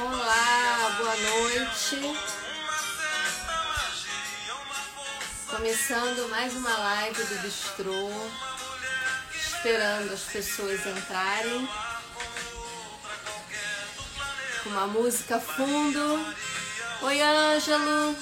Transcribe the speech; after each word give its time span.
Olá, 0.00 0.94
boa 0.96 1.16
noite. 1.16 2.16
Começando 5.50 6.30
mais 6.30 6.54
uma 6.54 6.70
live 6.70 7.20
do 7.24 7.42
Bistrô. 7.42 8.08
Esperando 9.34 10.14
as 10.14 10.20
pessoas 10.20 10.86
entrarem. 10.86 11.68
Com 14.62 14.70
uma 14.70 14.86
música 14.86 15.40
fundo. 15.40 16.34
Oi, 17.02 17.20
Ângelo. 17.20 18.16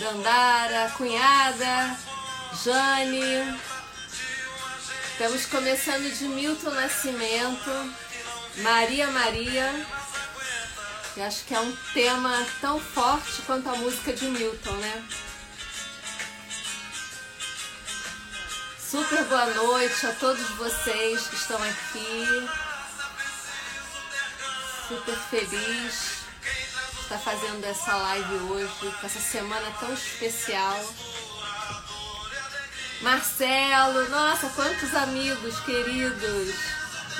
Dandara, 0.00 0.90
cunhada. 0.96 1.98
Jane. 2.64 3.60
Estamos 5.12 5.44
começando 5.44 6.10
de 6.16 6.24
Milton 6.24 6.70
Nascimento. 6.70 7.94
Maria 8.62 9.08
Maria. 9.08 9.86
Eu 11.16 11.24
acho 11.24 11.44
que 11.46 11.54
é 11.54 11.60
um 11.60 11.74
tema 11.94 12.46
tão 12.60 12.78
forte 12.78 13.40
quanto 13.46 13.66
a 13.70 13.76
música 13.76 14.12
de 14.12 14.26
Milton, 14.26 14.72
né? 14.72 15.04
Super 18.78 19.24
boa 19.24 19.46
noite 19.46 20.06
a 20.06 20.12
todos 20.12 20.46
vocês 20.50 21.26
que 21.28 21.36
estão 21.36 21.56
aqui. 21.62 22.48
Super 24.88 25.16
feliz 25.30 26.26
de 26.42 27.00
estar 27.00 27.18
fazendo 27.18 27.64
essa 27.64 27.96
live 27.96 28.34
hoje, 28.50 28.94
com 29.00 29.06
essa 29.06 29.18
semana 29.18 29.72
tão 29.80 29.94
especial. 29.94 30.94
Marcelo, 33.00 34.06
nossa, 34.10 34.50
quantos 34.50 34.94
amigos 34.94 35.60
queridos. 35.60 36.54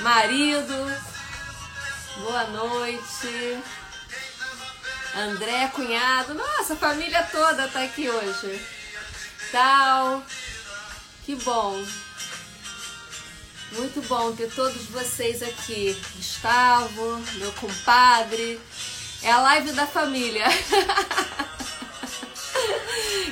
Marido, 0.01 1.01
boa 2.21 2.43
noite. 2.43 3.63
André, 5.15 5.67
cunhado, 5.73 6.33
nossa, 6.33 6.73
a 6.73 6.77
família 6.77 7.23
toda 7.31 7.67
tá 7.67 7.83
aqui 7.83 8.09
hoje. 8.09 8.61
Tal. 9.51 10.23
Que 11.25 11.35
bom. 11.35 11.83
Muito 13.71 14.01
bom 14.07 14.33
ter 14.33 14.49
todos 14.51 14.85
vocês 14.85 15.43
aqui. 15.43 15.99
Gustavo, 16.15 17.17
meu 17.35 17.51
compadre. 17.53 18.59
É 19.21 19.31
a 19.31 19.41
live 19.41 19.71
da 19.71 19.87
família. 19.87 20.45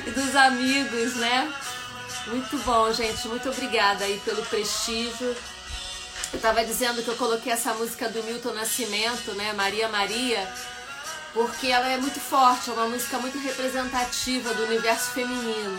e 0.06 0.10
dos 0.10 0.36
amigos, 0.36 1.14
né? 1.16 1.52
Muito 2.26 2.58
bom, 2.58 2.92
gente. 2.92 3.28
Muito 3.28 3.48
obrigada 3.48 4.04
aí 4.04 4.20
pelo 4.24 4.44
prestígio. 4.46 5.36
Eu 6.32 6.40
tava 6.40 6.64
dizendo 6.64 7.02
que 7.02 7.08
eu 7.08 7.16
coloquei 7.16 7.52
essa 7.52 7.72
música 7.74 8.08
do 8.08 8.22
Milton 8.24 8.52
Nascimento, 8.52 9.32
né? 9.32 9.52
Maria 9.52 9.88
Maria, 9.88 10.46
porque 11.36 11.66
ela 11.66 11.86
é 11.86 11.98
muito 11.98 12.18
forte, 12.18 12.70
é 12.70 12.72
uma 12.72 12.88
música 12.88 13.18
muito 13.18 13.38
representativa 13.38 14.54
do 14.54 14.64
universo 14.64 15.10
feminino. 15.10 15.78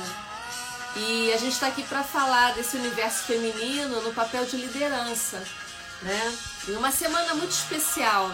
E 0.96 1.34
a 1.34 1.38
gente 1.38 1.54
está 1.54 1.66
aqui 1.66 1.82
para 1.82 2.04
falar 2.04 2.54
desse 2.54 2.78
universo 2.78 3.24
feminino 3.24 4.00
no 4.02 4.14
papel 4.14 4.46
de 4.46 4.56
liderança, 4.56 5.44
né? 6.04 6.38
E 6.68 6.72
uma 6.74 6.92
semana 6.92 7.34
muito 7.34 7.50
especial. 7.50 8.32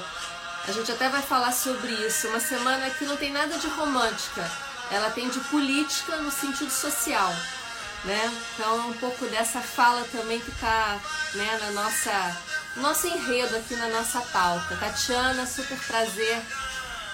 A 0.67 0.71
gente 0.73 0.91
até 0.91 1.07
vai 1.07 1.21
falar 1.21 1.53
sobre 1.53 1.93
isso. 2.05 2.27
Uma 2.27 2.41
semana 2.41 2.89
que 2.89 3.05
não 3.05 3.15
tem 3.15 3.31
nada 3.31 3.57
de 3.57 3.67
romântica. 3.67 4.49
Ela 4.91 5.09
tem 5.09 5.29
de 5.29 5.39
política 5.39 6.17
no 6.17 6.29
sentido 6.29 6.71
social, 6.71 7.33
né? 8.03 8.33
Então 8.53 8.89
um 8.89 8.93
pouco 8.93 9.25
dessa 9.27 9.61
fala 9.61 10.05
também 10.11 10.41
que 10.41 10.51
está, 10.51 10.99
né, 11.35 11.57
na 11.61 11.71
nossa 11.71 12.37
nosso 12.75 13.07
enredo 13.07 13.55
aqui 13.55 13.77
na 13.77 13.87
nossa 13.87 14.19
pauta. 14.19 14.75
Tatiana, 14.75 15.45
super 15.45 15.77
prazer 15.87 16.41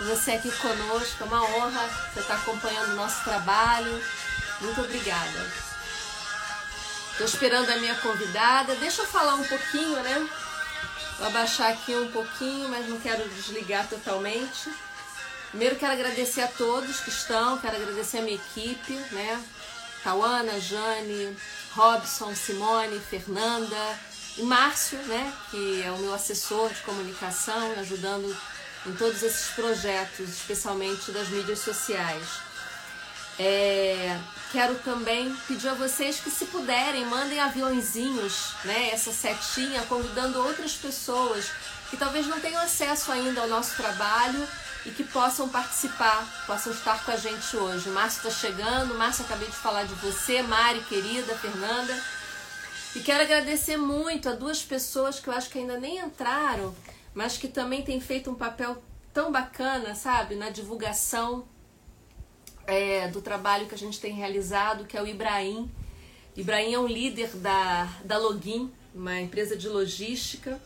você 0.05 0.31
aqui 0.31 0.52
conosco, 0.52 1.23
é 1.23 1.25
uma 1.25 1.44
honra 1.44 1.89
você 2.14 2.22
estar 2.22 2.36
acompanhando 2.36 2.92
o 2.92 2.95
nosso 2.95 3.23
trabalho. 3.23 4.03
Muito 4.62 4.81
obrigada. 4.81 5.51
Estou 7.12 7.25
esperando 7.25 7.69
a 7.69 7.78
minha 7.78 7.96
convidada. 7.96 8.75
Deixa 8.75 9.01
eu 9.01 9.07
falar 9.07 9.35
um 9.35 9.44
pouquinho, 9.44 10.01
né? 10.01 10.29
Vou 11.18 11.28
abaixar 11.28 11.72
aqui 11.73 11.94
um 11.94 12.09
pouquinho, 12.12 12.69
mas 12.69 12.88
não 12.88 13.00
quero 13.00 13.28
desligar 13.28 13.88
totalmente. 13.88 14.72
Primeiro 15.50 15.75
quero 15.75 15.94
agradecer 15.94 16.41
a 16.41 16.47
todos 16.47 17.02
que 17.02 17.09
estão, 17.09 17.57
quero 17.57 17.75
agradecer 17.75 18.19
a 18.19 18.22
minha 18.22 18.35
equipe, 18.35 18.94
né? 19.12 19.44
Cauana, 20.03 20.59
Jane, 20.62 21.35
Robson, 21.72 22.34
Simone, 22.34 23.00
Fernanda 23.00 24.00
e 24.38 24.44
Márcio, 24.44 24.97
né? 25.00 25.34
Que 25.52 25.84
é 25.84 25.91
o 25.91 25.97
meu 25.97 26.13
assessor 26.13 26.69
de 26.69 26.81
comunicação, 26.81 27.73
ajudando 27.79 28.34
em 28.85 28.94
todos 28.94 29.22
esses 29.23 29.50
projetos, 29.50 30.29
especialmente 30.29 31.12
das 31.12 31.28
mídias 31.29 31.59
sociais. 31.59 32.25
É, 33.38 34.19
quero 34.51 34.75
também 34.79 35.34
pedir 35.47 35.69
a 35.69 35.73
vocês 35.73 36.19
que, 36.19 36.29
se 36.29 36.45
puderem, 36.45 37.06
mandem 37.06 37.40
aviãozinhos, 37.40 38.53
né, 38.66 38.90
essa 38.91 39.12
setinha, 39.13 39.81
convidando 39.84 40.44
outras 40.44 40.73
pessoas 40.73 41.45
que 41.90 41.97
talvez 41.97 42.28
não 42.28 42.40
tenham 42.40 42.62
acesso 42.62 43.12
ainda 43.12 43.41
ao 43.41 43.47
nosso 43.47 43.75
trabalho 43.75 44.47
e 44.85 44.91
que 44.91 45.03
possam 45.03 45.50
participar, 45.50 46.25
possam 46.46 46.72
estar 46.72 47.03
com 47.03 47.11
a 47.11 47.16
gente 47.16 47.56
hoje. 47.56 47.90
O 47.90 47.94
Márcio 47.94 48.28
está 48.28 48.47
chegando, 48.47 48.96
Márcio, 48.96 49.25
acabei 49.25 49.47
de 49.47 49.56
falar 49.56 49.84
de 49.84 49.94
você, 49.96 50.41
Mari, 50.41 50.81
querida, 50.81 51.35
Fernanda. 51.35 51.97
E 52.96 53.00
quero 53.01 53.23
agradecer 53.23 53.78
muito 53.78 54.29
a 54.29 54.34
duas 54.34 54.61
pessoas 54.61 55.19
que 55.19 55.28
eu 55.28 55.34
acho 55.34 55.50
que 55.50 55.59
ainda 55.59 55.78
nem 55.78 56.00
entraram, 56.00 56.75
mas 57.19 57.35
que 57.35 57.50
também 57.50 57.81
têm 57.81 58.00
feito 58.00 58.31
um 58.31 58.34
papel 58.34 58.81
tão 59.13 59.30
bacana, 59.30 59.94
sabe, 59.94 60.35
na 60.35 60.50
divulgação 60.50 61.46
é, 62.66 63.09
do 63.09 63.22
trabalho 63.22 63.68
que 63.68 63.75
a 63.75 63.78
gente 63.78 64.00
tem 64.00 64.13
realizado, 64.13 64.85
que 64.85 64.96
é 64.96 65.02
o 65.02 65.06
Ibrahim. 65.06 65.69
Ibrahim 66.34 66.75
é 66.75 66.79
um 66.79 66.88
líder 66.88 67.35
da, 67.35 67.84
da 68.06 68.18
Login, 68.18 68.72
uma 68.96 69.19
empresa 69.19 69.58
de 69.58 69.68
logística, 69.68 70.62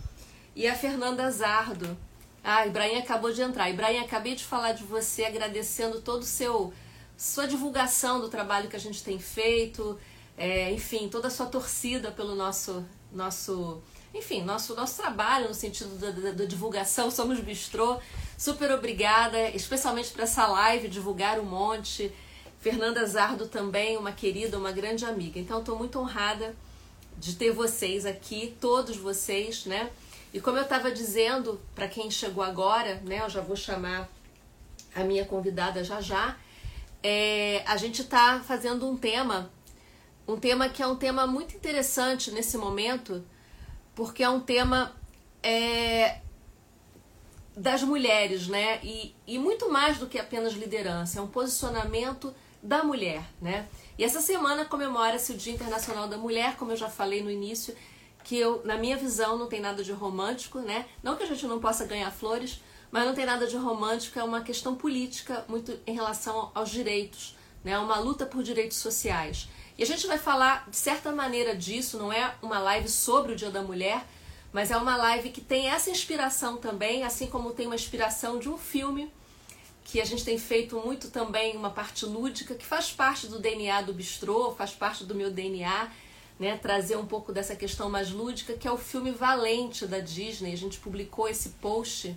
e 0.55 0.67
a 0.67 0.75
Fernanda 0.75 1.27
Zardo. 1.31 1.97
Ah, 2.43 2.67
Ibrahim 2.67 2.97
acabou 2.99 3.33
de 3.33 3.41
entrar. 3.41 3.71
Ibrahim, 3.71 3.97
acabei 3.97 4.35
de 4.35 4.43
falar 4.43 4.73
de 4.73 4.83
você, 4.83 5.25
agradecendo 5.25 6.01
todo 6.01 6.21
o 6.21 6.23
seu 6.39 6.71
sua 7.17 7.47
divulgação 7.47 8.21
do 8.21 8.29
trabalho 8.29 8.69
que 8.69 8.75
a 8.75 8.79
gente 8.79 9.03
tem 9.03 9.17
feito, 9.17 9.99
é, 10.37 10.71
enfim, 10.71 11.09
toda 11.09 11.29
a 11.29 11.31
sua 11.31 11.47
torcida 11.47 12.11
pelo 12.11 12.35
nosso 12.35 12.85
nosso 13.11 13.81
enfim, 14.13 14.43
nosso, 14.43 14.75
nosso 14.75 15.01
trabalho 15.01 15.47
no 15.47 15.53
sentido 15.53 15.97
da, 15.97 16.11
da, 16.11 16.31
da 16.31 16.45
divulgação, 16.45 17.09
somos 17.09 17.39
bistrô. 17.39 17.99
Super 18.37 18.71
obrigada, 18.71 19.49
especialmente 19.49 20.11
para 20.11 20.23
essa 20.23 20.45
live, 20.47 20.87
divulgar 20.87 21.39
um 21.39 21.45
monte. 21.45 22.11
Fernanda 22.59 23.05
Zardo 23.05 23.47
também, 23.47 23.97
uma 23.97 24.11
querida, 24.11 24.57
uma 24.57 24.71
grande 24.71 25.03
amiga. 25.03 25.39
Então, 25.39 25.59
estou 25.59 25.77
muito 25.77 25.99
honrada 25.99 26.55
de 27.17 27.35
ter 27.35 27.51
vocês 27.51 28.05
aqui, 28.05 28.55
todos 28.61 28.97
vocês, 28.97 29.65
né? 29.65 29.89
E 30.33 30.39
como 30.39 30.57
eu 30.57 30.63
estava 30.63 30.91
dizendo, 30.91 31.59
para 31.75 31.87
quem 31.87 32.09
chegou 32.09 32.43
agora, 32.43 33.01
né? 33.03 33.21
Eu 33.21 33.29
já 33.29 33.41
vou 33.41 33.55
chamar 33.55 34.09
a 34.95 35.03
minha 35.03 35.25
convidada 35.25 35.83
já 35.83 36.01
já. 36.01 36.37
É, 37.01 37.63
a 37.65 37.75
gente 37.77 38.01
está 38.01 38.39
fazendo 38.39 38.89
um 38.89 38.95
tema, 38.95 39.51
um 40.27 40.37
tema 40.37 40.69
que 40.69 40.81
é 40.81 40.87
um 40.87 40.95
tema 40.95 41.27
muito 41.27 41.55
interessante 41.55 42.31
nesse 42.31 42.57
momento, 42.57 43.23
porque 43.95 44.23
é 44.23 44.29
um 44.29 44.39
tema 44.39 44.95
é, 45.41 46.19
das 47.55 47.83
mulheres, 47.83 48.47
né? 48.47 48.79
E, 48.83 49.15
e 49.27 49.37
muito 49.37 49.71
mais 49.71 49.97
do 49.97 50.07
que 50.07 50.17
apenas 50.17 50.53
liderança, 50.53 51.19
é 51.19 51.21
um 51.21 51.27
posicionamento 51.27 52.33
da 52.61 52.83
mulher, 52.83 53.23
né? 53.41 53.67
E 53.97 54.03
essa 54.03 54.21
semana 54.21 54.65
comemora-se 54.65 55.33
o 55.33 55.37
Dia 55.37 55.53
Internacional 55.53 56.07
da 56.07 56.17
Mulher, 56.17 56.55
como 56.55 56.71
eu 56.71 56.77
já 56.77 56.89
falei 56.89 57.21
no 57.21 57.29
início, 57.29 57.75
que 58.23 58.37
eu, 58.37 58.61
na 58.63 58.77
minha 58.77 58.97
visão, 58.97 59.37
não 59.37 59.47
tem 59.47 59.59
nada 59.59 59.83
de 59.83 59.91
romântico, 59.91 60.59
né? 60.59 60.85
Não 61.03 61.15
que 61.15 61.23
a 61.23 61.27
gente 61.27 61.45
não 61.45 61.59
possa 61.59 61.85
ganhar 61.85 62.09
flores, 62.09 62.61
mas 62.89 63.05
não 63.05 63.13
tem 63.13 63.25
nada 63.25 63.45
de 63.45 63.57
romântico, 63.57 64.17
é 64.17 64.23
uma 64.23 64.41
questão 64.41 64.75
política 64.75 65.45
muito 65.47 65.77
em 65.85 65.93
relação 65.93 66.51
aos 66.55 66.69
direitos, 66.69 67.35
né? 67.63 67.77
Uma 67.77 67.99
luta 67.99 68.25
por 68.25 68.43
direitos 68.43 68.77
sociais. 68.77 69.47
E 69.77 69.83
a 69.83 69.85
gente 69.85 70.05
vai 70.05 70.17
falar 70.17 70.69
de 70.69 70.77
certa 70.77 71.11
maneira 71.11 71.55
disso, 71.55 71.97
não 71.97 72.11
é 72.11 72.35
uma 72.41 72.59
live 72.59 72.87
sobre 72.87 73.33
o 73.33 73.35
Dia 73.35 73.49
da 73.49 73.61
Mulher, 73.61 74.05
mas 74.51 74.69
é 74.69 74.77
uma 74.77 74.95
live 74.95 75.29
que 75.31 75.41
tem 75.41 75.67
essa 75.67 75.89
inspiração 75.89 76.57
também, 76.57 77.03
assim 77.03 77.27
como 77.27 77.51
tem 77.53 77.65
uma 77.65 77.75
inspiração 77.75 78.37
de 78.37 78.47
um 78.49 78.57
filme 78.57 79.11
que 79.83 79.99
a 79.99 80.05
gente 80.05 80.23
tem 80.23 80.37
feito 80.37 80.79
muito 80.79 81.09
também, 81.09 81.57
uma 81.57 81.69
parte 81.69 82.05
lúdica, 82.05 82.55
que 82.55 82.65
faz 82.65 82.91
parte 82.91 83.27
do 83.27 83.39
DNA 83.39 83.81
do 83.81 83.93
Bistrô, 83.93 84.53
faz 84.55 84.71
parte 84.71 85.03
do 85.03 85.13
meu 85.13 85.29
DNA, 85.29 85.91
né? 86.39 86.57
Trazer 86.57 86.97
um 86.97 87.05
pouco 87.05 87.31
dessa 87.31 87.55
questão 87.55 87.89
mais 87.89 88.09
lúdica, 88.09 88.53
que 88.53 88.67
é 88.67 88.71
o 88.71 88.77
filme 88.77 89.11
Valente 89.11 89.85
da 89.85 89.99
Disney. 89.99 90.53
A 90.53 90.57
gente 90.57 90.79
publicou 90.79 91.27
esse 91.27 91.49
post. 91.49 92.15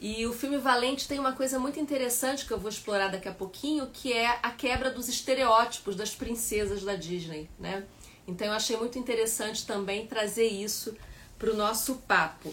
E 0.00 0.26
o 0.26 0.32
filme 0.32 0.58
Valente 0.58 1.08
tem 1.08 1.18
uma 1.18 1.32
coisa 1.32 1.58
muito 1.58 1.80
interessante 1.80 2.44
que 2.44 2.52
eu 2.52 2.58
vou 2.58 2.68
explorar 2.68 3.08
daqui 3.08 3.28
a 3.28 3.32
pouquinho, 3.32 3.88
que 3.92 4.12
é 4.12 4.38
a 4.42 4.50
quebra 4.50 4.90
dos 4.90 5.08
estereótipos 5.08 5.96
das 5.96 6.14
princesas 6.14 6.82
da 6.82 6.94
Disney, 6.94 7.48
né? 7.58 7.84
Então 8.26 8.46
eu 8.48 8.52
achei 8.52 8.76
muito 8.76 8.98
interessante 8.98 9.66
também 9.66 10.06
trazer 10.06 10.46
isso 10.46 10.96
para 11.38 11.50
o 11.50 11.56
nosso 11.56 11.96
papo. 12.06 12.52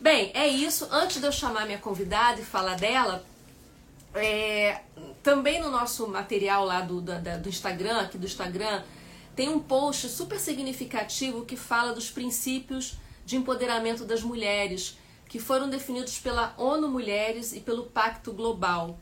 Bem, 0.00 0.30
é 0.34 0.46
isso. 0.46 0.86
Antes 0.90 1.20
de 1.20 1.26
eu 1.26 1.32
chamar 1.32 1.66
minha 1.66 1.78
convidada 1.78 2.40
e 2.40 2.44
falar 2.44 2.76
dela, 2.76 3.24
é, 4.14 4.80
também 5.22 5.60
no 5.60 5.70
nosso 5.70 6.06
material 6.08 6.64
lá 6.64 6.80
do, 6.80 7.00
do, 7.00 7.12
do 7.42 7.48
Instagram, 7.48 8.00
aqui 8.00 8.18
do 8.18 8.26
Instagram, 8.26 8.82
tem 9.34 9.48
um 9.48 9.58
post 9.58 10.08
super 10.08 10.38
significativo 10.38 11.44
que 11.44 11.56
fala 11.56 11.92
dos 11.92 12.10
princípios 12.10 12.96
de 13.24 13.36
empoderamento 13.36 14.04
das 14.04 14.22
mulheres, 14.22 14.98
que 15.36 15.42
foram 15.42 15.68
definidos 15.68 16.18
pela 16.18 16.54
ONU 16.56 16.88
Mulheres 16.88 17.52
e 17.52 17.60
pelo 17.60 17.84
Pacto 17.84 18.32
Global. 18.32 18.98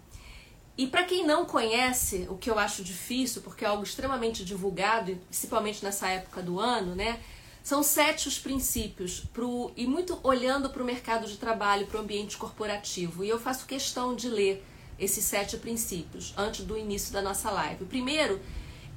E 0.76 0.84
para 0.88 1.04
quem 1.04 1.24
não 1.24 1.44
conhece, 1.44 2.26
o 2.28 2.36
que 2.36 2.50
eu 2.50 2.58
acho 2.58 2.82
difícil, 2.82 3.40
porque 3.40 3.64
é 3.64 3.68
algo 3.68 3.84
extremamente 3.84 4.44
divulgado, 4.44 5.16
principalmente 5.28 5.84
nessa 5.84 6.08
época 6.08 6.42
do 6.42 6.58
ano, 6.58 6.96
né? 6.96 7.20
São 7.62 7.84
sete 7.84 8.26
os 8.26 8.36
princípios, 8.36 9.20
pro, 9.32 9.70
e 9.76 9.86
muito 9.86 10.18
olhando 10.24 10.70
para 10.70 10.82
o 10.82 10.84
mercado 10.84 11.28
de 11.28 11.36
trabalho, 11.36 11.86
para 11.86 11.98
o 11.98 12.02
ambiente 12.02 12.36
corporativo. 12.36 13.22
E 13.22 13.28
eu 13.28 13.38
faço 13.38 13.64
questão 13.64 14.16
de 14.16 14.28
ler 14.28 14.66
esses 14.98 15.24
sete 15.24 15.56
princípios 15.56 16.34
antes 16.36 16.64
do 16.64 16.76
início 16.76 17.12
da 17.12 17.22
nossa 17.22 17.48
live. 17.52 17.84
O 17.84 17.86
primeiro 17.86 18.40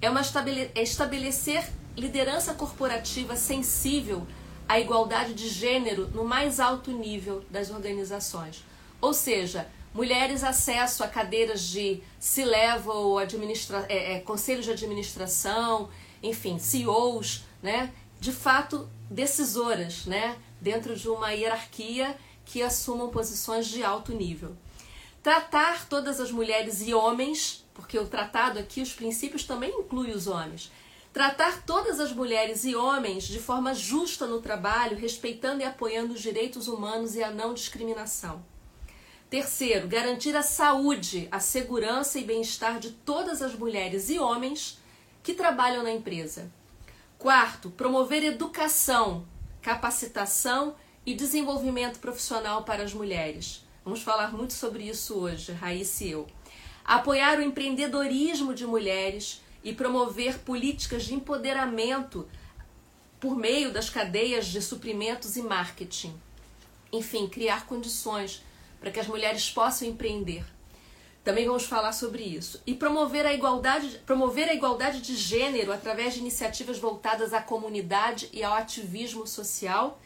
é, 0.02 0.10
uma 0.10 0.22
estabele 0.22 0.72
é 0.74 0.82
estabelecer 0.82 1.72
liderança 1.96 2.56
corporativa 2.56 3.36
sensível 3.36 4.26
à 4.68 4.80
igualdade 4.80 5.34
de 5.34 5.48
gênero 5.48 6.08
no 6.14 6.24
mais 6.24 6.60
alto 6.60 6.92
nível 6.92 7.44
das 7.50 7.70
organizações. 7.70 8.64
Ou 9.00 9.14
seja, 9.14 9.68
mulheres 9.94 10.44
acesso 10.44 11.04
a 11.04 11.08
cadeiras 11.08 11.62
de 11.62 12.02
C-level, 12.20 13.20
é, 13.20 14.16
é, 14.16 14.20
conselhos 14.20 14.66
de 14.66 14.72
administração, 14.72 15.90
enfim, 16.22 16.60
CEOs, 16.60 17.44
né? 17.62 17.92
de 18.20 18.32
fato 18.32 18.90
decisoras, 19.10 20.06
né, 20.06 20.38
dentro 20.60 20.96
de 20.96 21.08
uma 21.08 21.32
hierarquia 21.32 22.18
que 22.46 22.62
assumam 22.62 23.10
posições 23.10 23.68
de 23.68 23.84
alto 23.84 24.14
nível. 24.14 24.56
Tratar 25.22 25.88
todas 25.88 26.20
as 26.20 26.32
mulheres 26.32 26.82
e 26.82 26.94
homens, 26.94 27.66
porque 27.74 28.00
o 28.00 28.08
tratado 28.08 28.58
aqui, 28.60 28.82
os 28.82 28.94
princípios 28.94 29.44
também 29.44 29.72
inclui 29.80 30.12
os 30.12 30.28
homens. 30.28 30.72
Tratar 31.18 31.64
todas 31.64 32.00
as 32.00 32.14
mulheres 32.14 32.64
e 32.64 32.76
homens 32.76 33.24
de 33.24 33.40
forma 33.40 33.74
justa 33.74 34.28
no 34.28 34.40
trabalho, 34.40 34.96
respeitando 34.96 35.64
e 35.64 35.66
apoiando 35.66 36.14
os 36.14 36.22
direitos 36.22 36.68
humanos 36.68 37.16
e 37.16 37.24
a 37.24 37.32
não 37.32 37.56
discriminação. 37.56 38.46
Terceiro, 39.28 39.88
garantir 39.88 40.36
a 40.36 40.44
saúde, 40.44 41.28
a 41.32 41.40
segurança 41.40 42.20
e 42.20 42.24
bem-estar 42.24 42.78
de 42.78 42.92
todas 42.92 43.42
as 43.42 43.56
mulheres 43.56 44.12
e 44.12 44.20
homens 44.20 44.78
que 45.24 45.34
trabalham 45.34 45.82
na 45.82 45.92
empresa. 45.92 46.52
Quarto, 47.18 47.72
promover 47.72 48.24
educação, 48.24 49.26
capacitação 49.60 50.76
e 51.04 51.16
desenvolvimento 51.16 51.98
profissional 51.98 52.64
para 52.64 52.84
as 52.84 52.94
mulheres. 52.94 53.66
Vamos 53.84 54.04
falar 54.04 54.32
muito 54.32 54.54
sobre 54.54 54.88
isso 54.88 55.16
hoje, 55.16 55.52
Raíssa 55.52 56.04
e 56.04 56.12
eu. 56.12 56.28
Apoiar 56.86 57.40
o 57.40 57.42
empreendedorismo 57.42 58.54
de 58.54 58.68
mulheres 58.68 59.42
e 59.68 59.74
promover 59.74 60.40
políticas 60.40 61.04
de 61.04 61.14
empoderamento 61.14 62.26
por 63.20 63.36
meio 63.36 63.70
das 63.70 63.90
cadeias 63.90 64.48
de 64.48 64.62
suprimentos 64.62 65.36
e 65.36 65.42
marketing. 65.42 66.18
Enfim, 66.90 67.28
criar 67.28 67.66
condições 67.66 68.42
para 68.80 68.92
que 68.92 69.00
as 69.02 69.08
mulheres 69.08 69.50
possam 69.52 69.86
empreender. 69.86 70.46
Também 71.22 71.46
vamos 71.46 71.66
falar 71.66 71.92
sobre 71.92 72.24
isso. 72.24 72.64
E 72.66 72.74
promover 72.74 73.26
a 73.26 73.34
igualdade, 73.34 74.02
promover 74.06 74.48
a 74.48 74.54
igualdade 74.54 75.02
de 75.02 75.18
gênero 75.18 75.74
através 75.74 76.14
de 76.14 76.22
iniciativas 76.22 76.80
voltadas 76.80 77.34
à 77.34 77.42
comunidade 77.42 78.30
e 78.32 78.42
ao 78.46 78.54
ativismo 78.54 79.28
social. 79.28 80.00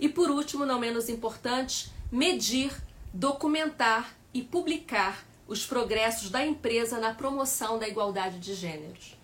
E 0.00 0.08
por 0.08 0.28
último, 0.28 0.66
não 0.66 0.80
menos 0.80 1.08
importante, 1.08 1.88
medir, 2.10 2.72
documentar 3.12 4.12
e 4.34 4.42
publicar 4.42 5.24
os 5.46 5.66
progressos 5.66 6.30
da 6.30 6.44
empresa 6.44 6.98
na 6.98 7.14
promoção 7.14 7.78
da 7.78 7.88
igualdade 7.88 8.38
de 8.38 8.54
gêneros. 8.54 9.16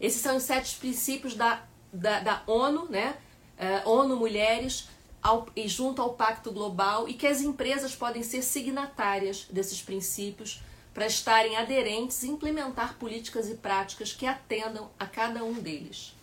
Esses 0.00 0.20
são 0.20 0.36
os 0.36 0.44
sete 0.44 0.76
princípios 0.76 1.34
da, 1.34 1.62
da, 1.92 2.20
da 2.20 2.42
ONU, 2.46 2.86
né? 2.88 3.16
Uh, 3.58 3.88
ONU 3.90 4.16
Mulheres, 4.16 4.88
ao, 5.20 5.48
e 5.54 5.66
junto 5.66 6.00
ao 6.00 6.14
Pacto 6.14 6.52
Global, 6.52 7.08
e 7.08 7.14
que 7.14 7.26
as 7.26 7.40
empresas 7.40 7.94
podem 7.94 8.22
ser 8.22 8.42
signatárias 8.42 9.46
desses 9.50 9.82
princípios 9.82 10.62
para 10.94 11.06
estarem 11.06 11.56
aderentes 11.56 12.22
e 12.22 12.28
implementar 12.28 12.94
políticas 12.94 13.48
e 13.48 13.54
práticas 13.54 14.12
que 14.12 14.26
atendam 14.26 14.90
a 14.98 15.06
cada 15.06 15.44
um 15.44 15.54
deles. 15.54 16.14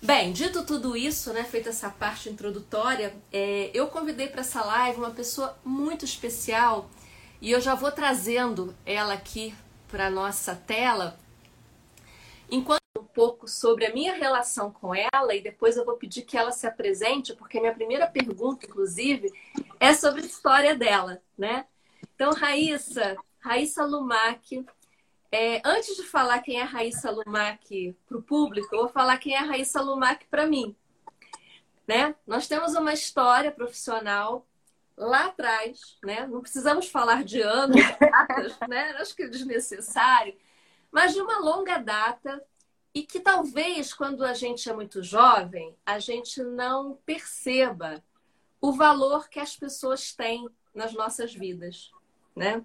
Bem, 0.00 0.32
dito 0.32 0.64
tudo 0.64 0.96
isso, 0.96 1.32
né, 1.32 1.42
feita 1.42 1.70
essa 1.70 1.90
parte 1.90 2.28
introdutória, 2.28 3.14
é, 3.32 3.70
eu 3.74 3.88
convidei 3.88 4.28
para 4.28 4.42
essa 4.42 4.62
live 4.64 4.98
uma 4.98 5.10
pessoa 5.10 5.58
muito 5.64 6.04
especial 6.04 6.88
e 7.40 7.50
eu 7.50 7.60
já 7.60 7.74
vou 7.74 7.92
trazendo 7.92 8.74
ela 8.84 9.14
aqui 9.14 9.54
para 9.88 10.10
nossa 10.10 10.54
tela. 10.54 11.18
Enquanto 12.50 12.78
um 12.98 13.04
pouco 13.04 13.46
sobre 13.46 13.86
a 13.86 13.92
minha 13.92 14.14
relação 14.14 14.72
com 14.72 14.92
ela 14.94 15.34
e 15.34 15.40
depois 15.40 15.76
eu 15.76 15.84
vou 15.84 15.96
pedir 15.96 16.22
que 16.22 16.36
ela 16.36 16.50
se 16.50 16.66
apresente, 16.66 17.34
porque 17.34 17.60
minha 17.60 17.74
primeira 17.74 18.06
pergunta, 18.06 18.66
inclusive, 18.66 19.32
é 19.78 19.94
sobre 19.94 20.22
a 20.22 20.26
história 20.26 20.74
dela, 20.74 21.22
né? 21.36 21.66
Então, 22.14 22.32
Raíssa, 22.32 23.16
Raíssa 23.38 23.84
Lumac. 23.84 24.64
É, 25.30 25.60
antes 25.64 25.94
de 25.94 26.02
falar 26.04 26.40
quem 26.40 26.58
é 26.58 26.62
Raíssa 26.62 27.10
Lumac 27.10 27.94
para 28.08 28.18
o 28.18 28.22
público, 28.22 28.74
eu 28.74 28.80
vou 28.80 28.88
falar 28.88 29.18
quem 29.18 29.34
é 29.34 29.38
Raíssa 29.38 29.80
Lumac 29.80 30.26
para 30.26 30.46
mim. 30.46 30.74
Né? 31.86 32.14
Nós 32.26 32.48
temos 32.48 32.74
uma 32.74 32.92
história 32.92 33.52
profissional 33.52 34.47
lá 34.98 35.26
atrás, 35.26 35.96
né? 36.04 36.26
Não 36.26 36.40
precisamos 36.40 36.88
falar 36.88 37.24
de 37.24 37.40
anos, 37.40 37.76
datas, 37.98 38.58
né? 38.68 38.90
Acho 38.98 39.14
que 39.14 39.22
é 39.22 39.28
desnecessário, 39.28 40.36
mas 40.90 41.14
de 41.14 41.20
uma 41.20 41.38
longa 41.38 41.78
data 41.78 42.42
e 42.94 43.02
que 43.02 43.20
talvez 43.20 43.94
quando 43.94 44.24
a 44.24 44.34
gente 44.34 44.68
é 44.68 44.72
muito 44.72 45.02
jovem, 45.02 45.76
a 45.86 45.98
gente 45.98 46.42
não 46.42 46.98
perceba 47.06 48.02
o 48.60 48.72
valor 48.72 49.28
que 49.28 49.38
as 49.38 49.56
pessoas 49.56 50.12
têm 50.12 50.48
nas 50.74 50.92
nossas 50.92 51.32
vidas, 51.32 51.92
né? 52.34 52.64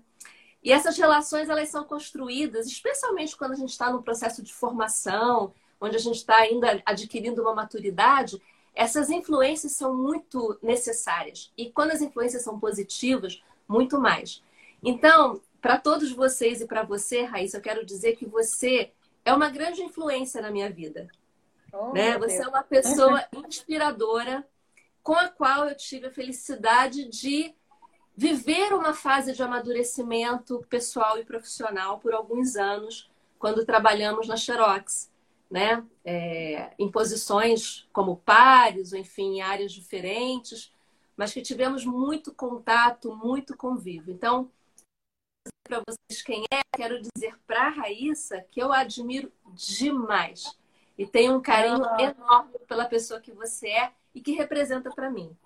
E 0.63 0.71
essas 0.71 0.97
relações 0.97 1.49
elas 1.49 1.69
são 1.69 1.83
construídas, 1.83 2.67
especialmente 2.67 3.35
quando 3.35 3.51
a 3.51 3.55
gente 3.55 3.71
está 3.71 3.91
no 3.91 4.01
processo 4.01 4.41
de 4.41 4.53
formação, 4.53 5.53
onde 5.79 5.97
a 5.97 5.99
gente 5.99 6.15
está 6.15 6.37
ainda 6.37 6.81
adquirindo 6.85 7.41
uma 7.41 7.53
maturidade, 7.53 8.41
essas 8.73 9.09
influências 9.09 9.73
são 9.73 9.95
muito 9.95 10.57
necessárias. 10.61 11.51
E 11.57 11.71
quando 11.71 11.91
as 11.91 12.01
influências 12.01 12.43
são 12.43 12.59
positivas, 12.59 13.41
muito 13.67 13.99
mais. 13.99 14.43
Então, 14.81 15.41
para 15.61 15.77
todos 15.77 16.11
vocês 16.11 16.61
e 16.61 16.67
para 16.67 16.83
você, 16.83 17.23
Raíssa, 17.23 17.57
eu 17.57 17.61
quero 17.61 17.85
dizer 17.85 18.15
que 18.15 18.25
você 18.25 18.91
é 19.23 19.33
uma 19.33 19.49
grande 19.49 19.81
influência 19.81 20.41
na 20.41 20.51
minha 20.51 20.69
vida. 20.69 21.07
Oh, 21.71 21.93
né? 21.93 22.17
Você 22.17 22.43
é 22.43 22.47
uma 22.47 22.63
pessoa 22.63 23.23
inspiradora 23.33 24.45
com 25.01 25.13
a 25.13 25.27
qual 25.27 25.67
eu 25.67 25.75
tive 25.75 26.07
a 26.07 26.11
felicidade 26.11 27.07
de 27.09 27.53
viver 28.15 28.73
uma 28.73 28.93
fase 28.93 29.33
de 29.33 29.41
amadurecimento 29.41 30.63
pessoal 30.69 31.17
e 31.17 31.25
profissional 31.25 31.99
por 31.99 32.13
alguns 32.13 32.55
anos, 32.55 33.09
quando 33.39 33.65
trabalhamos 33.65 34.27
na 34.27 34.37
Xerox, 34.37 35.09
né? 35.53 35.85
É, 36.03 36.71
em 36.79 36.89
posições 36.89 37.87
como 37.93 38.17
pares, 38.17 38.91
ou 38.91 38.97
enfim, 38.97 39.35
em 39.35 39.41
áreas 39.43 39.71
diferentes, 39.71 40.73
mas 41.15 41.31
que 41.31 41.43
tivemos 41.43 41.85
muito 41.85 42.33
contato, 42.33 43.15
muito 43.15 43.55
convívio. 43.55 44.11
Então, 44.11 44.49
para 45.63 45.83
vocês 45.87 46.23
quem 46.23 46.43
é, 46.51 46.61
quero 46.75 46.99
dizer 46.99 47.37
para 47.45 47.67
a 47.67 47.69
Raíssa 47.69 48.43
que 48.49 48.59
eu 48.59 48.73
admiro 48.73 49.31
demais 49.53 50.57
e 50.97 51.05
tenho 51.05 51.37
um 51.37 51.41
carinho 51.41 51.85
ah. 51.85 51.97
enorme 52.01 52.57
pela 52.67 52.85
pessoa 52.85 53.21
que 53.21 53.31
você 53.31 53.69
é 53.69 53.91
e 54.15 54.21
que 54.21 54.31
representa 54.31 54.89
para 54.89 55.11
mim. 55.11 55.37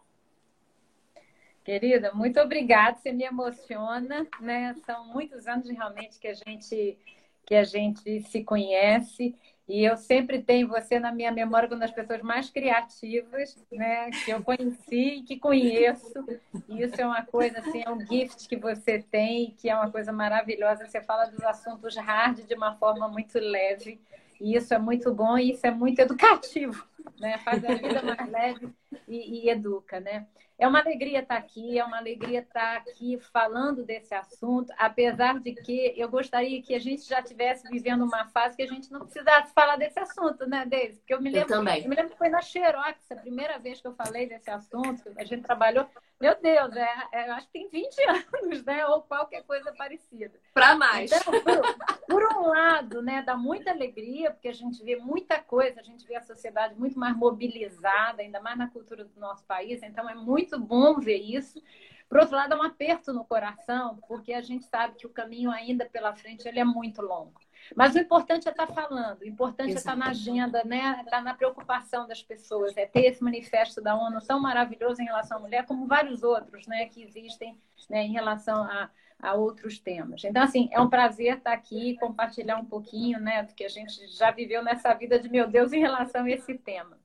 Querida, 1.65 2.13
muito 2.13 2.39
obrigada, 2.39 2.97
você 2.97 3.11
me 3.11 3.25
emociona, 3.25 4.25
né? 4.39 4.73
São 4.85 5.05
muitos 5.07 5.47
anos 5.47 5.69
realmente 5.69 6.17
que 6.17 6.29
a 6.29 6.33
gente 6.33 6.97
que 7.45 7.55
a 7.55 7.63
gente 7.63 8.21
se 8.23 8.43
conhece 8.43 9.33
e 9.67 9.83
eu 9.83 9.97
sempre 9.97 10.41
tenho 10.41 10.67
você 10.67 10.97
na 10.97 11.11
minha 11.11 11.31
memória 11.31 11.67
como 11.67 11.81
uma 11.81 11.85
das 11.85 11.95
pessoas 11.95 12.21
mais 12.21 12.49
criativas, 12.49 13.57
né, 13.69 14.09
que 14.23 14.31
eu 14.31 14.41
conheci 14.41 15.17
e 15.17 15.23
que 15.23 15.37
conheço. 15.37 16.25
E 16.69 16.81
isso 16.83 16.99
é 17.01 17.05
uma 17.05 17.25
coisa 17.25 17.59
assim, 17.59 17.83
é 17.85 17.91
um 17.91 17.99
gift 17.99 18.47
que 18.47 18.55
você 18.55 18.99
tem, 18.99 19.53
que 19.57 19.69
é 19.69 19.75
uma 19.75 19.91
coisa 19.91 20.13
maravilhosa. 20.13 20.87
Você 20.87 21.01
fala 21.01 21.25
dos 21.25 21.43
assuntos 21.43 21.97
hard 21.97 22.45
de 22.45 22.53
uma 22.53 22.75
forma 22.75 23.09
muito 23.09 23.37
leve. 23.37 23.99
E 24.39 24.55
isso 24.55 24.73
é 24.73 24.77
muito 24.77 25.13
bom 25.13 25.37
e 25.37 25.51
isso 25.51 25.65
é 25.65 25.71
muito 25.71 25.99
educativo. 25.99 26.87
né? 27.19 27.37
Faz 27.39 27.63
a 27.63 27.73
vida 27.73 28.01
mais 28.01 28.29
leve 28.29 28.69
e, 29.07 29.45
e 29.45 29.49
educa, 29.49 29.99
né? 29.99 30.27
É 30.59 30.67
uma 30.67 30.79
alegria 30.79 31.19
estar 31.19 31.37
aqui, 31.37 31.77
é 31.77 31.85
uma 31.85 31.97
alegria 31.97 32.39
estar 32.39 32.77
aqui 32.77 33.19
falando 33.31 33.83
desse 33.83 34.15
assunto, 34.15 34.73
apesar 34.75 35.39
de 35.39 35.53
que 35.53 35.93
eu 35.95 36.09
gostaria 36.09 36.63
que 36.63 36.73
a 36.73 36.79
gente 36.79 37.07
já 37.07 37.19
estivesse 37.19 37.69
vivendo 37.69 38.03
uma 38.03 38.25
fase 38.29 38.57
que 38.57 38.63
a 38.63 38.67
gente 38.67 38.91
não 38.91 39.01
precisasse 39.01 39.53
falar 39.53 39.75
desse 39.75 39.99
assunto, 39.99 40.47
né, 40.47 40.65
Deise? 40.65 40.97
Porque 40.97 41.13
eu 41.13 41.21
me 41.21 41.29
lembro, 41.29 41.53
eu. 41.53 41.63
Eu 41.83 41.89
me 41.89 41.95
lembro 41.95 42.11
que 42.11 42.17
foi 42.17 42.29
na 42.29 42.41
Xerox, 42.41 43.11
a 43.11 43.15
primeira 43.17 43.59
vez 43.59 43.79
que 43.79 43.87
eu 43.87 43.93
falei 43.93 44.27
desse 44.27 44.49
assunto, 44.49 45.03
a 45.15 45.23
gente 45.23 45.43
trabalhou. 45.43 45.87
Meu 46.19 46.35
Deus, 46.41 46.75
é, 46.75 47.07
é, 47.11 47.29
acho 47.31 47.45
que 47.47 47.53
tem 47.53 47.69
20 47.69 47.95
anos, 48.09 48.63
né? 48.63 48.85
Ou 48.87 49.03
qualquer 49.03 49.43
coisa 49.43 49.71
parecida. 49.73 50.39
Para 50.53 50.75
mais. 50.75 51.11
Então, 51.11 51.33
por, 51.41 52.07
por, 52.07 52.37
um 52.37 52.47
lado, 52.47 53.01
né, 53.03 53.21
dá 53.21 53.37
muita 53.37 53.69
alegria, 53.69 54.31
porque 54.31 54.47
a 54.47 54.53
gente 54.53 54.83
vê 54.83 54.95
muita 54.95 55.39
coisa, 55.39 55.79
a 55.79 55.83
gente 55.83 56.07
vê 56.07 56.15
a 56.15 56.21
sociedade 56.21 56.73
muito 56.75 56.97
mais 56.97 57.15
mobilizada, 57.15 58.23
ainda 58.23 58.41
mais 58.41 58.57
na 58.57 58.67
cultura 58.67 59.05
do 59.05 59.19
nosso 59.19 59.45
país, 59.45 59.83
então 59.83 60.09
é 60.09 60.15
muito 60.15 60.59
bom 60.59 60.99
ver 60.99 61.17
isso. 61.17 61.61
Por 62.09 62.19
outro 62.19 62.35
lado, 62.35 62.53
é 62.53 62.57
um 62.57 62.63
aperto 62.63 63.13
no 63.13 63.25
coração, 63.25 63.99
porque 64.07 64.33
a 64.33 64.41
gente 64.41 64.65
sabe 64.65 64.95
que 64.95 65.05
o 65.05 65.11
caminho 65.11 65.51
ainda 65.51 65.85
pela 65.85 66.15
frente 66.15 66.47
ele 66.47 66.59
é 66.59 66.63
muito 66.63 67.01
longo. 67.01 67.39
Mas 67.75 67.95
o 67.95 67.99
importante 67.99 68.47
é 68.47 68.51
estar 68.51 68.67
falando, 68.67 69.21
o 69.21 69.25
importante 69.25 69.71
Exato. 69.71 69.77
é 69.77 69.79
estar 69.79 69.95
na 69.95 70.09
agenda, 70.09 70.63
né? 70.63 71.01
estar 71.03 71.21
na 71.21 71.33
preocupação 71.33 72.07
das 72.07 72.21
pessoas, 72.21 72.75
é 72.77 72.85
ter 72.85 73.05
esse 73.05 73.23
manifesto 73.23 73.81
da 73.81 73.95
ONU 73.95 74.19
tão 74.25 74.39
maravilhoso 74.39 75.01
em 75.01 75.05
relação 75.05 75.37
à 75.37 75.39
mulher, 75.39 75.65
como 75.65 75.87
vários 75.87 76.23
outros 76.23 76.67
né? 76.67 76.85
que 76.85 77.03
existem 77.03 77.57
né? 77.89 78.03
em 78.03 78.11
relação 78.11 78.63
a, 78.63 78.89
a 79.19 79.33
outros 79.33 79.79
temas. 79.79 80.23
Então, 80.23 80.43
assim, 80.43 80.69
é 80.71 80.79
um 80.79 80.89
prazer 80.89 81.37
estar 81.37 81.53
aqui 81.53 81.91
e 81.91 81.97
compartilhar 81.97 82.57
um 82.57 82.65
pouquinho 82.65 83.19
né, 83.19 83.43
do 83.43 83.53
que 83.53 83.63
a 83.63 83.69
gente 83.69 84.07
já 84.07 84.31
viveu 84.31 84.63
nessa 84.63 84.93
vida 84.93 85.19
de 85.19 85.29
meu 85.29 85.47
Deus 85.47 85.73
em 85.73 85.79
relação 85.79 86.25
a 86.25 86.29
esse 86.29 86.53
tema. 86.55 86.97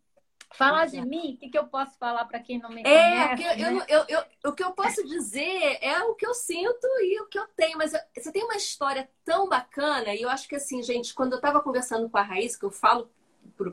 Falar 0.55 0.87
de 0.87 1.01
mim, 1.01 1.35
o 1.35 1.37
que, 1.39 1.49
que 1.49 1.59
eu 1.59 1.67
posso 1.67 1.97
falar 1.99 2.25
para 2.27 2.39
quem 2.39 2.59
não 2.59 2.71
me 2.71 2.83
é, 2.83 2.85
conhece? 2.85 3.43
É, 3.43 3.57
né? 3.57 3.85
eu, 3.89 3.99
eu, 3.99 4.05
eu, 4.09 4.51
o 4.51 4.53
que 4.55 4.63
eu 4.63 4.73
posso 4.73 5.03
dizer 5.05 5.79
é 5.81 6.03
o 6.05 6.15
que 6.15 6.27
eu 6.27 6.35
sinto 6.35 6.87
e 7.01 7.21
o 7.21 7.27
que 7.27 7.39
eu 7.39 7.47
tenho. 7.57 7.79
Mas 7.79 7.93
você 8.15 8.31
tem 8.31 8.45
uma 8.45 8.57
história 8.57 9.09
tão 9.25 9.49
bacana, 9.49 10.15
e 10.15 10.23
eu 10.23 10.29
acho 10.29 10.49
que 10.49 10.57
assim, 10.57 10.83
gente, 10.83 11.15
quando 11.15 11.33
eu 11.33 11.37
estava 11.37 11.61
conversando 11.61 12.09
com 12.09 12.19
a 12.19 12.23
Raíssa, 12.23 12.59
que 12.59 12.65
eu 12.65 12.71
falo 12.71 13.11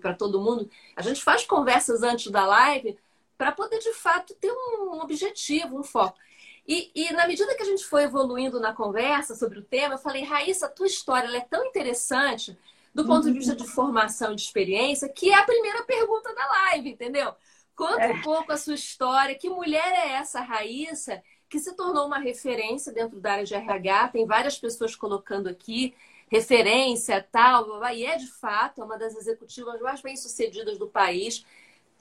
para 0.01 0.13
todo 0.13 0.41
mundo, 0.41 0.69
a 0.95 1.01
gente 1.01 1.23
faz 1.23 1.45
conversas 1.45 2.03
antes 2.03 2.31
da 2.31 2.45
live 2.45 2.97
para 3.37 3.51
poder, 3.51 3.79
de 3.79 3.93
fato, 3.93 4.33
ter 4.35 4.51
um 4.51 4.99
objetivo, 5.01 5.79
um 5.79 5.83
foco. 5.83 6.17
E, 6.67 6.91
e, 6.93 7.11
na 7.13 7.27
medida 7.27 7.55
que 7.55 7.63
a 7.63 7.65
gente 7.65 7.83
foi 7.83 8.03
evoluindo 8.03 8.59
na 8.59 8.73
conversa 8.73 9.33
sobre 9.33 9.57
o 9.59 9.63
tema, 9.63 9.95
eu 9.95 9.97
falei, 9.97 10.23
Raíssa, 10.23 10.67
a 10.67 10.69
tua 10.69 10.85
história 10.85 11.35
é 11.35 11.41
tão 11.41 11.65
interessante 11.65 12.55
do 12.93 13.05
ponto 13.05 13.31
de 13.31 13.37
vista 13.37 13.55
de 13.55 13.67
formação 13.67 14.33
e 14.33 14.35
de 14.35 14.41
experiência, 14.41 15.09
que 15.09 15.29
é 15.29 15.35
a 15.35 15.43
primeira 15.43 15.83
pergunta 15.83 16.33
da 16.33 16.45
live, 16.47 16.89
entendeu? 16.89 17.33
Conta 17.75 18.07
um 18.07 18.17
é. 18.17 18.21
pouco 18.21 18.51
a 18.51 18.57
sua 18.57 18.75
história. 18.75 19.35
Que 19.35 19.49
mulher 19.49 19.93
é 19.93 20.13
essa, 20.13 20.41
Raíssa, 20.41 21.21
que 21.49 21.59
se 21.59 21.75
tornou 21.75 22.07
uma 22.07 22.19
referência 22.19 22.91
dentro 22.91 23.19
da 23.19 23.33
área 23.33 23.45
de 23.45 23.55
RH? 23.55 24.09
Tem 24.09 24.25
várias 24.25 24.57
pessoas 24.57 24.95
colocando 24.95 25.47
aqui 25.47 25.95
referência, 26.29 27.27
tal, 27.31 27.83
e 27.93 28.05
é 28.05 28.15
de 28.15 28.27
fato 28.27 28.83
uma 28.83 28.97
das 28.97 29.15
executivas 29.15 29.81
mais 29.81 29.99
bem-sucedidas 30.01 30.77
do 30.77 30.87
país, 30.87 31.43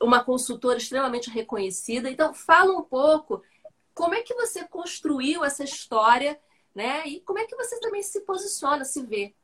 uma 0.01 0.23
consultora 0.23 0.79
extremamente 0.79 1.31
reconhecida. 1.31 2.11
Então, 2.11 2.35
fala 2.35 2.77
um 2.77 2.83
pouco 2.83 3.43
como 3.95 4.15
é 4.15 4.23
que 4.23 4.35
você 4.35 4.67
construiu 4.69 5.45
essa 5.45 5.65
história, 5.65 6.39
né? 6.75 7.07
E 7.07 7.21
como 7.21 7.39
é 7.39 7.47
que 7.47 7.57
você 7.57 7.81
também 7.81 8.03
se 8.03 8.21
posiciona, 8.21 8.85
se 8.85 9.03
vê? 9.05 9.35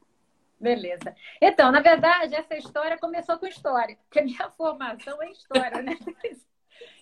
Beleza. 0.64 1.14
Então, 1.40 1.70
na 1.70 1.80
verdade, 1.80 2.34
essa 2.34 2.56
história 2.56 2.98
começou 2.98 3.38
com 3.38 3.46
história, 3.46 3.96
porque 4.04 4.18
a 4.18 4.24
minha 4.24 4.50
formação 4.56 5.22
é 5.22 5.30
história, 5.30 5.82
né? 5.82 5.96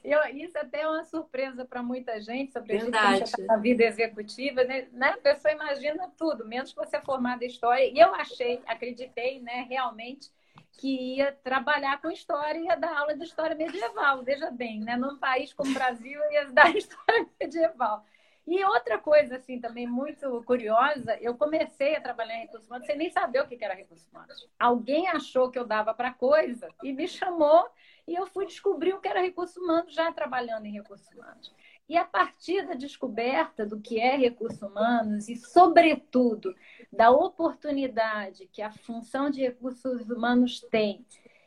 Eu, 0.05 0.21
isso 0.37 0.59
até 0.59 0.83
é 0.83 0.89
uma 0.89 1.05
surpresa 1.05 1.65
para 1.65 1.83
muita 1.83 2.21
gente, 2.21 2.53
sobretudo 2.53 2.91
Verdade. 2.91 3.33
na 3.47 3.57
vida 3.57 3.85
executiva, 3.85 4.63
né? 4.65 4.89
A 5.01 5.17
pessoa 5.17 5.53
imagina 5.53 6.13
tudo, 6.19 6.45
menos 6.45 6.73
que 6.73 6.77
você 6.77 6.97
é 6.97 7.01
formada 7.01 7.45
em 7.45 7.47
história. 7.47 7.85
E 7.85 7.99
eu 7.99 8.15
achei, 8.15 8.61
acreditei, 8.67 9.41
né, 9.41 9.65
realmente, 9.69 10.31
que 10.73 11.17
ia 11.17 11.33
trabalhar 11.33 12.01
com 12.03 12.11
história 12.11 12.59
e 12.59 12.65
ia 12.65 12.77
dar 12.77 12.99
aula 12.99 13.17
de 13.17 13.25
história 13.25 13.57
medieval, 13.57 14.23
veja 14.23 14.51
bem, 14.51 14.81
né? 14.81 14.97
Num 14.97 15.17
país 15.19 15.53
como 15.53 15.71
o 15.71 15.75
Brasil, 15.75 16.21
ia 16.33 16.47
dar 16.47 16.69
história 16.77 17.27
medieval. 17.41 18.05
E 18.47 18.65
outra 18.65 18.99
coisa, 18.99 19.37
assim, 19.37 19.61
também 19.61 19.87
muito 19.87 20.43
curiosa, 20.45 21.17
eu 21.21 21.37
comecei 21.37 21.95
a 21.95 22.01
trabalhar 22.01 22.37
em 22.37 22.43
recursos 22.43 22.67
humanos 22.67 22.87
sem 22.87 22.97
nem 22.97 23.09
saber 23.09 23.41
o 23.41 23.47
que 23.47 23.65
era 23.65 23.75
recursos 23.75 24.09
humanos. 24.09 24.49
Alguém 24.59 25.09
achou 25.09 25.51
que 25.51 25.59
eu 25.59 25.65
dava 25.65 25.95
para 25.95 26.13
coisa 26.13 26.69
e 26.83 26.93
me 26.93 27.07
chamou 27.07 27.69
e 28.07 28.15
eu 28.15 28.27
fui 28.27 28.45
descobrir 28.47 28.95
o 28.95 29.01
que 29.01 29.07
era 29.07 29.23
recursos 29.23 29.57
humanos 29.57 29.95
já 29.95 30.13
trabalhando 30.13 30.67
em 30.67 30.73
recursos 30.73 31.09
humanos. 31.13 31.55
E 31.89 31.97
a 31.97 32.05
partir 32.05 32.67
da 32.67 32.75
descoberta 32.75 33.65
do 33.65 33.81
que 33.81 34.01
é 34.01 34.17
recursos 34.17 34.63
humanos 34.63 35.29
e, 35.29 35.37
sobretudo, 35.37 36.55
da 36.93 37.11
oportunidade 37.11 38.49
que 38.53 38.63
a 38.63 38.73
função 38.73 39.31
de 39.31 39.43
recursos 39.43 40.09
humanos 40.11 40.61
tem 40.61 41.07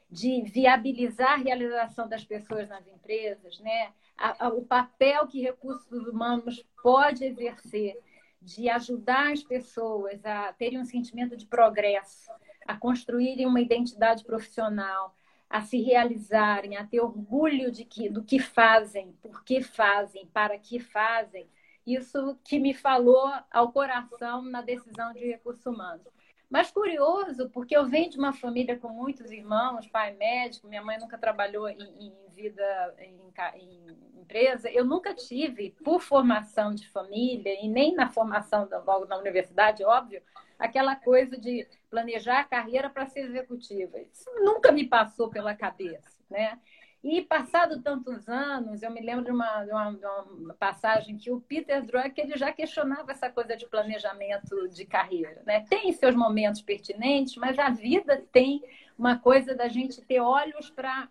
de 0.10 0.44
viabilizar 0.44 1.34
a 1.34 1.38
realização 1.38 2.08
das 2.08 2.24
pessoas 2.24 2.70
nas 2.70 2.88
empresas, 2.88 3.60
né? 3.60 3.92
A, 4.17 4.45
a, 4.45 4.50
o 4.50 4.65
papel 4.65 5.27
que 5.27 5.41
recursos 5.41 6.07
humanos 6.07 6.65
pode 6.81 7.25
exercer 7.25 8.00
de 8.41 8.69
ajudar 8.69 9.31
as 9.31 9.43
pessoas 9.43 10.24
a 10.24 10.53
terem 10.53 10.79
um 10.79 10.86
sentimento 10.86 11.36
de 11.36 11.45
progresso, 11.45 12.31
a 12.67 12.77
construírem 12.77 13.48
uma 13.48 13.60
identidade 13.60 14.24
profissional, 14.24 15.15
a 15.50 15.62
se 15.62 15.81
realizarem, 15.81 16.77
a 16.77 16.86
ter 16.86 17.00
orgulho 17.00 17.72
de 17.72 17.86
que, 17.86 18.10
do 18.10 18.24
que 18.24 18.39
fazem, 18.39 19.13
por 19.22 19.43
que 19.43 19.62
fazem, 19.62 20.27
para 20.27 20.57
que 20.57 20.79
fazem. 20.79 21.48
Isso 21.86 22.38
que 22.43 22.60
me 22.60 22.74
falou 22.74 23.31
ao 23.51 23.72
coração 23.72 24.41
na 24.41 24.62
decisão 24.62 25.13
de 25.13 25.19
recursos 25.19 25.65
humanos. 25.65 26.14
Mas 26.50 26.72
curioso, 26.72 27.50
porque 27.50 27.75
eu 27.75 27.86
venho 27.86 28.10
de 28.10 28.18
uma 28.18 28.34
família 28.34 28.78
com 28.78 28.90
muitos 28.90 29.32
irmãos, 29.32 29.88
pai 29.88 30.14
médico, 30.14 30.68
minha 30.68 30.84
mãe 30.84 31.00
nunca 31.00 31.18
trabalhou 31.18 31.68
em, 31.68 31.80
em 31.80 32.14
vida 32.34 32.96
em, 33.00 33.18
em, 33.56 33.98
empresa. 34.22 34.70
Eu 34.70 34.86
nunca 34.86 35.14
tive, 35.14 35.72
por 35.84 36.02
formação 36.02 36.74
de 36.74 36.88
família 36.90 37.54
e 37.64 37.68
nem 37.68 37.96
na 37.96 38.10
formação 38.10 38.68
da, 38.68 38.80
logo 38.80 39.06
na 39.06 39.18
universidade, 39.18 39.84
óbvio, 39.84 40.22
aquela 40.58 40.96
coisa 40.96 41.38
de 41.38 41.68
planejar 41.90 42.40
a 42.40 42.44
carreira 42.44 42.90
para 42.90 43.06
ser 43.06 43.22
executiva. 43.22 44.00
Isso 44.00 44.30
nunca 44.44 44.72
me 44.72 44.88
passou 44.88 45.30
pela 45.30 45.56
cabeça, 45.56 46.24
né? 46.30 46.60
E 47.08 47.22
passado 47.22 47.84
tantos 47.84 48.28
anos, 48.28 48.82
eu 48.82 48.90
me 48.90 49.00
lembro 49.00 49.26
de 49.26 49.30
uma, 49.30 49.64
de 49.64 49.72
uma, 49.72 49.92
de 49.92 50.06
uma 50.42 50.54
passagem 50.56 51.16
que 51.16 51.30
o 51.30 51.40
Peter 51.40 51.86
Drucker 51.86 52.26
ele 52.26 52.36
já 52.36 52.52
questionava 52.52 53.12
essa 53.12 53.30
coisa 53.30 53.56
de 53.56 53.68
planejamento 53.68 54.68
de 54.70 54.86
carreira. 54.86 55.44
Né? 55.46 55.64
Tem 55.70 55.94
seus 55.94 56.16
momentos 56.16 56.64
pertinentes, 56.64 57.36
mas 57.36 57.60
a 57.60 57.70
vida 57.70 58.26
tem 58.32 58.64
uma 58.98 59.20
coisa 59.20 59.54
da 59.54 59.68
gente 59.68 60.02
ter 60.02 60.20
olhos 60.20 60.72
para 60.72 61.08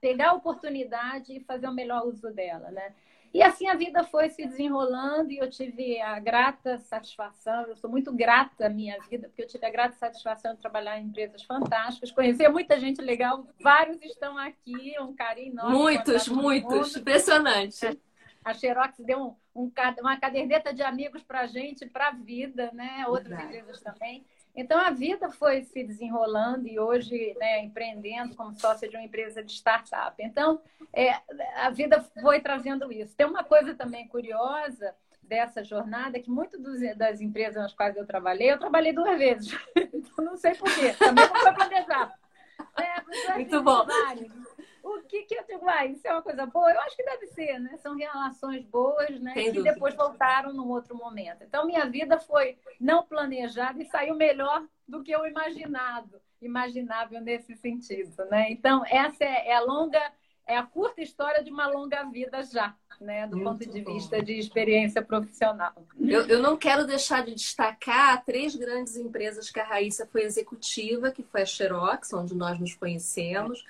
pegar 0.00 0.30
a 0.30 0.32
oportunidade 0.32 1.36
e 1.36 1.40
fazer 1.40 1.68
o 1.68 1.74
melhor 1.74 2.06
uso 2.06 2.32
dela. 2.32 2.70
Né? 2.70 2.94
E 3.32 3.42
assim 3.42 3.68
a 3.68 3.74
vida 3.74 4.02
foi 4.04 4.28
se 4.28 4.44
desenrolando 4.44 5.30
e 5.30 5.38
eu 5.38 5.48
tive 5.48 6.00
a 6.00 6.18
grata 6.18 6.78
satisfação, 6.78 7.62
eu 7.66 7.76
sou 7.76 7.88
muito 7.88 8.12
grata 8.12 8.66
à 8.66 8.68
minha 8.68 8.98
vida, 9.08 9.28
porque 9.28 9.42
eu 9.42 9.46
tive 9.46 9.64
a 9.64 9.70
grata 9.70 9.94
satisfação 9.94 10.54
de 10.54 10.60
trabalhar 10.60 10.98
em 10.98 11.06
empresas 11.06 11.44
fantásticas, 11.44 12.10
conhecer 12.10 12.48
muita 12.48 12.78
gente 12.78 13.00
legal, 13.00 13.46
vários 13.60 14.02
estão 14.02 14.36
aqui, 14.36 14.96
um 15.00 15.14
carinho 15.14 15.52
enorme. 15.52 15.76
Muitos, 15.76 16.26
muitos, 16.26 16.96
impressionante. 16.96 18.00
A 18.44 18.52
Xerox 18.52 18.98
deu 18.98 19.36
um, 19.54 19.62
um, 19.62 19.72
uma 20.00 20.18
caderneta 20.18 20.74
de 20.74 20.82
amigos 20.82 21.22
para 21.22 21.42
a 21.42 21.46
gente, 21.46 21.86
para 21.86 22.08
a 22.08 22.12
vida, 22.12 22.70
né? 22.72 23.04
Outras 23.06 23.38
empresas 23.38 23.80
também. 23.80 24.24
Então 24.54 24.78
a 24.78 24.90
vida 24.90 25.30
foi 25.30 25.62
se 25.62 25.84
desenrolando 25.84 26.66
e 26.66 26.78
hoje 26.78 27.34
né, 27.38 27.62
empreendendo 27.64 28.34
como 28.34 28.58
sócia 28.58 28.88
de 28.88 28.96
uma 28.96 29.04
empresa 29.04 29.42
de 29.42 29.52
startup. 29.52 30.14
Então 30.22 30.60
é, 30.92 31.14
a 31.56 31.70
vida 31.70 32.00
foi 32.20 32.40
trazendo 32.40 32.92
isso. 32.92 33.16
Tem 33.16 33.26
uma 33.26 33.44
coisa 33.44 33.74
também 33.74 34.08
curiosa 34.08 34.94
dessa 35.22 35.62
jornada 35.62 36.18
que 36.18 36.30
muitas 36.30 36.60
das 36.96 37.20
empresas 37.20 37.62
nas 37.62 37.72
quais 37.72 37.96
eu 37.96 38.04
trabalhei, 38.04 38.50
eu 38.50 38.58
trabalhei 38.58 38.92
duas 38.92 39.16
vezes. 39.16 39.56
então 39.76 40.24
não 40.24 40.36
sei 40.36 40.54
porquê. 40.54 40.92
Também 40.94 41.28
não 41.28 41.36
foi 41.36 41.54
planejar. 41.54 42.12
É, 42.78 43.34
Muito 43.34 43.62
bom. 43.62 43.86
Vários. 43.86 44.32
O 44.82 45.00
que, 45.02 45.22
que 45.22 45.34
eu 45.34 45.44
digo, 45.46 45.68
ah, 45.68 45.84
isso 45.86 46.06
é 46.06 46.12
uma 46.12 46.22
coisa 46.22 46.46
boa? 46.46 46.70
Eu 46.70 46.80
acho 46.80 46.96
que 46.96 47.04
deve 47.04 47.26
ser, 47.28 47.58
né? 47.58 47.76
São 47.78 47.96
relações 47.96 48.64
boas, 48.64 49.20
né? 49.20 49.34
que 49.34 49.62
depois 49.62 49.94
voltaram 49.94 50.52
num 50.52 50.68
outro 50.68 50.96
momento. 50.96 51.42
Então, 51.42 51.66
minha 51.66 51.86
vida 51.86 52.18
foi 52.18 52.58
não 52.80 53.02
planejada 53.02 53.82
e 53.82 53.86
saiu 53.86 54.14
melhor 54.14 54.64
do 54.86 55.02
que 55.02 55.12
eu 55.12 55.26
imaginado, 55.26 56.20
imaginável 56.40 57.20
nesse 57.20 57.54
sentido, 57.56 58.24
né? 58.30 58.50
Então, 58.50 58.82
essa 58.86 59.24
é, 59.24 59.48
é 59.48 59.54
a 59.54 59.60
longa, 59.60 60.00
é 60.46 60.56
a 60.56 60.62
curta 60.62 61.00
história 61.00 61.42
de 61.42 61.50
uma 61.50 61.66
longa 61.66 62.02
vida 62.04 62.42
já. 62.42 62.74
Né, 63.00 63.26
do 63.26 63.34
Muito 63.34 63.60
ponto 63.60 63.72
de 63.72 63.80
bom. 63.80 63.94
vista 63.94 64.22
de 64.22 64.38
experiência 64.38 65.00
profissional. 65.00 65.72
Eu, 65.98 66.26
eu, 66.26 66.42
não 66.42 66.54
quero 66.54 66.86
deixar 66.86 67.24
de 67.24 67.34
destacar 67.34 68.22
três 68.26 68.54
grandes 68.54 68.94
empresas 68.94 69.48
que 69.50 69.58
a 69.58 69.64
Raíssa 69.64 70.06
foi 70.12 70.24
executiva, 70.24 71.10
que 71.10 71.22
foi 71.22 71.40
a 71.40 71.46
Xerox, 71.46 72.12
onde 72.12 72.34
nós 72.34 72.60
nos 72.60 72.74
conhecemos, 72.74 73.64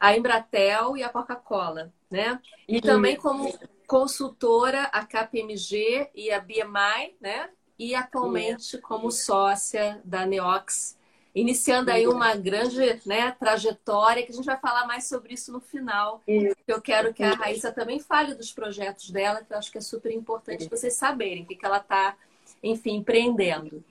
a 0.00 0.16
Embratel 0.16 0.96
e 0.96 1.02
a 1.02 1.10
Coca-Cola, 1.10 1.92
né? 2.10 2.40
E 2.66 2.80
também 2.80 3.16
como 3.16 3.52
consultora 3.86 4.84
a 4.84 5.04
KPMG 5.04 6.08
e 6.14 6.30
a 6.30 6.40
BMI, 6.40 7.16
né? 7.20 7.50
E 7.78 7.94
atualmente 7.94 8.78
como 8.78 9.10
sócia 9.10 10.00
da 10.04 10.24
Neox, 10.24 10.98
iniciando 11.34 11.90
aí 11.90 12.06
uma 12.06 12.34
grande 12.34 13.00
né, 13.06 13.30
trajetória, 13.32 14.22
que 14.22 14.32
a 14.32 14.34
gente 14.34 14.44
vai 14.44 14.58
falar 14.58 14.86
mais 14.86 15.06
sobre 15.06 15.34
isso 15.34 15.52
no 15.52 15.60
final. 15.60 16.22
Eu 16.66 16.80
quero 16.80 17.12
que 17.14 17.22
a 17.22 17.32
Raíssa 17.32 17.72
também 17.72 18.00
fale 18.00 18.34
dos 18.34 18.52
projetos 18.52 19.10
dela, 19.10 19.42
que 19.42 19.52
eu 19.52 19.58
acho 19.58 19.70
que 19.70 19.78
é 19.78 19.82
super 19.82 20.12
importante 20.12 20.68
vocês 20.68 20.94
saberem 20.94 21.42
o 21.42 21.46
que, 21.46 21.56
que 21.56 21.64
ela 21.64 21.78
está, 21.78 22.16
enfim, 22.62 22.96
empreendendo. 22.96 23.82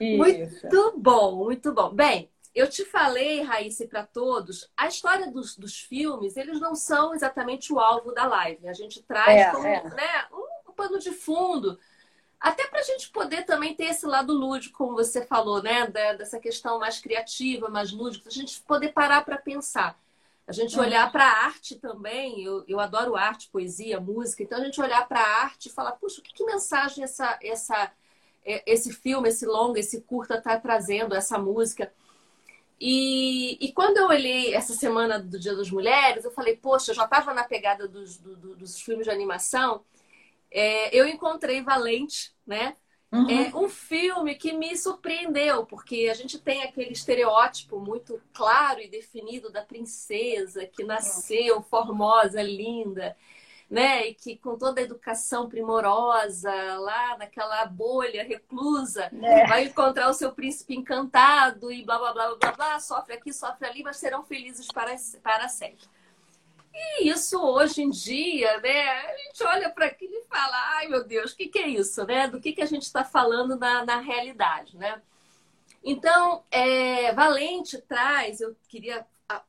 Isso. 0.00 0.16
Muito 0.66 0.94
bom, 0.96 1.44
muito 1.44 1.72
bom. 1.72 1.90
Bem, 1.90 2.30
eu 2.54 2.68
te 2.68 2.84
falei, 2.84 3.42
Raíssa, 3.42 3.86
para 3.86 4.04
todos, 4.04 4.70
a 4.76 4.86
história 4.86 5.30
dos, 5.30 5.56
dos 5.56 5.78
filmes, 5.78 6.36
eles 6.36 6.60
não 6.60 6.74
são 6.74 7.14
exatamente 7.14 7.72
o 7.72 7.78
alvo 7.78 8.12
da 8.12 8.26
live. 8.26 8.68
A 8.68 8.72
gente 8.72 9.02
traz 9.02 9.40
é, 9.40 9.50
como, 9.50 9.66
é. 9.66 9.82
Né, 9.84 10.26
um, 10.32 10.72
pano 10.72 10.98
de 10.98 11.10
fundo, 11.10 11.78
até 12.38 12.66
para 12.68 12.78
a 12.78 12.84
gente 12.84 13.10
poder 13.10 13.44
também 13.44 13.74
ter 13.74 13.86
esse 13.86 14.06
lado 14.06 14.32
lúdico, 14.32 14.78
como 14.78 14.94
você 14.94 15.26
falou, 15.26 15.60
né? 15.60 15.88
dessa 15.88 16.38
questão 16.38 16.78
mais 16.78 17.00
criativa, 17.00 17.68
mais 17.68 17.90
lúdica, 17.90 18.28
a 18.28 18.32
gente 18.32 18.60
poder 18.60 18.92
parar 18.92 19.24
para 19.24 19.36
pensar. 19.36 19.98
A 20.46 20.52
gente 20.52 20.78
é. 20.78 20.80
olhar 20.80 21.10
para 21.12 21.24
a 21.24 21.44
arte 21.46 21.76
também, 21.76 22.42
eu, 22.42 22.64
eu 22.66 22.80
adoro 22.80 23.16
arte, 23.16 23.50
poesia, 23.50 24.00
música, 24.00 24.42
então 24.42 24.58
a 24.58 24.64
gente 24.64 24.80
olhar 24.80 25.06
para 25.06 25.20
a 25.20 25.42
arte 25.42 25.66
e 25.66 25.72
falar, 25.72 25.92
puxa, 25.92 26.22
que, 26.22 26.32
que 26.32 26.44
mensagem 26.44 27.02
essa, 27.04 27.38
essa, 27.42 27.92
é, 28.46 28.62
esse 28.64 28.92
filme, 28.92 29.28
esse 29.28 29.44
longa, 29.44 29.80
esse 29.80 30.00
curta 30.02 30.36
está 30.36 30.58
trazendo, 30.58 31.14
essa 31.14 31.38
música. 31.38 31.92
E, 32.80 33.58
e, 33.60 33.72
quando 33.72 33.96
eu 33.96 34.06
olhei 34.06 34.54
essa 34.54 34.72
semana 34.72 35.18
do 35.18 35.38
Dia 35.38 35.54
das 35.56 35.70
Mulheres, 35.70 36.24
eu 36.24 36.30
falei, 36.30 36.56
poxa, 36.56 36.92
eu 36.92 36.94
já 36.94 37.04
estava 37.04 37.34
na 37.34 37.42
pegada 37.42 37.88
dos, 37.88 38.18
do, 38.18 38.54
dos 38.54 38.80
filmes 38.80 39.04
de 39.04 39.10
animação. 39.10 39.84
É, 40.50 40.96
eu 40.96 41.06
encontrei 41.06 41.60
Valente, 41.60 42.32
né? 42.46 42.76
Uhum. 43.10 43.28
É 43.30 43.56
um 43.56 43.68
filme 43.68 44.34
que 44.34 44.52
me 44.52 44.76
surpreendeu, 44.76 45.64
porque 45.64 46.08
a 46.10 46.14
gente 46.14 46.38
tem 46.38 46.62
aquele 46.62 46.92
estereótipo 46.92 47.80
muito 47.80 48.20
claro 48.34 48.80
e 48.80 48.88
definido 48.88 49.50
da 49.50 49.62
princesa 49.62 50.66
que 50.66 50.84
nasceu 50.84 51.62
formosa, 51.62 52.42
linda, 52.42 53.16
né? 53.70 54.08
E 54.08 54.14
que 54.14 54.36
com 54.36 54.56
toda 54.56 54.80
a 54.80 54.84
educação 54.84 55.48
primorosa, 55.48 56.52
lá 56.78 57.16
naquela 57.18 57.66
bolha 57.66 58.24
reclusa, 58.24 59.10
é. 59.22 59.46
vai 59.46 59.64
encontrar 59.64 60.08
o 60.08 60.14
seu 60.14 60.32
príncipe 60.32 60.74
encantado 60.74 61.70
e 61.70 61.84
blá 61.84 61.98
blá 61.98 62.12
blá 62.12 62.34
blá 62.36 62.52
blá, 62.52 62.80
sofre 62.80 63.14
aqui, 63.14 63.32
sofre 63.32 63.66
ali, 63.66 63.82
mas 63.82 63.98
serão 63.98 64.24
felizes 64.24 64.68
para, 64.68 64.96
para 65.22 65.48
sempre. 65.48 65.86
E 66.72 67.08
isso 67.08 67.40
hoje 67.40 67.82
em 67.82 67.90
dia, 67.90 68.60
né? 68.60 68.88
A 68.88 69.16
gente 69.16 69.42
olha 69.44 69.70
para 69.70 69.86
aquilo 69.86 70.14
e 70.14 70.24
fala, 70.28 70.56
ai 70.76 70.88
meu 70.88 71.04
Deus, 71.04 71.32
o 71.32 71.36
que, 71.36 71.48
que 71.48 71.58
é 71.58 71.68
isso, 71.68 72.04
né? 72.06 72.28
Do 72.28 72.40
que, 72.40 72.52
que 72.52 72.62
a 72.62 72.66
gente 72.66 72.82
está 72.82 73.04
falando 73.04 73.56
na, 73.56 73.84
na 73.84 73.98
realidade, 73.98 74.76
né? 74.76 75.00
Então, 75.84 76.42
é, 76.50 77.12
Valente 77.12 77.78
traz, 77.78 78.40
eu 78.40 78.56
queria 78.68 79.06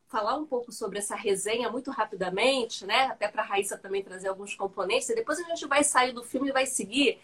falar 0.07 0.35
um 0.35 0.45
pouco 0.45 0.71
sobre 0.71 0.99
essa 0.99 1.15
resenha 1.15 1.69
muito 1.69 1.91
rapidamente, 1.91 2.85
né? 2.85 3.05
Até 3.05 3.27
para 3.27 3.43
a 3.43 3.45
Raíssa 3.45 3.77
também 3.77 4.03
trazer 4.03 4.27
alguns 4.27 4.53
componentes, 4.53 5.09
e 5.09 5.15
depois 5.15 5.39
a 5.39 5.43
gente 5.43 5.65
vai 5.67 5.83
sair 5.83 6.11
do 6.11 6.23
filme 6.23 6.49
e 6.49 6.53
vai 6.53 6.65
seguir. 6.65 7.19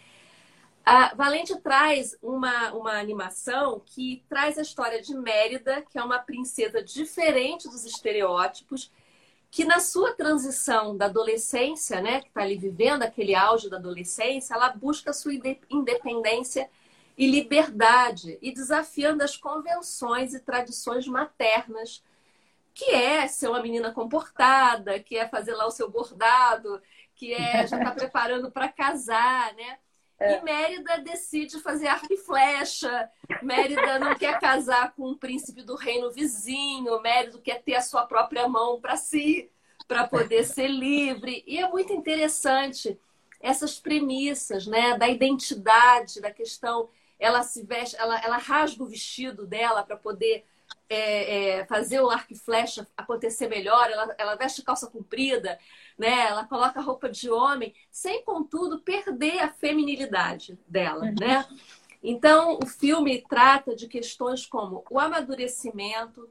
A 0.84 1.14
Valente 1.14 1.58
traz 1.60 2.16
uma, 2.22 2.72
uma 2.72 2.92
animação 2.92 3.82
que 3.84 4.24
traz 4.28 4.56
a 4.56 4.62
história 4.62 5.02
de 5.02 5.14
Mérida, 5.14 5.82
que 5.82 5.98
é 5.98 6.02
uma 6.02 6.20
princesa 6.20 6.82
diferente 6.82 7.68
dos 7.68 7.84
estereótipos, 7.84 8.90
que 9.50 9.64
na 9.64 9.80
sua 9.80 10.12
transição 10.12 10.96
da 10.96 11.06
adolescência, 11.06 12.00
né, 12.00 12.20
que 12.20 12.28
está 12.28 12.42
ali 12.42 12.56
vivendo 12.56 13.02
aquele 13.02 13.34
auge 13.34 13.68
da 13.68 13.78
adolescência, 13.78 14.54
ela 14.54 14.68
busca 14.70 15.12
sua 15.12 15.32
independência 15.68 16.70
e 17.18 17.30
liberdade 17.30 18.38
e 18.40 18.52
desafiando 18.52 19.24
as 19.24 19.36
convenções 19.36 20.34
e 20.34 20.40
tradições 20.40 21.06
maternas 21.08 22.02
que 22.76 22.90
é 22.90 23.26
ser 23.26 23.48
uma 23.48 23.62
menina 23.62 23.90
comportada, 23.90 25.00
que 25.00 25.16
é 25.16 25.26
fazer 25.26 25.54
lá 25.54 25.66
o 25.66 25.70
seu 25.70 25.90
bordado, 25.90 26.80
que 27.14 27.32
é 27.32 27.64
já 27.66 27.78
está 27.78 27.90
preparando 27.90 28.50
para 28.50 28.68
casar, 28.68 29.54
né? 29.54 29.78
É. 30.18 30.36
E 30.36 30.42
Mérida 30.42 30.98
decide 30.98 31.58
fazer 31.60 31.86
arco 31.88 32.12
e 32.12 32.18
flecha. 32.18 33.10
Mérida 33.42 33.98
não 33.98 34.14
quer 34.14 34.38
casar 34.38 34.92
com 34.92 35.08
um 35.08 35.16
príncipe 35.16 35.62
do 35.62 35.74
reino 35.74 36.12
vizinho. 36.12 37.00
Mérida 37.00 37.38
quer 37.38 37.62
ter 37.62 37.76
a 37.76 37.82
sua 37.82 38.04
própria 38.06 38.46
mão 38.46 38.78
para 38.78 38.96
si, 38.96 39.50
para 39.88 40.06
poder 40.06 40.44
ser 40.44 40.68
livre. 40.68 41.42
E 41.46 41.58
é 41.58 41.66
muito 41.68 41.94
interessante 41.94 42.98
essas 43.40 43.78
premissas, 43.78 44.66
né? 44.66 44.98
Da 44.98 45.08
identidade, 45.08 46.20
da 46.20 46.30
questão. 46.30 46.90
Ela 47.18 47.42
se 47.42 47.62
veste, 47.62 47.96
ela, 47.96 48.20
ela 48.20 48.36
rasga 48.36 48.82
o 48.82 48.86
vestido 48.86 49.46
dela 49.46 49.82
para 49.82 49.96
poder 49.96 50.44
é, 50.88 51.58
é, 51.58 51.66
fazer 51.66 52.00
o 52.00 52.10
arco 52.10 52.32
e 52.32 52.38
flecha 52.38 52.86
acontecer 52.96 53.48
melhor, 53.48 53.90
ela, 53.90 54.14
ela 54.18 54.34
veste 54.36 54.62
calça 54.62 54.86
comprida, 54.86 55.58
né? 55.98 56.28
Ela 56.28 56.44
coloca 56.44 56.80
roupa 56.80 57.08
de 57.08 57.30
homem, 57.30 57.74
sem 57.90 58.22
contudo 58.24 58.80
perder 58.80 59.40
a 59.40 59.52
feminilidade 59.52 60.58
dela, 60.66 61.06
uhum. 61.06 61.14
né? 61.18 61.46
Então, 62.02 62.58
o 62.62 62.66
filme 62.66 63.24
trata 63.28 63.74
de 63.74 63.88
questões 63.88 64.46
como 64.46 64.84
o 64.90 65.00
amadurecimento, 65.00 66.28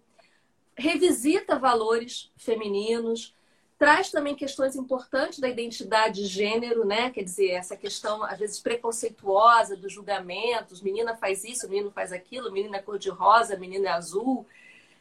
revisita 0.77 1.59
valores 1.59 2.31
femininos, 2.37 3.35
Traz 3.77 4.09
também 4.09 4.35
questões 4.35 4.75
importantes 4.75 5.39
da 5.39 5.49
identidade 5.49 6.21
de 6.21 6.27
gênero, 6.27 6.85
né? 6.85 7.09
Quer 7.09 7.23
dizer, 7.23 7.49
essa 7.49 7.75
questão, 7.75 8.23
às 8.23 8.39
vezes, 8.39 8.59
preconceituosa 8.59 9.75
dos 9.75 9.91
julgamentos. 9.91 10.81
Menina 10.81 11.15
faz 11.15 11.43
isso, 11.43 11.67
menino 11.67 11.91
faz 11.91 12.13
aquilo, 12.13 12.51
menina 12.51 12.77
é 12.77 12.81
cor-de-rosa, 12.81 13.57
menina 13.57 13.89
é 13.89 13.91
azul, 13.91 14.45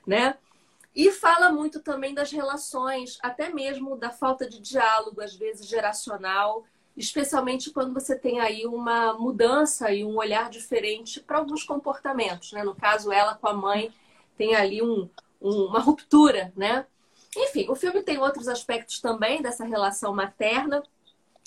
né? 0.04 0.36
E 0.94 1.10
fala 1.10 1.52
muito 1.52 1.80
também 1.80 2.14
das 2.14 2.30
relações, 2.30 3.18
até 3.22 3.48
mesmo 3.48 3.96
da 3.96 4.10
falta 4.10 4.48
de 4.48 4.60
diálogo, 4.60 5.20
às 5.20 5.34
vezes 5.34 5.66
geracional, 5.66 6.64
especialmente 6.96 7.70
quando 7.70 7.92
você 7.92 8.16
tem 8.16 8.40
aí 8.40 8.64
uma 8.66 9.12
mudança 9.14 9.90
e 9.92 10.04
um 10.04 10.16
olhar 10.16 10.48
diferente 10.48 11.20
para 11.20 11.38
alguns 11.38 11.64
comportamentos, 11.64 12.52
né? 12.52 12.62
No 12.64 12.74
caso, 12.74 13.12
ela 13.12 13.34
com 13.34 13.48
a 13.48 13.54
mãe 13.54 13.92
tem 14.36 14.54
ali 14.54 14.82
um, 14.82 15.08
um, 15.40 15.66
uma 15.66 15.80
ruptura, 15.80 16.52
né? 16.56 16.86
Enfim, 17.36 17.66
o 17.68 17.74
filme 17.74 18.02
tem 18.02 18.18
outros 18.18 18.48
aspectos 18.48 19.00
também 19.00 19.42
dessa 19.42 19.64
relação 19.64 20.14
materna, 20.14 20.82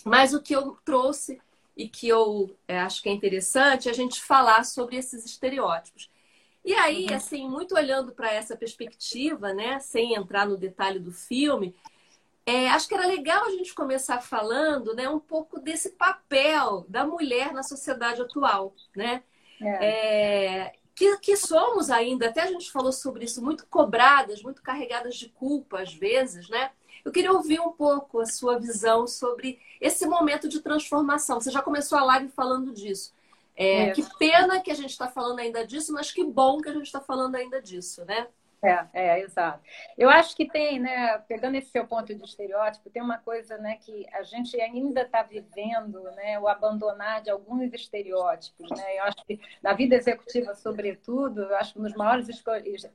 mas 0.03 0.33
o 0.33 0.41
que 0.41 0.55
eu 0.55 0.77
trouxe 0.83 1.39
e 1.75 1.87
que 1.87 2.07
eu 2.07 2.55
é, 2.67 2.79
acho 2.79 3.01
que 3.01 3.09
é 3.09 3.11
interessante 3.11 3.87
é 3.87 3.91
a 3.91 3.95
gente 3.95 4.21
falar 4.21 4.63
sobre 4.63 4.95
esses 4.97 5.25
estereótipos. 5.25 6.09
E 6.65 6.73
aí, 6.73 7.05
uhum. 7.07 7.15
assim, 7.15 7.47
muito 7.47 7.75
olhando 7.75 8.11
para 8.11 8.33
essa 8.33 8.55
perspectiva, 8.55 9.53
né, 9.53 9.79
sem 9.79 10.15
entrar 10.15 10.45
no 10.45 10.57
detalhe 10.57 10.99
do 10.99 11.13
filme, 11.13 11.73
é, 12.45 12.69
acho 12.69 12.87
que 12.87 12.93
era 12.93 13.05
legal 13.05 13.45
a 13.45 13.51
gente 13.51 13.73
começar 13.73 14.21
falando, 14.21 14.93
né, 14.95 15.07
um 15.07 15.19
pouco 15.19 15.59
desse 15.59 15.91
papel 15.91 16.85
da 16.89 17.05
mulher 17.05 17.53
na 17.53 17.61
sociedade 17.61 18.21
atual, 18.21 18.73
né? 18.95 19.23
É. 19.61 19.85
É, 19.85 20.73
que, 20.97 21.15
que 21.17 21.37
somos 21.37 21.91
ainda, 21.91 22.27
até 22.27 22.41
a 22.41 22.47
gente 22.47 22.71
falou 22.71 22.91
sobre 22.91 23.23
isso, 23.23 23.39
muito 23.39 23.67
cobradas, 23.67 24.41
muito 24.41 24.63
carregadas 24.63 25.15
de 25.15 25.29
culpa 25.29 25.81
às 25.81 25.93
vezes, 25.93 26.49
né? 26.49 26.71
Eu 27.05 27.11
queria 27.11 27.31
ouvir 27.31 27.59
um 27.59 27.71
pouco 27.71 28.19
a 28.19 28.25
sua 28.25 28.59
visão 28.59 29.05
sobre 29.05 29.59
esse 29.79 30.07
momento 30.07 30.49
de 30.49 30.59
transformação. 30.59 31.39
Você 31.39 31.51
já 31.51 31.61
começou 31.61 31.99
a 31.99 32.03
live 32.03 32.29
falando 32.29 32.73
disso. 32.73 33.13
É, 33.55 33.89
é. 33.89 33.91
Que 33.91 34.03
pena 34.17 34.59
que 34.59 34.71
a 34.71 34.73
gente 34.73 34.89
está 34.89 35.07
falando 35.07 35.37
ainda 35.37 35.65
disso, 35.65 35.93
mas 35.93 36.11
que 36.11 36.23
bom 36.23 36.59
que 36.59 36.69
a 36.69 36.73
gente 36.73 36.87
está 36.87 36.99
falando 36.99 37.35
ainda 37.35 37.61
disso, 37.61 38.03
né? 38.03 38.27
É, 38.63 38.87
é, 38.91 39.19
exato. 39.21 39.61
Eu 39.95 40.09
acho 40.09 40.35
que 40.35 40.49
tem, 40.49 40.79
né, 40.79 41.19
pegando 41.27 41.55
esse 41.55 41.69
seu 41.69 41.85
ponto 41.85 42.13
de 42.13 42.23
estereótipo, 42.23 42.89
tem 42.89 43.03
uma 43.03 43.19
coisa, 43.19 43.55
né, 43.59 43.77
que 43.77 44.05
a 44.11 44.23
gente 44.23 44.59
ainda 44.59 45.03
está 45.03 45.21
vivendo, 45.21 46.01
né, 46.15 46.39
o 46.39 46.47
abandonar 46.47 47.21
de 47.21 47.29
alguns 47.29 47.71
estereótipos, 47.71 48.67
né. 48.71 48.97
Eu 48.97 49.03
acho 49.03 49.17
que 49.27 49.39
na 49.61 49.73
vida 49.73 49.95
executiva, 49.95 50.55
sobretudo, 50.55 51.43
eu 51.43 51.55
acho 51.55 51.73
que 51.73 51.79
um 51.79 51.83
dos 51.83 51.93
maiores 51.93 52.27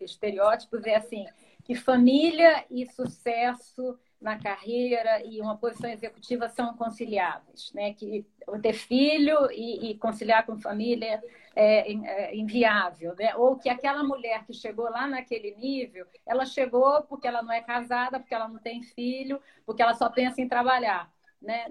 estereótipos 0.00 0.84
é 0.84 0.96
assim 0.96 1.26
que 1.64 1.76
família 1.76 2.64
e 2.68 2.84
sucesso 2.86 3.96
na 4.22 4.38
carreira 4.38 5.24
e 5.24 5.40
uma 5.40 5.56
posição 5.56 5.90
executiva 5.90 6.48
são 6.48 6.74
conciliáveis, 6.74 7.72
né? 7.74 7.92
Que 7.92 8.24
ter 8.62 8.72
filho 8.72 9.50
e, 9.50 9.90
e 9.90 9.98
conciliar 9.98 10.46
com 10.46 10.58
família 10.58 11.22
é, 11.54 11.92
é, 11.92 12.36
inviável, 12.36 13.14
né? 13.16 13.34
Ou 13.36 13.56
que 13.56 13.68
aquela 13.68 14.02
mulher 14.02 14.44
que 14.46 14.54
chegou 14.54 14.88
lá 14.88 15.06
naquele 15.06 15.54
nível, 15.56 16.06
ela 16.24 16.46
chegou 16.46 17.02
porque 17.02 17.26
ela 17.26 17.42
não 17.42 17.52
é 17.52 17.60
casada, 17.60 18.18
porque 18.20 18.34
ela 18.34 18.48
não 18.48 18.58
tem 18.58 18.82
filho, 18.82 19.40
porque 19.66 19.82
ela 19.82 19.94
só 19.94 20.08
pensa 20.08 20.40
em 20.40 20.48
trabalhar. 20.48 21.12
Né? 21.40 21.66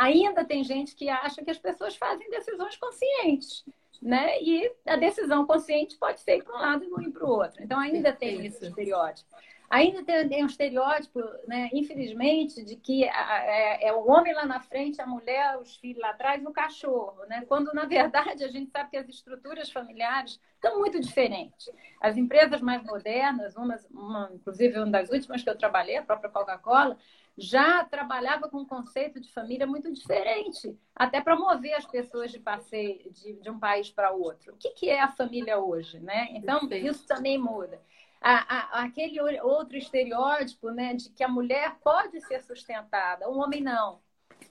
Ainda 0.00 0.44
tem 0.44 0.62
gente 0.62 0.94
que 0.94 1.08
acha 1.08 1.44
que 1.44 1.50
as 1.50 1.58
pessoas 1.58 1.96
fazem 1.96 2.30
decisões 2.30 2.76
conscientes. 2.76 3.64
Né? 4.00 4.40
E 4.40 4.70
a 4.86 4.96
decisão 4.96 5.46
consciente 5.46 5.96
pode 5.96 6.20
ser 6.20 6.44
para 6.44 6.54
um 6.54 6.60
lado 6.60 6.84
e 6.84 6.88
não 6.88 7.00
ir 7.02 7.10
para 7.10 7.24
o 7.24 7.30
outro. 7.30 7.62
Então 7.62 7.78
ainda 7.78 8.12
tem 8.12 8.46
esse 8.46 8.64
estereótipo. 8.64 9.34
Ainda 9.70 10.04
tem, 10.04 10.28
tem 10.28 10.44
um 10.44 10.46
estereótipo, 10.46 11.20
né, 11.46 11.70
infelizmente, 11.72 12.62
de 12.64 12.76
que 12.76 13.04
é, 13.04 13.88
é, 13.88 13.92
o 13.92 14.08
homem 14.08 14.34
lá 14.34 14.44
na 14.44 14.60
frente, 14.60 15.00
a 15.00 15.06
mulher, 15.06 15.58
os 15.58 15.76
filhos 15.76 16.00
lá 16.00 16.10
atrás, 16.10 16.44
o 16.44 16.52
cachorro, 16.52 17.24
né? 17.26 17.44
Quando, 17.48 17.72
na 17.72 17.84
verdade, 17.84 18.44
a 18.44 18.48
gente 18.48 18.70
sabe 18.70 18.90
que 18.90 18.96
as 18.96 19.08
estruturas 19.08 19.70
familiares 19.70 20.40
estão 20.54 20.78
muito 20.78 21.00
diferentes. 21.00 21.70
As 22.00 22.16
empresas 22.16 22.60
mais 22.60 22.82
modernas, 22.84 23.56
uma, 23.56 23.78
uma, 23.90 24.30
inclusive 24.34 24.78
uma 24.78 24.90
das 24.90 25.10
últimas 25.10 25.42
que 25.42 25.50
eu 25.50 25.58
trabalhei, 25.58 25.96
a 25.96 26.02
própria 26.02 26.30
Coca-Cola, 26.30 26.98
já 27.36 27.84
trabalhava 27.84 28.48
com 28.48 28.58
um 28.58 28.66
conceito 28.66 29.20
de 29.20 29.32
família 29.32 29.66
muito 29.66 29.92
diferente, 29.92 30.78
até 30.94 31.20
para 31.20 31.36
mover 31.36 31.74
as 31.74 31.86
pessoas 31.86 32.30
de 32.30 32.38
passeio 32.38 33.10
de, 33.10 33.32
de 33.40 33.50
um 33.50 33.58
país 33.58 33.90
para 33.90 34.12
outro. 34.12 34.54
O 34.54 34.56
que, 34.56 34.70
que, 34.70 34.88
é 34.88 35.00
a 35.00 35.10
família 35.10 35.58
hoje, 35.58 35.98
né? 35.98 36.28
Então, 36.30 36.68
isso 36.70 37.04
também 37.06 37.36
muda 37.36 37.80
a, 38.26 38.78
a, 38.78 38.84
aquele 38.84 39.20
outro 39.42 39.76
estereótipo 39.76 40.70
né, 40.70 40.94
de 40.94 41.10
que 41.10 41.22
a 41.22 41.28
mulher 41.28 41.76
pode 41.84 42.22
ser 42.22 42.40
sustentada, 42.40 43.28
o 43.28 43.36
homem 43.36 43.60
não. 43.60 44.00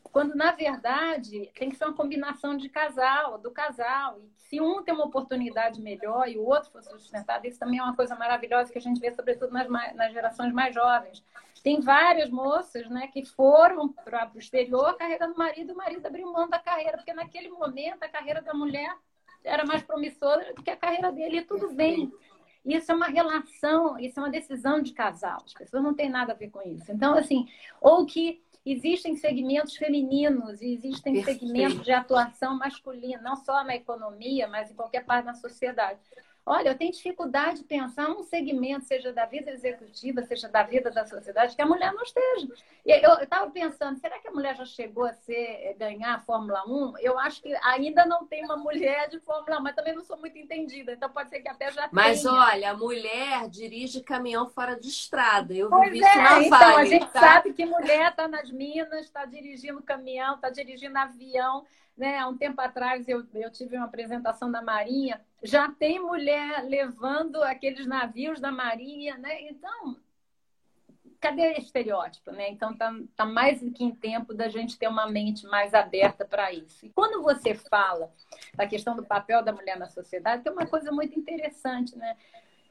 Quando, 0.04 0.36
na 0.36 0.52
verdade, 0.52 1.50
tem 1.58 1.72
que 1.72 1.76
ser 1.76 1.86
uma 1.86 1.96
combinação 1.96 2.56
de 2.56 2.70
casal, 2.70 3.40
do 3.40 3.50
casal. 3.50 4.20
E 4.22 4.32
se 4.38 4.62
um 4.62 4.84
tem 4.84 4.94
uma 4.94 5.06
oportunidade 5.06 5.82
melhor 5.82 6.30
e 6.30 6.38
o 6.38 6.46
outro 6.46 6.70
for 6.70 6.84
sustentado, 6.84 7.48
isso 7.48 7.58
também 7.58 7.80
é 7.80 7.84
uma 7.84 7.96
coisa 7.96 8.16
maravilhosa 8.16 8.72
que 8.72 8.78
a 8.78 8.82
gente 8.82 9.00
vê, 9.00 9.10
sobretudo 9.10 9.52
nas, 9.52 9.68
nas 9.68 10.14
gerações 10.14 10.54
mais 10.54 10.76
jovens. 10.76 11.26
Tem 11.64 11.80
várias 11.80 12.30
moças 12.30 12.88
né, 12.90 13.08
que 13.08 13.26
foram 13.26 13.90
para 13.90 14.30
o 14.36 14.38
exterior 14.38 14.96
carregando 14.98 15.34
o 15.34 15.38
marido 15.38 15.72
e 15.72 15.74
o 15.74 15.78
marido 15.78 16.06
abriu 16.06 16.32
mão 16.32 16.48
da 16.48 16.60
carreira, 16.60 16.98
porque 16.98 17.14
naquele 17.14 17.50
momento 17.50 18.04
a 18.04 18.08
carreira 18.08 18.42
da 18.42 18.54
mulher 18.54 18.96
era 19.44 19.66
mais 19.66 19.82
promissora 19.82 20.54
do 20.54 20.62
que 20.62 20.70
a 20.70 20.78
carreira 20.78 21.12
dele, 21.12 21.38
e 21.38 21.44
tudo 21.44 21.74
bem. 21.74 22.12
Isso 22.66 22.92
é 22.92 22.96
uma 22.96 23.08
relação, 23.08 24.00
isso 24.00 24.20
é 24.20 24.24
uma 24.24 24.30
decisão 24.30 24.82
de 24.82 24.94
casal. 24.94 25.42
As 25.46 25.54
pessoas 25.54 25.84
não 25.84 25.94
têm 25.94 26.10
nada 26.10 26.32
a 26.34 26.36
ver 26.36 26.50
com 26.50 26.62
isso. 26.62 26.92
Então, 26.92 27.16
assim, 27.16 27.48
ou 27.82 28.06
que 28.06 28.42
existem 28.66 29.16
segmentos 29.16 29.76
femininos 29.76 30.62
e 30.62 30.74
existem 30.74 31.14
Perfeito. 31.14 31.40
segmentos 31.40 31.84
de 31.84 31.92
atuação 31.92 32.58
masculina, 32.58 33.22
não 33.22 33.36
só 33.36 33.64
na 33.64 33.76
economia, 33.76 34.48
mas 34.48 34.72
em 34.72 34.74
qualquer 34.74 35.06
parte 35.06 35.26
da 35.26 35.34
sociedade. 35.34 36.00
Olha, 36.46 36.70
eu 36.70 36.78
tenho 36.78 36.92
dificuldade 36.92 37.60
de 37.60 37.64
pensar 37.64 38.10
um 38.10 38.22
segmento, 38.22 38.86
seja 38.86 39.14
da 39.14 39.26
vida 39.26 39.50
executiva, 39.50 40.22
seja 40.24 40.50
da 40.50 40.62
vida 40.62 40.92
da 40.92 41.06
sociedade, 41.06 41.56
que 41.56 41.62
a 41.62 41.66
mulher 41.66 41.94
não 41.94 42.04
esteja. 42.04 42.48
Eu 42.86 43.14
estava 43.24 43.50
pensando, 43.50 43.98
será 43.98 44.20
que 44.20 44.28
a 44.28 44.32
mulher 44.32 44.54
já 44.56 44.66
chegou 44.66 45.06
a 45.06 45.14
ser, 45.14 45.34
eh, 45.34 45.74
ganhar 45.80 46.16
a 46.16 46.20
Fórmula 46.20 46.62
1? 46.68 46.98
Eu 47.00 47.18
acho 47.18 47.42
que 47.42 47.56
ainda 47.64 48.06
não 48.06 48.26
tem 48.26 48.44
uma 48.44 48.58
mulher 48.58 49.08
de 49.10 49.22
Fórmula 49.22 49.60
1, 49.60 49.64
mas 49.64 49.76
também 49.76 49.96
não 49.96 50.04
sou 50.04 50.18
muito 50.18 50.38
entendida, 50.38 50.92
então 50.92 51.10
pode 51.10 51.30
ser 51.30 51.40
que 51.40 51.48
até 51.48 51.72
já 51.72 51.88
Mas 51.90 52.24
tenha. 52.24 52.34
olha, 52.34 52.72
a 52.72 52.78
mulher 52.78 53.48
dirige 53.48 54.02
caminhão 54.04 54.50
fora 54.50 54.78
de 54.78 54.90
estrada. 54.90 55.54
Eu 55.54 55.70
pois 55.70 55.92
vi 55.92 56.04
é, 56.04 56.08
isso 56.10 56.18
na 56.18 56.44
então, 56.44 56.60
Vale, 56.60 56.76
a 56.76 56.86
gente 56.86 57.08
tá? 57.08 57.20
sabe 57.22 57.54
que 57.54 57.66
mulher 57.66 58.12
está 58.12 58.28
nas 58.28 58.52
minas, 58.52 59.06
está 59.06 59.24
dirigindo 59.24 59.82
caminhão, 59.82 60.36
está 60.36 60.50
dirigindo 60.50 60.98
avião. 60.98 61.66
Né? 61.96 62.18
Há 62.18 62.28
um 62.28 62.38
tempo 62.38 62.60
atrás 62.60 63.08
eu, 63.08 63.26
eu 63.34 63.52
tive 63.52 63.78
uma 63.78 63.86
apresentação 63.86 64.52
da 64.52 64.62
Marinha, 64.62 65.22
já 65.44 65.70
tem 65.70 66.00
mulher 66.00 66.64
levando 66.64 67.44
aqueles 67.44 67.86
navios 67.86 68.40
da 68.40 68.52
Marinha, 68.52 69.18
né? 69.18 69.42
Então, 69.44 69.96
cadê 71.24 71.54
estereótipo, 71.54 72.32
né? 72.32 72.50
Então 72.50 72.76
tá, 72.76 72.94
tá 73.16 73.26
mais 73.26 73.62
do 73.62 73.72
que 73.72 73.82
em 73.82 73.96
tempo 73.96 74.34
da 74.34 74.50
gente 74.50 74.78
ter 74.78 74.90
uma 74.90 75.08
mente 75.08 75.46
mais 75.46 75.74
aberta 75.74 76.26
para 76.26 76.52
isso. 76.52 76.86
E 76.86 76.90
quando 76.90 77.24
você 77.24 77.56
fala 77.56 78.12
da 78.56 78.68
questão 78.68 78.94
do 78.94 79.06
papel 79.06 79.42
da 79.42 79.54
mulher 79.54 79.78
na 79.78 79.88
sociedade, 79.88 80.44
tem 80.44 80.52
uma 80.52 80.66
coisa 80.66 80.92
muito 80.92 81.18
interessante, 81.18 81.98
né? 81.98 82.18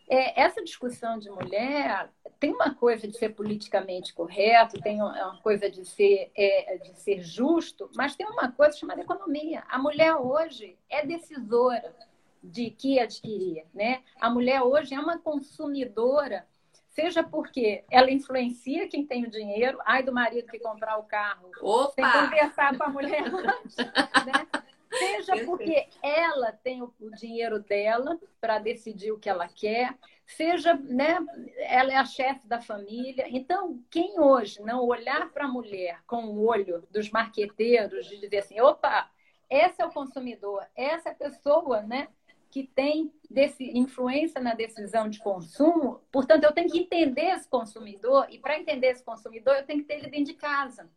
É, 0.06 0.42
essa 0.42 0.62
discussão 0.62 1.18
de 1.18 1.30
mulher 1.30 2.11
tem 2.42 2.52
uma 2.52 2.74
coisa 2.74 3.07
de 3.07 3.16
ser 3.16 3.28
politicamente 3.28 4.12
correto, 4.12 4.81
tem 4.81 5.00
uma 5.00 5.38
coisa 5.44 5.70
de 5.70 5.85
ser, 5.85 6.33
é, 6.37 6.76
de 6.78 6.98
ser 6.98 7.22
justo, 7.22 7.88
mas 7.94 8.16
tem 8.16 8.26
uma 8.26 8.50
coisa 8.50 8.76
chamada 8.76 9.00
economia. 9.00 9.62
A 9.68 9.78
mulher 9.78 10.16
hoje 10.16 10.76
é 10.90 11.07
decisora 11.07 11.94
de 12.42 12.68
que 12.70 12.98
adquirir, 12.98 13.64
né? 13.72 14.02
A 14.20 14.28
mulher 14.28 14.61
hoje 14.61 14.92
é 14.92 14.98
uma 14.98 15.18
consumidora, 15.18 16.44
seja 16.88 17.22
porque 17.22 17.85
ela 17.88 18.11
influencia 18.11 18.88
quem 18.88 19.07
tem 19.07 19.22
o 19.22 19.31
dinheiro, 19.31 19.78
ai 19.87 20.02
do 20.02 20.12
marido 20.12 20.50
que 20.50 20.59
comprar 20.59 20.98
o 20.98 21.05
carro, 21.05 21.48
Opa! 21.61 21.92
sem 21.92 22.05
conversar 22.05 22.76
com 22.76 22.83
a 22.83 22.88
mulher 22.88 23.22
antes, 23.22 23.76
né? 23.76 24.48
Seja 24.98 25.44
porque 25.44 25.88
ela 26.02 26.52
tem 26.52 26.83
o, 26.83 26.92
dinheiro 27.16 27.59
dela 27.61 28.18
para 28.40 28.59
decidir 28.59 29.12
o 29.12 29.18
que 29.18 29.28
ela 29.28 29.48
quer, 29.48 29.96
seja, 30.26 30.74
né, 30.74 31.18
ela 31.59 31.92
é 31.92 31.96
a 31.96 32.05
chefe 32.05 32.46
da 32.46 32.61
família. 32.61 33.26
Então, 33.28 33.83
quem 33.90 34.20
hoje 34.20 34.62
não 34.62 34.85
olhar 34.85 35.31
para 35.31 35.46
a 35.46 35.48
mulher 35.48 36.02
com 36.07 36.24
o 36.26 36.46
olho 36.46 36.87
dos 36.90 37.11
marqueteiros, 37.11 38.07
de 38.07 38.18
dizer 38.18 38.38
assim, 38.38 38.61
opa, 38.61 39.11
esse 39.48 39.81
é 39.83 39.87
o 39.87 39.92
consumidor, 39.92 40.64
essa 40.74 41.11
é 41.11 41.12
a 41.12 41.16
pessoa, 41.16 41.83
né, 41.83 42.09
que 42.50 42.64
tem 42.66 43.11
desse, 43.31 43.64
influência 43.76 44.40
na 44.40 44.55
decisão 44.55 45.09
de 45.09 45.18
consumo, 45.18 46.02
portanto, 46.12 46.44
eu 46.44 46.52
tenho 46.52 46.70
que 46.70 46.81
entender 46.81 47.31
esse 47.31 47.48
consumidor, 47.48 48.26
e 48.31 48.38
para 48.38 48.59
entender 48.59 48.88
esse 48.88 49.02
consumidor, 49.02 49.57
eu 49.57 49.64
tenho 49.64 49.81
que 49.81 49.87
ter 49.87 49.94
ele 49.94 50.11
dentro 50.11 50.26
de 50.26 50.35
casa. 50.35 50.88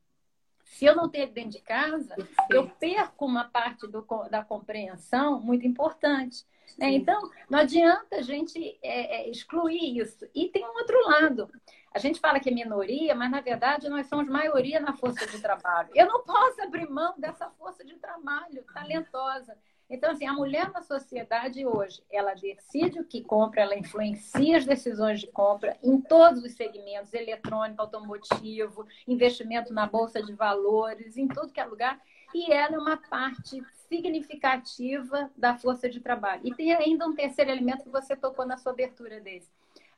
Se 0.65 0.85
eu 0.85 0.95
não 0.95 1.07
tenho 1.07 1.31
dentro 1.31 1.51
de 1.51 1.61
casa, 1.61 2.15
eu 2.49 2.67
perco 2.67 3.25
uma 3.25 3.45
parte 3.45 3.87
do, 3.87 4.05
da 4.29 4.43
compreensão 4.43 5.39
muito 5.39 5.65
importante. 5.65 6.45
Né? 6.77 6.91
Então, 6.91 7.29
não 7.49 7.59
adianta 7.59 8.17
a 8.17 8.21
gente 8.21 8.77
é, 8.83 9.21
é, 9.21 9.29
excluir 9.29 9.97
isso. 9.97 10.27
E 10.33 10.49
tem 10.49 10.65
um 10.65 10.77
outro 10.77 10.97
lado. 11.07 11.49
A 11.93 11.99
gente 11.99 12.19
fala 12.19 12.39
que 12.41 12.49
é 12.49 12.53
minoria, 12.53 13.15
mas 13.15 13.31
na 13.31 13.39
verdade 13.39 13.87
nós 13.87 14.07
somos 14.07 14.27
maioria 14.27 14.81
na 14.81 14.93
força 14.93 15.25
de 15.25 15.39
trabalho. 15.39 15.89
Eu 15.95 16.07
não 16.07 16.23
posso 16.23 16.61
abrir 16.61 16.89
mão 16.89 17.13
dessa 17.17 17.49
força 17.51 17.85
de 17.85 17.95
trabalho 17.95 18.65
talentosa. 18.73 19.57
Então, 19.87 20.11
assim, 20.11 20.25
a 20.25 20.33
mulher 20.33 20.71
na 20.71 20.81
sociedade 20.81 21.63
hoje, 21.65 22.03
ela 22.11 22.33
decide 22.33 22.99
o 22.99 23.05
que 23.05 23.23
compra, 23.23 23.61
ela 23.61 23.77
influencia 23.77 24.57
as 24.57 24.65
decisões 24.65 25.19
de 25.19 25.27
compra 25.27 25.77
em 25.83 26.01
todos 26.01 26.43
os 26.43 26.53
segmentos, 26.53 27.13
eletrônico, 27.13 27.81
automotivo, 27.81 28.87
investimento 29.07 29.71
na 29.71 29.85
bolsa 29.85 30.23
de 30.23 30.33
valores, 30.33 31.17
em 31.17 31.27
tudo 31.27 31.53
que 31.53 31.59
é 31.59 31.65
lugar, 31.65 32.01
e 32.33 32.51
ela 32.51 32.75
é 32.75 32.79
uma 32.79 32.97
parte 32.97 33.61
significativa 33.87 35.29
da 35.37 35.55
força 35.55 35.87
de 35.87 35.99
trabalho. 35.99 36.41
E 36.43 36.53
tem 36.53 36.73
ainda 36.73 37.07
um 37.07 37.13
terceiro 37.13 37.51
elemento 37.51 37.83
que 37.83 37.89
você 37.89 38.15
tocou 38.15 38.45
na 38.45 38.57
sua 38.57 38.71
abertura 38.71 39.19
desse. 39.21 39.49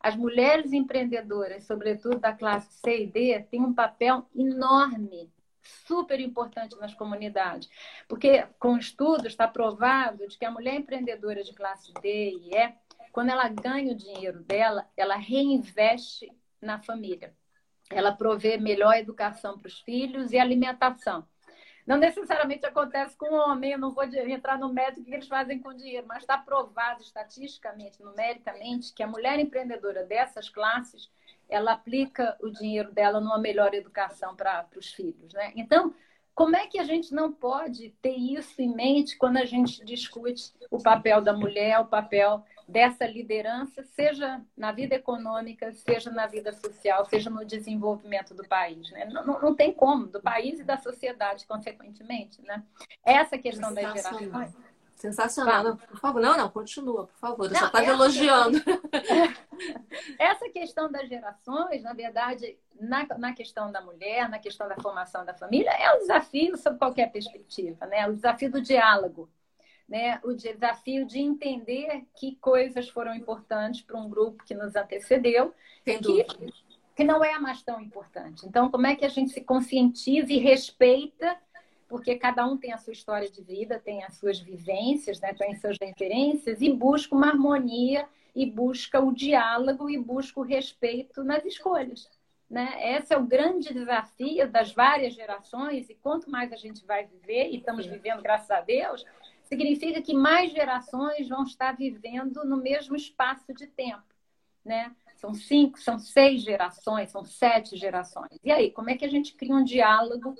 As 0.01 0.15
mulheres 0.15 0.73
empreendedoras, 0.73 1.63
sobretudo 1.63 2.19
da 2.19 2.33
classe 2.33 2.71
C 2.73 3.03
e 3.03 3.07
D, 3.07 3.39
têm 3.49 3.61
um 3.61 3.73
papel 3.73 4.25
enorme 4.35 5.31
super 5.85 6.19
importante 6.19 6.75
nas 6.77 6.93
comunidades. 6.93 7.69
Porque 8.07 8.45
com 8.59 8.77
estudos 8.77 9.27
está 9.27 9.47
provado 9.47 10.27
de 10.27 10.37
que 10.37 10.45
a 10.45 10.51
mulher 10.51 10.75
empreendedora 10.75 11.43
de 11.43 11.53
classe 11.53 11.93
D 12.01 12.31
e 12.31 12.55
E, 12.55 12.73
quando 13.11 13.29
ela 13.29 13.47
ganha 13.49 13.93
o 13.93 13.97
dinheiro 13.97 14.43
dela, 14.43 14.87
ela 14.95 15.15
reinveste 15.15 16.31
na 16.61 16.79
família. 16.79 17.33
Ela 17.89 18.11
provê 18.11 18.57
melhor 18.57 18.95
educação 18.95 19.57
para 19.57 19.67
os 19.67 19.79
filhos 19.81 20.31
e 20.31 20.39
alimentação. 20.39 21.27
Não 21.87 21.95
necessariamente 21.95 22.65
acontece 22.65 23.15
com 23.15 23.33
o 23.33 23.37
homem, 23.37 23.71
eu 23.71 23.79
não 23.79 23.91
vou 23.91 24.03
entrar 24.03 24.59
no 24.59 24.73
método 24.73 25.05
que 25.05 25.13
eles 25.13 25.27
fazem 25.27 25.57
com 25.57 25.73
dinheiro, 25.73 26.05
mas 26.05 26.23
está 26.23 26.37
provado 26.37 27.01
estatisticamente, 27.01 28.03
numericamente, 28.03 28.93
que 28.93 29.01
a 29.01 29.07
mulher 29.07 29.39
empreendedora 29.39 30.03
dessas 30.03 30.49
classes 30.49 31.09
ela 31.49 31.73
aplica 31.73 32.37
o 32.41 32.49
dinheiro 32.49 32.91
dela 32.91 33.19
numa 33.19 33.37
melhor 33.37 33.73
educação 33.73 34.35
para 34.35 34.65
os 34.75 34.91
filhos, 34.93 35.33
né? 35.33 35.53
Então, 35.55 35.93
como 36.35 36.55
é 36.55 36.67
que 36.67 36.77
a 36.77 36.83
gente 36.83 37.13
não 37.13 37.31
pode 37.31 37.89
ter 38.01 38.15
isso 38.15 38.61
em 38.61 38.73
mente 38.73 39.17
quando 39.17 39.37
a 39.37 39.45
gente 39.45 39.83
discute 39.83 40.51
o 40.69 40.77
papel 40.77 41.19
da 41.19 41.33
mulher, 41.33 41.79
o 41.79 41.85
papel 41.85 42.43
dessa 42.67 43.07
liderança, 43.07 43.81
seja 43.83 44.41
na 44.55 44.71
vida 44.71 44.93
econômica, 44.93 45.73
seja 45.73 46.11
na 46.11 46.27
vida 46.27 46.51
social, 46.51 47.05
seja 47.05 47.29
no 47.29 47.45
desenvolvimento 47.45 48.35
do 48.35 48.47
país, 48.47 48.91
né? 48.91 49.05
Não, 49.05 49.25
não, 49.25 49.41
não 49.41 49.55
tem 49.55 49.73
como, 49.73 50.05
do 50.05 50.21
país 50.21 50.59
e 50.59 50.63
da 50.63 50.77
sociedade, 50.77 51.47
consequentemente, 51.47 52.41
né? 52.43 52.61
Essa 53.03 53.37
questão 53.37 53.73
das 53.73 53.93
gerações 53.93 54.53
Sensacional. 54.97 55.63
Não, 55.63 55.77
por 55.77 55.99
favor, 55.99 56.19
não, 56.19 56.35
não, 56.35 56.49
continua, 56.49 57.05
por 57.05 57.19
favor. 57.19 57.45
Eu 57.45 57.51
não, 57.51 57.59
só 57.59 57.67
estava 57.67 57.85
elogiando. 57.85 58.57
Essa 60.17 60.49
questão 60.49 60.91
das 60.91 61.07
gerações, 61.07 61.83
na 61.83 61.93
verdade, 61.93 62.57
na, 62.79 63.05
na 63.17 63.33
questão 63.33 63.71
da 63.71 63.79
mulher, 63.79 64.27
na 64.27 64.39
questão 64.39 64.67
da 64.67 64.75
formação 64.77 65.23
da 65.23 65.35
família, 65.35 65.69
é 65.69 65.93
um 65.93 65.99
desafio 65.99 66.57
sob 66.57 66.79
qualquer 66.79 67.11
perspectiva, 67.11 67.85
né? 67.85 68.07
O 68.07 68.13
desafio 68.13 68.51
do 68.51 68.59
diálogo, 68.59 69.29
né? 69.87 70.19
O 70.23 70.33
desafio 70.33 71.05
de 71.05 71.19
entender 71.19 72.03
que 72.15 72.35
coisas 72.37 72.89
foram 72.89 73.13
importantes 73.13 73.83
para 73.83 73.99
um 73.99 74.09
grupo 74.09 74.43
que 74.45 74.55
nos 74.55 74.75
antecedeu, 74.75 75.53
que, 75.85 76.25
que 76.95 77.03
não 77.03 77.23
é 77.23 77.37
mais 77.37 77.61
tão 77.61 77.79
importante. 77.79 78.47
Então, 78.47 78.71
como 78.71 78.87
é 78.87 78.95
que 78.95 79.05
a 79.05 79.09
gente 79.09 79.31
se 79.31 79.41
conscientiza 79.41 80.33
e 80.33 80.39
respeita 80.39 81.37
porque 81.87 82.15
cada 82.15 82.45
um 82.45 82.57
tem 82.57 82.73
a 82.73 82.77
sua 82.77 82.93
história 82.93 83.29
de 83.29 83.41
vida, 83.41 83.79
tem 83.79 84.03
as 84.03 84.15
suas 84.15 84.39
vivências, 84.39 85.19
né, 85.19 85.33
tem 85.33 85.53
as 85.53 85.61
suas 85.61 85.77
referências 85.79 86.61
e 86.61 86.71
busca 86.71 87.15
uma 87.15 87.27
harmonia 87.27 88.07
e 88.35 88.45
busca 88.45 88.99
o 88.99 89.13
diálogo 89.13 89.89
e 89.89 89.97
busca 89.97 90.39
o 90.39 90.43
respeito 90.43 91.23
nas 91.23 91.43
escolhas. 91.45 92.09
Né? 92.49 92.97
Esse 92.97 93.13
é 93.13 93.17
o 93.17 93.25
grande 93.25 93.73
desafio 93.73 94.49
das 94.49 94.71
várias 94.71 95.13
gerações, 95.13 95.89
e 95.89 95.95
quanto 95.95 96.29
mais 96.29 96.53
a 96.53 96.55
gente 96.55 96.85
vai 96.85 97.05
viver, 97.05 97.49
e 97.49 97.57
estamos 97.57 97.85
vivendo, 97.85 98.21
graças 98.21 98.49
a 98.51 98.61
Deus, 98.61 99.03
significa 99.43 100.01
que 100.01 100.13
mais 100.13 100.51
gerações 100.51 101.27
vão 101.27 101.43
estar 101.43 101.75
vivendo 101.75 102.45
no 102.45 102.57
mesmo 102.57 102.95
espaço 102.95 103.53
de 103.53 103.67
tempo. 103.67 104.03
Né? 104.63 104.93
São 105.15 105.33
cinco, 105.33 105.79
são 105.79 105.97
seis 105.97 106.41
gerações, 106.41 107.09
são 107.11 107.25
sete 107.25 107.75
gerações. 107.75 108.37
E 108.43 108.51
aí, 108.51 108.71
como 108.71 108.89
é 108.89 108.97
que 108.97 109.05
a 109.05 109.09
gente 109.09 109.33
cria 109.33 109.55
um 109.55 109.63
diálogo 109.63 110.35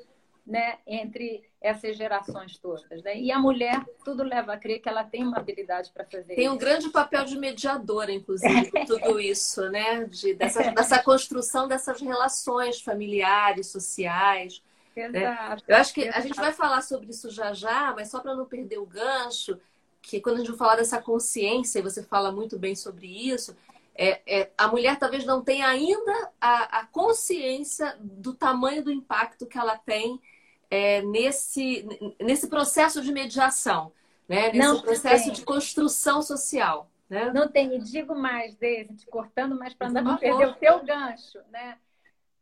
né, 0.48 0.78
entre 0.88 1.44
essas 1.60 1.98
gerações 1.98 2.58
todas. 2.58 3.04
Né? 3.04 3.20
E 3.20 3.32
a 3.32 3.38
mulher, 3.38 3.84
tudo 4.06 4.24
leva 4.24 4.54
a 4.54 4.58
crer 4.58 4.80
que 4.80 4.88
ela 4.88 5.04
tem 5.04 5.24
uma 5.24 5.38
habilidade 5.38 5.92
para 5.92 6.06
fazer 6.06 6.36
tem 6.36 6.46
isso. 6.46 6.54
um 6.54 6.58
grande 6.58 6.90
papel 6.90 7.26
de 7.26 7.38
mediadora, 7.38 8.12
inclusive, 8.12 8.72
de 8.72 8.72
tudo 8.88 9.20
isso, 9.20 9.70
né? 9.70 10.06
De, 10.06 10.34
dessa, 10.34 10.72
dessa 10.72 11.04
construção 11.04 11.68
dessas 11.68 12.00
relações 12.00 12.80
familiares, 12.82 13.68
sociais. 13.68 14.64
Né? 14.96 15.08
Exato. 15.08 15.64
Né? 15.68 15.76
Eu 15.76 15.76
acho 15.76 15.94
que 15.94 16.02
Exato. 16.02 16.18
a 16.18 16.22
gente 16.22 16.40
vai 16.40 16.54
falar 16.54 16.82
sobre 16.82 17.10
isso 17.10 17.30
já 17.30 17.54
já, 17.54 17.94
mas 17.94 18.10
só 18.10 18.22
para 18.22 18.34
não 18.34 18.46
perder 18.46 18.78
o 18.78 18.86
gancho, 18.86 19.60
que 20.02 20.22
quando 20.22 20.38
a 20.38 20.40
gente 20.40 20.58
falar 20.58 20.78
dessa 20.78 21.02
consciência, 21.02 21.80
e 21.80 21.84
você 21.84 22.02
fala 22.02 22.32
muito 22.32 22.58
bem 22.58 22.74
sobre 22.74 23.08
isso, 23.08 23.54
é, 23.94 24.22
é, 24.28 24.52
a 24.58 24.68
mulher 24.68 24.98
talvez 24.98 25.26
não 25.26 25.44
tenha 25.44 25.68
ainda 25.68 26.32
a, 26.40 26.80
a 26.80 26.86
consciência 26.86 27.98
do 28.00 28.34
tamanho 28.34 28.84
do 28.84 28.92
impacto 28.92 29.48
que 29.48 29.58
ela 29.58 29.76
tem 29.76 30.22
é, 30.70 31.02
nesse, 31.02 31.88
nesse 32.20 32.48
processo 32.48 33.02
de 33.02 33.12
mediação, 33.12 33.92
né? 34.28 34.52
nesse 34.52 34.58
não 34.58 34.82
processo 34.82 35.26
tem. 35.26 35.34
de 35.34 35.46
construção 35.46 36.22
social. 36.22 36.90
Né? 37.10 37.32
Não 37.34 37.48
tem, 37.48 37.74
e 37.76 37.80
digo 37.80 38.14
mais, 38.16 38.56
Deise, 38.56 38.94
te 38.96 39.06
cortando, 39.06 39.58
mas 39.58 39.74
para 39.74 39.90
não 39.90 40.18
perder 40.18 40.48
o 40.48 40.56
teu 40.56 40.84
gancho. 40.84 41.40
Né? 41.50 41.78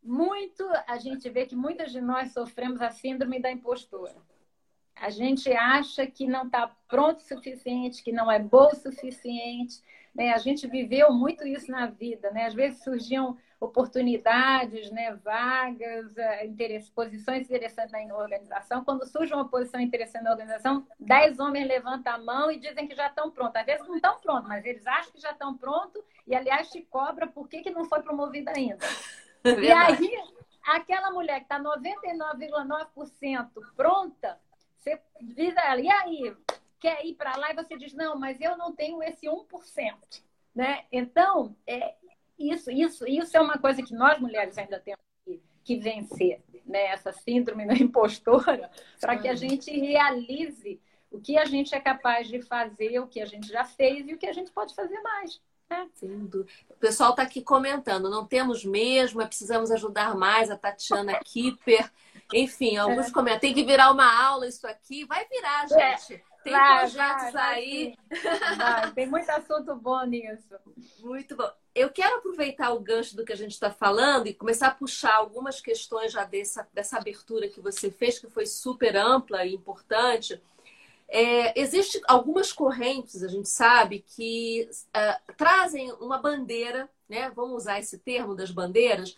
Muito, 0.02 0.64
a 0.88 0.98
gente 0.98 1.30
vê 1.30 1.46
que 1.46 1.56
muitas 1.56 1.92
de 1.92 2.02
nós 2.02 2.34
sofremos 2.34 2.82
a 2.82 2.90
síndrome 2.90 3.40
da 3.40 3.52
impostora. 3.52 4.16
A 4.96 5.10
gente 5.10 5.52
acha 5.52 6.08
que 6.08 6.26
não 6.26 6.46
está 6.46 6.74
pronto 6.88 7.20
o 7.20 7.24
suficiente, 7.24 8.02
que 8.02 8.12
não 8.12 8.32
é 8.32 8.40
bom 8.40 8.70
o 8.72 8.76
suficiente. 8.76 9.82
Né? 10.16 10.32
A 10.32 10.38
gente 10.38 10.68
viveu 10.68 11.12
muito 11.12 11.46
isso 11.46 11.70
na 11.70 11.88
vida. 11.88 12.32
Né? 12.32 12.46
Às 12.46 12.54
vezes 12.54 12.84
surgiam 12.84 13.38
oportunidades, 13.60 14.92
né, 14.92 15.14
vagas, 15.24 16.18
eh, 16.18 16.46
interesse, 16.46 16.92
posições 16.92 17.44
interessantes 17.44 17.92
na 17.92 18.16
organização. 18.16 18.84
Quando 18.84 19.06
surge 19.06 19.34
uma 19.34 19.48
posição 19.48 19.80
interessante 19.80 20.24
na 20.24 20.32
organização, 20.32 20.86
dez 21.00 21.40
homens 21.40 21.68
levantam 21.68 22.14
a 22.14 22.18
mão 22.18 22.52
e 22.52 22.60
dizem 22.60 22.88
que 22.88 22.96
já 22.96 23.08
estão 23.08 23.32
prontos. 23.32 23.56
Às 23.56 23.66
vezes 23.66 23.88
não 23.88 23.96
estão 23.96 24.20
prontos, 24.20 24.48
mas 24.48 24.66
eles 24.66 24.86
acham 24.86 25.12
que 25.12 25.22
já 25.22 25.32
estão 25.32 25.58
prontos 25.58 26.04
e, 26.28 26.36
aliás, 26.36 26.70
te 26.70 26.82
cobra 26.82 27.28
por 27.28 27.48
que, 27.48 27.62
que 27.62 27.72
não 27.72 27.86
foi 27.86 28.02
promovida 28.02 28.52
ainda. 28.56 28.86
É 29.44 29.52
e 29.52 29.72
aí, 29.72 30.24
aquela 30.64 31.12
mulher 31.12 31.38
que 31.40 31.46
está 31.46 31.60
99,9% 31.60 33.50
pronta, 33.76 34.40
você 34.80 35.02
diz 35.22 35.56
a 35.58 35.72
ela, 35.72 35.82
e 35.82 35.90
aí, 35.90 36.36
quer 36.80 37.06
ir 37.06 37.14
para 37.14 37.36
lá? 37.38 37.52
E 37.52 37.56
você 37.56 37.78
diz, 37.78 37.94
não, 37.94 38.18
mas 38.18 38.42
eu 38.42 38.58
não 38.58 38.72
tenho 38.72 39.02
esse 39.02 39.28
1%. 39.28 40.24
Né? 40.54 40.86
Então, 40.92 41.56
é, 41.68 41.96
isso, 42.38 42.72
isso, 42.72 43.08
isso 43.08 43.36
é 43.38 43.40
uma 43.40 43.58
coisa 43.58 43.82
que 43.82 43.94
nós 43.94 44.20
mulheres 44.20 44.58
ainda 44.58 44.80
temos 44.80 45.00
que, 45.24 45.42
que 45.64 45.78
vencer, 45.78 46.42
né? 46.66 46.88
Essa 46.88 47.12
síndrome 47.12 47.66
da 47.66 47.74
impostora, 47.76 48.70
para 49.00 49.18
que 49.18 49.28
a 49.28 49.36
gente 49.36 49.72
realize 49.72 50.80
o 51.12 51.20
que 51.20 51.38
a 51.38 51.46
gente 51.46 51.74
é 51.74 51.80
capaz 51.80 52.28
de 52.28 52.42
fazer, 52.42 53.00
o 53.00 53.08
que 53.08 53.22
a 53.22 53.26
gente 53.26 53.48
já 53.48 53.64
fez 53.64 54.08
e 54.08 54.14
o 54.14 54.18
que 54.18 54.28
a 54.28 54.34
gente 54.34 54.52
pode 54.52 54.76
fazer 54.76 55.00
mais. 55.02 55.40
Né? 55.70 55.90
O 56.70 56.76
pessoal 56.80 57.12
está 57.12 57.24
aqui 57.24 57.42
comentando, 57.42 58.10
não 58.10 58.26
temos 58.26 58.64
mesmo, 58.64 59.26
precisamos 59.26 59.72
ajudar 59.72 60.16
mais 60.16 60.52
a 60.52 60.58
Tatiana 60.58 61.20
Kipper. 61.24 61.90
Enfim, 62.34 62.78
alguns 62.78 63.08
é. 63.08 63.12
comentam, 63.12 63.40
tem 63.40 63.54
que 63.54 63.64
virar 63.64 63.92
uma 63.92 64.28
aula 64.28 64.48
isso 64.48 64.68
aqui. 64.68 65.06
Vai 65.06 65.26
virar, 65.28 65.66
é. 65.66 65.68
gente. 65.98 66.16
É. 66.16 66.36
Tem 66.44 66.54
vai, 66.54 66.80
projetos 66.80 67.34
vai, 67.34 67.56
aí. 67.56 67.98
Vai, 68.58 68.92
tem 68.92 69.08
muito 69.08 69.30
assunto 69.30 69.76
bom 69.76 70.04
nisso. 70.06 70.56
Muito 71.00 71.36
bom. 71.36 71.52
Eu 71.76 71.90
quero 71.90 72.16
aproveitar 72.16 72.72
o 72.72 72.80
gancho 72.80 73.18
do 73.18 73.26
que 73.26 73.34
a 73.34 73.36
gente 73.36 73.52
está 73.52 73.70
falando 73.70 74.28
e 74.28 74.34
começar 74.34 74.68
a 74.68 74.74
puxar 74.74 75.14
algumas 75.14 75.60
questões 75.60 76.14
já 76.14 76.24
dessa, 76.24 76.66
dessa 76.74 76.98
abertura 76.98 77.50
que 77.50 77.60
você 77.60 77.92
fez, 77.92 78.18
que 78.18 78.30
foi 78.30 78.46
super 78.46 78.96
ampla 78.96 79.46
e 79.46 79.54
importante. 79.54 80.42
É, 81.10 81.60
Existem 81.60 82.02
algumas 82.08 82.54
correntes, 82.54 83.22
a 83.22 83.28
gente 83.28 83.50
sabe, 83.50 84.06
que 84.08 84.70
uh, 84.72 85.34
trazem 85.36 85.92
uma 86.00 86.18
bandeira, 86.18 86.90
né? 87.10 87.30
vamos 87.36 87.64
usar 87.64 87.78
esse 87.78 87.98
termo 88.00 88.34
das 88.34 88.52
bandeiras, 88.52 89.14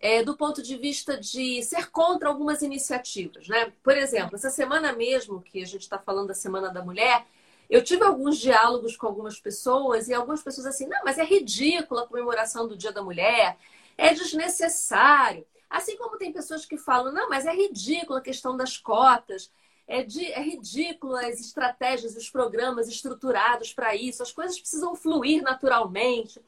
é, 0.00 0.24
do 0.24 0.36
ponto 0.36 0.62
de 0.62 0.76
vista 0.76 1.16
de 1.16 1.62
ser 1.62 1.90
contra 1.90 2.28
algumas 2.28 2.60
iniciativas. 2.60 3.46
Né? 3.46 3.72
Por 3.84 3.96
exemplo, 3.96 4.34
essa 4.34 4.50
semana 4.50 4.92
mesmo, 4.92 5.40
que 5.40 5.62
a 5.62 5.66
gente 5.66 5.82
está 5.82 5.98
falando 5.98 6.28
da 6.28 6.34
Semana 6.34 6.70
da 6.70 6.82
Mulher, 6.82 7.24
eu 7.70 7.82
tive 7.82 8.04
alguns 8.04 8.38
diálogos 8.38 8.96
com 8.96 9.06
algumas 9.06 9.38
pessoas 9.38 10.08
e 10.08 10.14
algumas 10.14 10.42
pessoas 10.42 10.66
assim, 10.66 10.86
não, 10.86 11.02
mas 11.04 11.18
é 11.18 11.24
ridícula 11.24 12.02
a 12.02 12.06
comemoração 12.06 12.66
do 12.66 12.76
Dia 12.76 12.92
da 12.92 13.02
Mulher, 13.02 13.56
é 13.96 14.12
desnecessário. 14.12 15.46
Assim 15.68 15.96
como 15.96 16.18
tem 16.18 16.32
pessoas 16.32 16.66
que 16.66 16.76
falam, 16.76 17.12
não, 17.12 17.28
mas 17.28 17.46
é 17.46 17.54
ridícula 17.54 18.18
a 18.18 18.22
questão 18.22 18.56
das 18.56 18.76
cotas, 18.76 19.50
é, 19.86 20.02
de, 20.02 20.26
é 20.26 20.40
ridículo 20.42 21.14
as 21.14 21.40
estratégias, 21.40 22.16
os 22.16 22.28
programas 22.28 22.88
estruturados 22.88 23.72
para 23.72 23.94
isso, 23.94 24.22
as 24.22 24.32
coisas 24.32 24.58
precisam 24.58 24.94
fluir 24.96 25.42
naturalmente. 25.42 26.42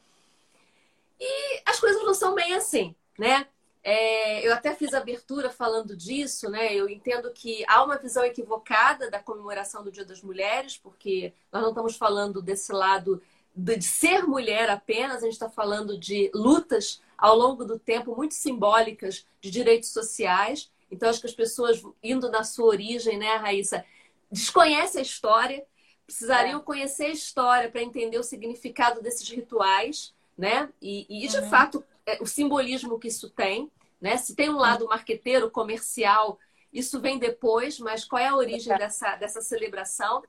E 1.21 1.63
as 1.65 1.79
coisas 1.79 2.03
não 2.03 2.15
são 2.15 2.35
bem 2.35 2.55
assim 2.55 2.95
né? 3.19 3.47
É, 3.85 4.47
eu 4.47 4.53
até 4.53 4.75
fiz 4.75 4.95
abertura 4.95 5.51
falando 5.51 5.97
disso, 5.97 6.49
né? 6.49 6.73
Eu 6.73 6.89
entendo 6.89 7.31
que 7.33 7.65
há 7.67 7.83
uma 7.83 7.99
visão 7.99 8.25
equivocada 8.25 9.11
da 9.11 9.19
comemoração 9.19 9.83
do 9.83 9.91
Dia 9.91 10.05
das 10.05 10.23
Mulheres, 10.23 10.77
porque 10.77 11.33
nós 11.51 11.63
não 11.63 11.71
estamos 11.71 11.97
falando 11.97 12.41
desse 12.41 12.73
lado 12.73 13.21
de 13.55 13.83
ser 13.83 14.23
mulher 14.23 14.71
apenas, 14.71 15.19
a 15.19 15.27
gente 15.27 15.33
está 15.33 15.51
falando 15.51 15.99
de 15.99 16.31
lutas 16.35 17.03
ao 17.19 17.37
longo 17.37 17.65
do 17.65 17.79
tempo 17.79 18.17
muito 18.17 18.35
simbólicas 18.35 19.27
de 19.41 19.51
direitos 19.51 19.91
sociais. 19.91 20.71
Então, 20.91 21.09
acho 21.09 21.21
que 21.21 21.27
as 21.27 21.35
pessoas, 21.35 21.83
indo 22.03 22.31
na 22.31 22.45
sua 22.45 22.67
origem, 22.67 23.19
né, 23.19 23.37
Raíssa, 23.37 23.85
desconhecem 24.31 25.01
a 25.01 25.03
história, 25.03 25.65
precisariam 26.07 26.61
é. 26.61 26.63
conhecer 26.63 27.07
a 27.07 27.11
história 27.11 27.71
para 27.71 27.83
entender 27.83 28.19
o 28.19 28.23
significado 28.23 29.03
desses 29.03 29.29
rituais, 29.29 30.15
né? 30.37 30.69
E, 30.81 31.07
e 31.09 31.29
de 31.29 31.39
uhum. 31.39 31.49
fato, 31.49 31.85
o 32.21 32.27
simbolismo 32.27 32.99
que 32.99 33.09
isso 33.09 33.31
tem, 33.31 33.71
né? 34.01 34.17
Se 34.17 34.35
tem 34.35 34.51
um 34.51 34.57
lado 34.57 34.87
marqueteiro, 34.87 35.51
comercial, 35.51 36.39
isso 36.73 37.01
vem 37.01 37.19
depois, 37.19 37.79
mas 37.79 38.05
qual 38.05 38.21
é 38.21 38.29
a 38.29 38.37
origem 38.37 38.77
dessa, 38.77 39.17
dessa 39.17 39.41
celebração 39.41 40.23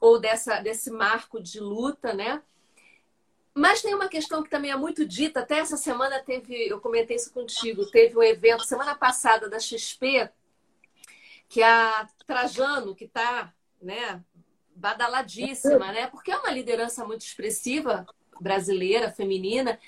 ou 0.00 0.18
dessa, 0.18 0.60
desse 0.60 0.90
marco 0.90 1.40
de 1.40 1.60
luta, 1.60 2.12
né? 2.12 2.42
Mas 3.54 3.82
tem 3.82 3.94
uma 3.94 4.08
questão 4.08 4.42
que 4.42 4.48
também 4.48 4.70
é 4.70 4.76
muito 4.76 5.04
dita, 5.04 5.40
até 5.40 5.58
essa 5.58 5.76
semana 5.76 6.18
teve, 6.20 6.68
eu 6.68 6.80
comentei 6.80 7.16
isso 7.16 7.32
contigo, 7.32 7.84
teve 7.90 8.16
um 8.16 8.22
evento 8.22 8.64
semana 8.64 8.94
passada 8.94 9.48
da 9.48 9.60
XP, 9.60 10.30
que 11.48 11.60
é 11.60 11.66
a 11.66 12.08
Trajano, 12.26 12.94
que 12.94 13.04
está 13.04 13.52
né, 13.80 14.24
badaladíssima, 14.74 15.92
né? 15.92 16.06
Porque 16.06 16.30
é 16.30 16.36
uma 16.38 16.50
liderança 16.50 17.04
muito 17.04 17.20
expressiva 17.26 18.06
brasileira, 18.40 19.12
feminina, 19.12 19.78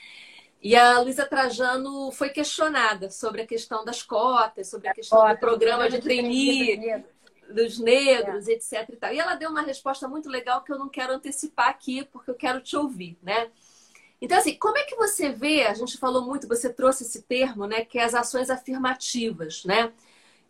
e 0.64 0.74
a 0.74 0.98
Luísa 0.98 1.26
Trajano 1.26 2.10
foi 2.10 2.30
questionada 2.30 3.10
sobre 3.10 3.42
a 3.42 3.46
questão 3.46 3.84
das 3.84 4.02
cotas, 4.02 4.70
sobre 4.70 4.88
a 4.88 4.94
questão 4.94 5.20
Cota, 5.20 5.34
do 5.34 5.38
programa 5.38 5.90
de 5.90 6.00
trainee 6.00 7.04
dos 7.50 7.78
negros, 7.78 8.48
é. 8.48 8.52
etc. 8.52 8.88
E, 8.88 8.96
tal. 8.96 9.12
e 9.12 9.18
ela 9.18 9.34
deu 9.34 9.50
uma 9.50 9.60
resposta 9.60 10.08
muito 10.08 10.26
legal 10.30 10.64
que 10.64 10.72
eu 10.72 10.78
não 10.78 10.88
quero 10.88 11.12
antecipar 11.12 11.68
aqui, 11.68 12.08
porque 12.10 12.30
eu 12.30 12.34
quero 12.34 12.62
te 12.62 12.78
ouvir, 12.78 13.18
né? 13.22 13.50
Então, 14.22 14.38
assim, 14.38 14.56
como 14.56 14.78
é 14.78 14.84
que 14.84 14.96
você 14.96 15.28
vê, 15.28 15.66
a 15.66 15.74
gente 15.74 15.98
falou 15.98 16.24
muito, 16.24 16.48
você 16.48 16.72
trouxe 16.72 17.04
esse 17.04 17.20
termo, 17.20 17.66
né, 17.66 17.84
que 17.84 17.98
é 17.98 18.04
as 18.04 18.14
ações 18.14 18.48
afirmativas, 18.48 19.66
né, 19.66 19.92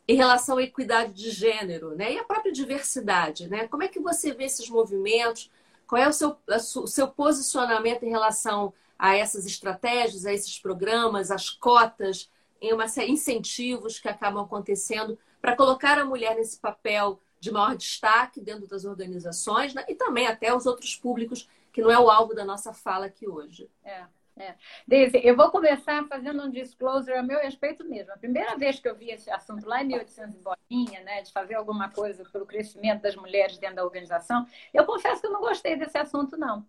em 0.06 0.14
relação 0.14 0.58
à 0.58 0.62
equidade 0.62 1.12
de 1.12 1.30
gênero, 1.30 1.96
né, 1.96 2.12
e 2.12 2.18
a 2.20 2.24
própria 2.24 2.52
diversidade, 2.52 3.48
né? 3.48 3.66
Como 3.66 3.82
é 3.82 3.88
que 3.88 3.98
você 3.98 4.32
vê 4.32 4.44
esses 4.44 4.68
movimentos? 4.68 5.50
Qual 5.88 6.00
é 6.00 6.08
o 6.08 6.12
seu, 6.12 6.36
o 6.46 6.86
seu 6.86 7.08
posicionamento 7.08 8.04
em 8.04 8.10
relação 8.10 8.72
a 8.98 9.16
essas 9.16 9.46
estratégias, 9.46 10.24
a 10.24 10.32
esses 10.32 10.58
programas, 10.58 11.30
as 11.30 11.50
cotas, 11.50 12.30
em 12.60 12.72
uma 12.72 12.86
incentivos 13.06 13.98
que 13.98 14.08
acabam 14.08 14.42
acontecendo 14.42 15.18
para 15.40 15.56
colocar 15.56 15.98
a 15.98 16.04
mulher 16.04 16.34
nesse 16.36 16.58
papel 16.58 17.20
de 17.38 17.52
maior 17.52 17.76
destaque 17.76 18.40
dentro 18.40 18.66
das 18.66 18.86
organizações 18.86 19.74
né? 19.74 19.84
e 19.88 19.94
também 19.94 20.26
até 20.26 20.54
os 20.54 20.64
outros 20.64 20.96
públicos 20.96 21.48
que 21.70 21.82
não 21.82 21.90
é 21.90 21.98
o 21.98 22.08
alvo 22.08 22.34
da 22.34 22.44
nossa 22.44 22.72
fala 22.72 23.06
aqui 23.06 23.28
hoje. 23.28 23.68
É. 23.84 24.04
É. 24.36 24.56
Deise, 24.86 25.20
eu 25.22 25.36
vou 25.36 25.48
começar 25.50 26.04
fazendo 26.08 26.42
um 26.42 26.50
disclosure 26.50 27.16
a 27.16 27.22
meu 27.22 27.38
respeito 27.38 27.84
mesmo. 27.84 28.12
A 28.12 28.16
primeira 28.16 28.56
vez 28.56 28.80
que 28.80 28.88
eu 28.88 28.96
vi 28.96 29.10
esse 29.10 29.30
assunto 29.30 29.64
lá 29.64 29.80
em 29.82 29.86
1800 29.86 30.40
bolinha, 30.40 31.02
né, 31.02 31.22
de 31.22 31.30
fazer 31.32 31.54
alguma 31.54 31.88
coisa 31.88 32.24
pelo 32.32 32.44
crescimento 32.44 33.02
das 33.02 33.14
mulheres 33.14 33.58
dentro 33.58 33.76
da 33.76 33.84
organização, 33.84 34.44
eu 34.72 34.84
confesso 34.84 35.20
que 35.20 35.28
eu 35.28 35.32
não 35.32 35.40
gostei 35.40 35.76
desse 35.76 35.96
assunto, 35.96 36.36
não. 36.36 36.66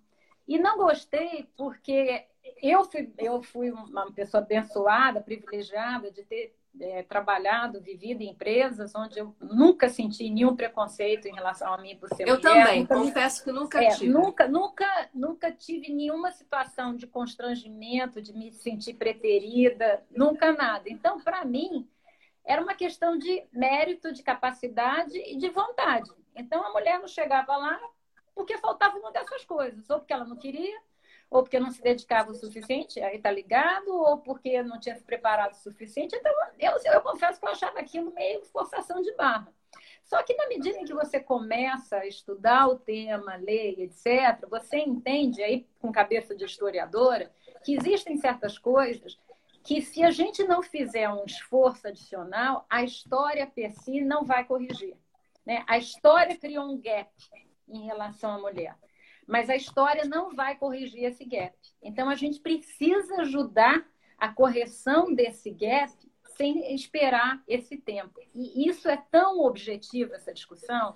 E 0.48 0.60
não 0.60 0.78
gostei 0.78 1.50
porque 1.58 2.26
eu 2.62 2.86
fui, 2.86 3.12
eu 3.18 3.42
fui 3.42 3.72
uma 3.72 4.12
pessoa 4.12 4.42
abençoada, 4.42 5.22
privilegiada 5.22 6.12
de 6.12 6.24
ter 6.24 6.56
é, 6.80 7.04
trabalhado, 7.04 7.82
vivido 7.82 8.22
em 8.22 8.32
empresas 8.32 8.94
onde 8.96 9.18
eu 9.20 9.36
nunca 9.40 9.90
senti 9.90 10.30
nenhum 10.30 10.56
preconceito 10.56 11.28
em 11.28 11.34
relação 11.34 11.74
a 11.74 11.78
mim 11.78 11.96
por 11.98 12.10
ser 12.10 12.28
eu 12.28 12.36
mulher. 12.36 12.38
Eu 12.38 12.42
também, 12.42 12.86
confesso 12.86 13.44
que 13.44 13.52
nunca 13.52 13.84
é, 13.84 13.90
tive. 13.90 14.12
Nunca, 14.12 14.48
nunca, 14.48 15.10
nunca 15.14 15.52
tive 15.52 15.94
nenhuma 15.94 16.32
situação 16.32 16.96
de 16.96 17.08
constrangimento, 17.08 18.22
de 18.22 18.34
me 18.34 18.52
sentir 18.52 18.94
preterida, 18.96 20.04
nunca 20.12 20.52
nada. 20.52 20.90
Então, 20.90 21.20
para 21.20 21.46
mim, 21.46 21.88
era 22.44 22.62
uma 22.62 22.76
questão 22.76 23.18
de 23.18 23.44
mérito, 23.52 24.12
de 24.12 24.22
capacidade 24.22 25.18
e 25.18 25.38
de 25.38 25.50
vontade. 25.50 26.12
Então, 26.36 26.64
a 26.64 26.72
mulher 26.72 27.00
não 27.00 27.08
chegava 27.08 27.56
lá 27.56 27.80
porque 28.36 28.58
faltava 28.58 28.98
uma 29.00 29.12
dessas 29.12 29.46
coisas, 29.46 29.90
ou 29.90 30.00
porque 30.00 30.14
ela 30.14 30.26
não 30.26 30.36
queria, 30.36 30.78
ou 31.32 31.42
porque 31.42 31.60
não 31.60 31.72
se 31.72 31.82
dedicava 31.82 32.32
o 32.32 32.36
suficiente, 32.36 33.02
aí 33.02 33.18
tá 33.18 33.32
ligado, 33.32 33.90
ou 33.90 34.18
porque 34.20 34.62
não 34.62 34.80
tinha 34.80 34.96
se 34.96 35.04
preparado 35.04 35.54
o 35.54 35.58
suficiente. 35.58 36.16
Então, 36.16 36.32
eu, 36.60 36.74
eu 36.94 37.02
confesso 37.02 37.40
que 37.40 37.46
eu 37.46 37.52
achava 37.52 37.80
aquilo 37.80 38.14
meio 38.14 38.44
forçação 38.46 39.02
de 39.02 39.14
barra. 39.16 39.52
Só 40.04 40.22
que 40.22 40.36
na 40.36 40.48
medida 40.48 40.78
em 40.78 40.86
que 40.86 40.94
você 40.94 41.20
começa 41.20 41.98
a 41.98 42.06
estudar 42.06 42.68
o 42.68 42.78
tema, 42.78 43.38
ler, 43.38 43.80
etc., 43.80 44.48
você 44.48 44.78
entende 44.78 45.42
aí, 45.42 45.68
com 45.80 45.92
cabeça 45.92 46.36
de 46.36 46.46
historiadora, 46.46 47.32
que 47.64 47.76
existem 47.76 48.18
certas 48.18 48.58
coisas 48.58 49.18
que, 49.64 49.82
se 49.82 50.04
a 50.04 50.12
gente 50.12 50.44
não 50.44 50.62
fizer 50.62 51.10
um 51.10 51.26
esforço 51.26 51.88
adicional, 51.88 52.68
a 52.70 52.84
história 52.84 53.48
per 53.48 53.74
si 53.74 54.00
não 54.00 54.24
vai 54.24 54.46
corrigir. 54.46 54.96
Né? 55.44 55.64
A 55.68 55.80
história 55.80 56.38
criou 56.38 56.66
um 56.66 56.80
gap 56.80 57.10
em 57.68 57.86
relação 57.86 58.32
à 58.32 58.40
mulher 58.40 58.76
mas 59.28 59.50
a 59.50 59.56
história 59.56 60.06
não 60.06 60.36
vai 60.36 60.56
corrigir 60.56 61.04
esse 61.04 61.26
gap. 61.26 61.56
Então, 61.82 62.10
a 62.10 62.16
gente 62.16 62.40
precisa 62.40 63.22
ajudar 63.22 63.86
a 64.18 64.30
correção 64.30 65.14
desse 65.14 65.50
gap 65.52 65.94
sem 66.38 66.74
esperar 66.76 67.42
esse 67.48 67.78
tempo. 67.78 68.20
E 68.34 68.68
isso 68.68 68.90
é 68.90 68.98
tão 69.10 69.40
objetivo, 69.42 70.14
essa 70.14 70.34
discussão, 70.34 70.96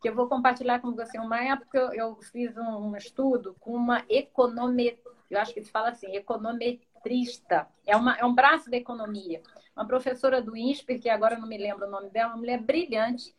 que 0.00 0.08
eu 0.08 0.14
vou 0.14 0.28
compartilhar 0.28 0.80
com 0.80 0.92
você. 0.92 1.18
Uma 1.18 1.42
época 1.42 1.90
eu 1.94 2.16
fiz 2.16 2.56
um, 2.56 2.96
estudo 2.96 3.56
com 3.60 3.72
uma 3.74 4.04
econometrista, 4.08 5.10
eu 5.30 5.38
acho 5.38 5.54
que 5.54 5.62
se 5.62 5.70
fala 5.70 5.90
assim, 5.90 6.16
econometrista. 6.16 7.68
É, 7.86 7.96
uma, 7.96 8.16
é 8.16 8.24
um 8.24 8.34
braço 8.34 8.68
da 8.68 8.76
economia. 8.76 9.42
Uma 9.76 9.86
professora 9.86 10.42
do 10.42 10.56
INSPER, 10.56 11.00
que 11.00 11.08
agora 11.08 11.38
não 11.38 11.46
me 11.46 11.56
lembro 11.56 11.86
o 11.86 11.90
nome 11.90 12.10
dela, 12.10 12.30
uma 12.30 12.38
mulher 12.38 12.60
brilhante. 12.60 13.34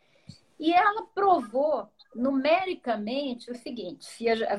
E 0.62 0.72
ela 0.72 1.08
provou 1.08 1.90
numericamente 2.14 3.50
o 3.50 3.56
seguinte, 3.56 4.08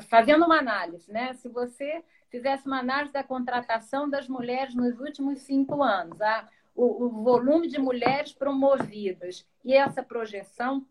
fazendo 0.09 0.43
uma 0.43 0.59
análise, 0.59 1.09
né? 1.09 1.33
Se 1.35 1.47
você 1.47 2.03
fizesse 2.29 2.67
uma 2.67 2.79
análise 2.79 3.13
da 3.13 3.23
contratação 3.23 4.09
das 4.09 4.27
mulheres 4.27 4.75
nos 4.75 4.99
últimos 4.99 5.39
cinco 5.43 5.81
anos, 5.81 6.19
a, 6.19 6.49
o, 6.75 7.05
o, 7.05 7.23
volume 7.23 7.69
de 7.69 7.79
mulheres 7.79 8.33
promovidas 8.33 9.47
e 9.63 9.73
essa 9.73 10.03
projeção, 10.03 10.85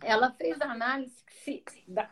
ela 0.00 0.30
fez 0.30 0.60
a 0.60 0.70
análise 0.70 1.24
se, 1.26 1.64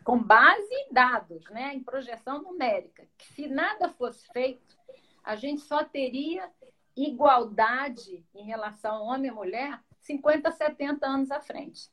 com 0.03 0.21
base 0.21 0.75
em 0.75 0.93
dados, 0.93 1.49
né? 1.51 1.73
Em 1.73 1.85
projeção 1.85 2.43
numérica, 2.43 3.07
que 3.17 3.33
se 3.33 3.47
nada 3.47 3.91
fosse 3.91 4.27
feito, 4.33 4.77
a 5.23 5.37
gente 5.37 5.61
só 5.61 5.85
teria 5.85 6.51
igualdade 6.97 8.27
em 8.35 8.45
relação 8.45 9.05
homem 9.05 9.31
e 9.31 9.35
mulher 9.35 9.81
50, 10.01 10.51
70 10.51 11.07
anos 11.07 11.31
à 11.31 11.41
frente. 11.41 11.89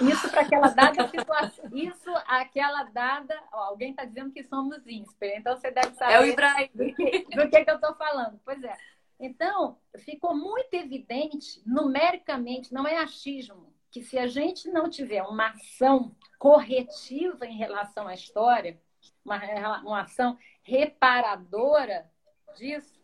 Isso 0.00 0.30
para 0.30 0.42
aquela 0.42 0.68
dada 0.68 1.08
situação. 1.08 1.64
Isso, 1.74 2.10
aquela 2.26 2.84
dada. 2.84 3.38
Ó, 3.52 3.58
alguém 3.58 3.90
está 3.90 4.04
dizendo 4.04 4.32
que 4.32 4.42
somos 4.44 4.86
ínsper, 4.86 5.34
então 5.36 5.56
você 5.56 5.70
deve 5.70 5.94
saber 5.94 6.14
é 6.14 6.20
o 6.20 6.26
Ibrahim. 6.26 6.70
do 6.74 6.94
que, 6.94 7.24
do 7.36 7.50
que, 7.50 7.64
que 7.64 7.70
eu 7.70 7.76
estou 7.76 7.94
falando. 7.94 8.40
Pois 8.44 8.62
é. 8.62 8.76
Então, 9.18 9.78
ficou 9.98 10.34
muito 10.34 10.72
evidente, 10.72 11.62
numericamente, 11.66 12.72
não 12.72 12.86
é 12.86 12.96
achismo, 12.96 13.70
que 13.90 14.02
se 14.02 14.18
a 14.18 14.26
gente 14.26 14.70
não 14.70 14.88
tiver 14.88 15.22
uma 15.22 15.48
ação 15.48 16.16
corretiva 16.38 17.44
em 17.44 17.56
relação 17.56 18.08
à 18.08 18.14
história, 18.14 18.80
uma, 19.22 19.38
uma 19.80 20.00
ação 20.02 20.38
reparadora 20.62 22.10
disso, 22.56 22.98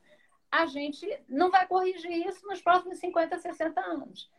a 0.51 0.65
gente 0.65 1.07
não 1.29 1.51
vai 1.51 1.67
corrigir 1.67 2.27
isso 2.27 2.47
nos 2.47 2.63
próximos 2.63 2.99
50, 2.99 3.39
60 3.39 3.81
anos. 3.81 4.31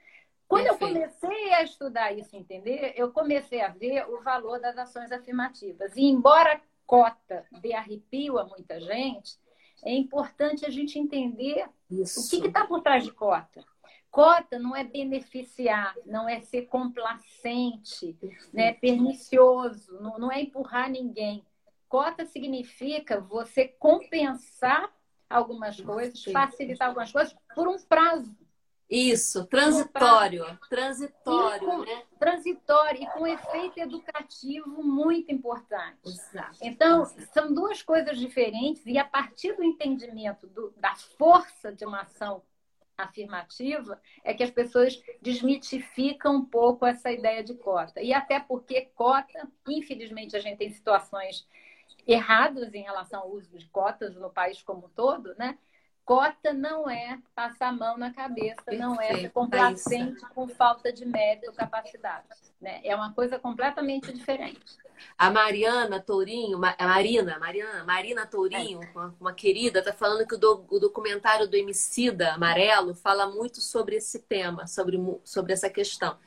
Quando 0.47 0.63
Perfeito. 0.63 0.97
eu 0.97 1.09
comecei 1.09 1.53
a 1.53 1.63
estudar 1.63 2.13
isso, 2.13 2.35
entender, 2.35 2.93
eu 2.95 3.11
comecei 3.11 3.61
a 3.61 3.67
ver 3.67 4.07
o 4.09 4.21
valor 4.21 4.59
das 4.59 4.77
ações 4.77 5.11
afirmativas. 5.11 5.95
E 5.95 6.05
embora 6.05 6.61
cota 6.85 7.45
dê 7.61 7.73
arrepio 7.73 8.39
a 8.39 8.45
muita 8.45 8.79
gente, 8.79 9.37
é 9.83 9.93
importante 9.93 10.65
a 10.65 10.69
gente 10.69 10.97
entender 10.97 11.67
isso. 11.91 12.35
o 12.35 12.41
que 12.41 12.47
está 12.47 12.65
por 12.65 12.81
trás 12.81 13.03
de 13.03 13.11
cota. 13.11 13.63
Cota 14.09 14.57
não 14.57 14.75
é 14.75 14.83
beneficiar, 14.83 15.93
não 16.05 16.27
é 16.27 16.39
ser 16.39 16.63
complacente, 16.67 18.17
né, 18.53 18.73
pernicioso, 18.73 19.99
não, 20.01 20.17
não 20.17 20.31
é 20.31 20.41
empurrar 20.41 20.89
ninguém. 20.89 21.45
Cota 21.89 22.25
significa 22.25 23.19
você 23.19 23.67
compensar 23.67 24.91
algumas 25.29 25.79
coisas, 25.79 26.23
facilitar 26.23 26.87
algumas 26.87 27.11
coisas 27.11 27.35
por 27.53 27.67
um 27.67 27.77
prazo. 27.77 28.35
Isso, 28.89 29.45
transitório. 29.47 30.45
Transitório, 30.69 31.59
com, 31.59 31.77
né? 31.79 32.03
Transitório 32.17 33.03
e 33.03 33.07
com 33.07 33.27
efeito 33.27 33.79
educativo 33.79 34.81
muito 34.81 35.31
importante. 35.31 35.99
Exato. 36.05 36.57
Então, 36.61 37.05
são 37.33 37.53
duas 37.53 37.81
coisas 37.83 38.17
diferentes, 38.17 38.85
e 38.85 38.97
a 38.97 39.03
partir 39.03 39.53
do 39.57 39.63
entendimento 39.63 40.47
do, 40.47 40.73
da 40.77 40.95
força 41.17 41.71
de 41.71 41.85
uma 41.85 42.01
ação 42.01 42.41
afirmativa, 42.97 44.01
é 44.23 44.33
que 44.33 44.43
as 44.43 44.49
pessoas 44.49 45.01
desmitificam 45.21 46.37
um 46.37 46.45
pouco 46.45 46.85
essa 46.85 47.11
ideia 47.11 47.43
de 47.43 47.53
cota. 47.55 48.01
E 48.01 48.13
até 48.13 48.39
porque 48.39 48.89
cota, 48.95 49.47
infelizmente, 49.67 50.35
a 50.35 50.39
gente 50.39 50.57
tem 50.57 50.71
situações 50.71 51.47
erradas 52.07 52.73
em 52.73 52.81
relação 52.81 53.21
ao 53.21 53.31
uso 53.31 53.57
de 53.57 53.67
cotas 53.67 54.15
no 54.15 54.29
país 54.29 54.63
como 54.63 54.87
um 54.87 54.89
todo, 54.89 55.35
né? 55.37 55.57
Cota 56.07 56.53
não 56.53 56.89
é 56.89 57.19
passar 57.35 57.67
a 57.67 57.71
mão 57.73 57.97
na 57.97 58.13
cabeça, 58.13 58.63
Perfeito, 58.63 58.81
não 58.81 58.99
é 59.01 59.13
ser 59.13 59.29
complacente 59.29 60.23
é 60.23 60.33
com 60.33 60.47
falta 60.47 60.89
de 60.89 61.05
mérito 61.05 61.47
ou 61.47 61.53
capacidade. 61.53 62.25
Né? 62.61 62.79
É 62.85 62.95
uma 62.95 63.11
coisa 63.11 63.37
completamente 63.37 64.13
diferente. 64.13 64.77
A 65.17 65.29
Mariana 65.29 65.99
Tourinho, 65.99 66.61
a 66.77 66.87
Marina, 66.87 67.37
Mariana, 67.37 67.83
Marina 67.83 68.25
Tourinho, 68.25 68.81
é. 68.81 68.91
uma, 68.95 69.15
uma, 69.19 69.33
querida, 69.33 69.79
está 69.79 69.91
falando 69.91 70.25
que 70.25 70.35
o, 70.35 70.37
do, 70.37 70.65
o, 70.69 70.79
documentário 70.79 71.45
do 71.45 71.57
Emicida 71.57 72.35
Amarelo 72.35 72.95
fala 72.95 73.27
muito 73.27 73.59
sobre 73.59 73.97
esse 73.97 74.19
tema, 74.19 74.65
sobre, 74.65 74.97
sobre 75.25 75.51
essa 75.51 75.69
questão, 75.69 76.17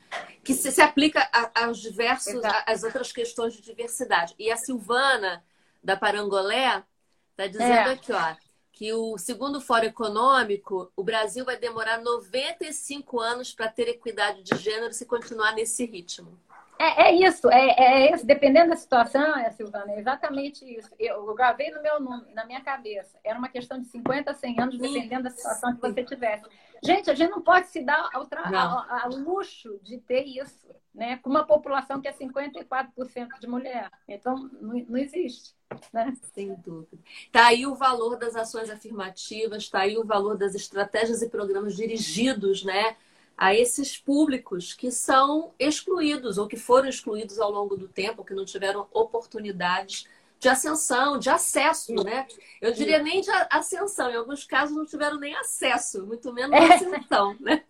que 0.43 0.53
se, 0.53 0.71
se 0.71 0.79
aplica 0.79 1.27
a, 1.33 1.65
aos 1.65 1.79
diversos, 1.79 2.39
às 2.67 2.83
outras 2.83 3.11
questões 3.11 3.55
de 3.55 3.63
diversidade. 3.63 4.35
E 4.37 4.51
a 4.51 4.57
Silvana, 4.57 5.43
da 5.83 5.97
Parangolé, 5.97 6.83
está 7.31 7.47
dizendo 7.47 7.89
é. 7.89 7.93
aqui, 7.93 8.13
ó 8.13 8.50
que 8.81 8.91
o 8.93 9.15
segundo 9.15 9.61
Fórum 9.61 9.85
Econômico, 9.85 10.91
o 10.95 11.03
Brasil 11.03 11.45
vai 11.45 11.55
demorar 11.55 12.01
95 12.01 13.19
anos 13.19 13.53
para 13.53 13.67
ter 13.67 13.87
equidade 13.87 14.41
de 14.41 14.57
gênero 14.57 14.91
se 14.91 15.05
continuar 15.05 15.53
nesse 15.53 15.85
ritmo. 15.85 16.35
É, 16.79 17.09
é 17.09 17.13
isso, 17.13 17.47
é, 17.51 17.75
é 17.77 18.11
isso. 18.11 18.25
Dependendo 18.25 18.71
da 18.71 18.75
situação, 18.75 19.37
é, 19.37 19.51
Silvana, 19.51 19.91
é 19.91 19.99
exatamente 19.99 20.65
isso. 20.65 20.89
Eu 20.97 21.31
gravei 21.35 21.69
no 21.69 21.79
meu, 21.79 21.99
na 22.33 22.43
minha 22.43 22.59
cabeça. 22.61 23.19
Era 23.23 23.37
uma 23.37 23.49
questão 23.49 23.79
de 23.79 23.85
50, 23.85 24.33
100 24.33 24.59
anos, 24.59 24.79
dependendo 24.79 25.25
da 25.25 25.29
situação 25.29 25.75
que 25.75 25.79
você 25.79 26.03
tivesse. 26.03 26.43
Gente, 26.83 27.11
a 27.11 27.13
gente 27.13 27.29
não 27.29 27.41
pode 27.41 27.67
se 27.67 27.83
dar 27.83 28.09
ao, 28.11 28.27
ao, 28.31 28.99
ao 29.01 29.09
luxo 29.11 29.79
de 29.83 29.99
ter 29.99 30.23
isso, 30.23 30.67
né? 30.93 31.17
Com 31.17 31.29
uma 31.29 31.45
população 31.45 32.01
que 32.01 32.07
é 32.07 32.13
54% 32.13 33.39
de 33.39 33.47
mulher. 33.47 33.91
Então, 34.07 34.49
não, 34.59 34.73
não 34.73 34.97
existe. 34.97 35.53
Né? 35.93 36.13
Sem 36.33 36.55
dúvida. 36.55 36.97
Está 37.25 37.47
aí 37.47 37.65
o 37.67 37.75
valor 37.75 38.17
das 38.17 38.35
ações 38.35 38.69
afirmativas, 38.69 39.63
está 39.63 39.81
aí 39.81 39.97
o 39.97 40.03
valor 40.03 40.37
das 40.37 40.55
estratégias 40.55 41.21
e 41.21 41.29
programas 41.29 41.75
dirigidos 41.75 42.63
né, 42.63 42.97
a 43.37 43.55
esses 43.55 43.97
públicos 43.97 44.73
que 44.73 44.91
são 44.91 45.53
excluídos 45.59 46.37
ou 46.37 46.47
que 46.47 46.57
foram 46.57 46.89
excluídos 46.89 47.39
ao 47.39 47.51
longo 47.51 47.77
do 47.77 47.87
tempo, 47.87 48.25
que 48.25 48.33
não 48.33 48.43
tiveram 48.43 48.87
oportunidades 48.91 50.05
de 50.41 50.49
ascensão, 50.49 51.19
de 51.19 51.29
acesso, 51.29 51.93
né? 52.03 52.27
Eu 52.59 52.73
diria 52.73 52.97
nem 52.97 53.21
de 53.21 53.29
ascensão, 53.51 54.09
em 54.09 54.15
alguns 54.15 54.43
casos 54.43 54.75
não 54.75 54.87
tiveram 54.87 55.19
nem 55.19 55.35
acesso, 55.35 56.03
muito 56.07 56.33
menos 56.33 56.51
é. 56.59 56.73
ascensão, 56.73 57.37
né? 57.39 57.63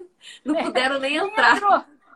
Não 0.45 0.55
puderam 0.55 0.97
nem 0.97 1.17
entrar. 1.17 1.59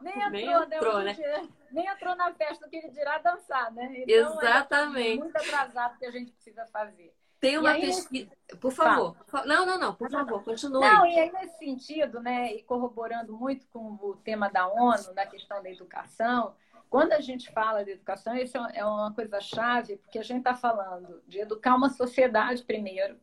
Nem 0.01 0.13
entrou, 0.13 0.29
nem 0.31 0.45
entrou, 0.45 0.67
nem 0.67 0.77
entrou 0.77 1.03
né? 1.03 1.49
nem 1.71 1.87
entrou 1.87 2.15
na 2.15 2.33
festa 2.33 2.69
que 2.69 2.77
ele 2.77 2.89
dirá 2.89 3.17
dançar, 3.17 3.69
né? 3.73 3.91
Então, 3.97 4.41
é 4.41 4.45
Exatamente. 4.45 5.19
É 5.19 5.23
muito 5.23 5.35
atrasado 5.35 5.97
que 5.97 6.05
a 6.05 6.11
gente 6.11 6.31
precisa 6.31 6.65
fazer. 6.67 7.13
Tem 7.41 7.57
uma 7.57 7.71
aí, 7.71 7.81
pesquisa. 7.81 8.31
Por 8.61 8.71
favor. 8.71 9.13
Tá. 9.29 9.45
Não, 9.45 9.65
não, 9.65 9.77
não, 9.77 9.93
por 9.93 10.09
favor, 10.09 10.41
continue. 10.41 10.79
Não, 10.79 11.05
e 11.05 11.19
aí 11.19 11.31
nesse 11.33 11.57
sentido, 11.57 12.21
né, 12.21 12.53
e 12.53 12.63
corroborando 12.63 13.35
muito 13.35 13.67
com 13.67 13.99
o 14.01 14.15
tema 14.23 14.49
da 14.49 14.67
ONU, 14.67 15.13
na 15.13 15.25
questão 15.25 15.61
da 15.61 15.69
educação, 15.69 16.55
quando 16.95 17.11
a 17.11 17.19
gente 17.19 17.51
fala 17.51 17.83
de 17.83 17.91
educação, 17.91 18.37
isso 18.37 18.55
é 18.55 18.85
uma 18.85 19.13
coisa 19.13 19.41
chave, 19.41 19.97
porque 19.97 20.17
a 20.17 20.23
gente 20.23 20.37
está 20.37 20.55
falando 20.55 21.21
de 21.27 21.39
educar 21.39 21.75
uma 21.75 21.89
sociedade 21.89 22.63
primeiro. 22.63 23.19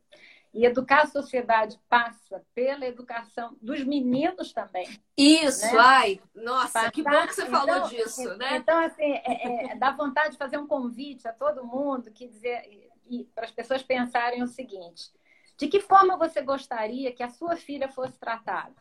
E 0.53 0.67
educar 0.67 1.05
a 1.05 1.07
sociedade 1.07 1.81
passa 1.89 2.45
pela 2.55 2.85
educação 2.85 3.57
dos 3.63 3.83
meninos 3.83 4.53
também. 4.53 4.87
Isso, 5.17 5.65
né? 5.65 5.79
ai, 5.79 6.21
nossa, 6.35 6.81
Passar, 6.81 6.93
que 6.93 7.03
bom 7.03 7.27
que 7.27 7.35
você 7.35 7.47
falou 7.47 7.77
então, 7.77 7.89
disso, 7.89 8.37
né? 8.37 8.59
Então, 8.59 8.79
assim, 8.79 9.11
é, 9.11 9.73
é, 9.73 9.75
dá 9.77 9.91
vontade 9.93 10.33
de 10.33 10.37
fazer 10.37 10.59
um 10.59 10.67
convite 10.67 11.27
a 11.27 11.33
todo 11.33 11.65
mundo 11.65 12.11
que 12.11 12.29
dizer, 12.29 12.69
e, 13.09 13.25
para 13.35 13.47
as 13.47 13.53
pessoas 13.53 13.83
pensarem 13.83 14.43
o 14.43 14.47
seguinte: 14.47 15.11
de 15.57 15.67
que 15.67 15.81
forma 15.81 16.19
você 16.19 16.43
gostaria 16.43 17.11
que 17.11 17.23
a 17.23 17.31
sua 17.31 17.57
filha 17.57 17.89
fosse 17.89 18.19
tratada? 18.19 18.75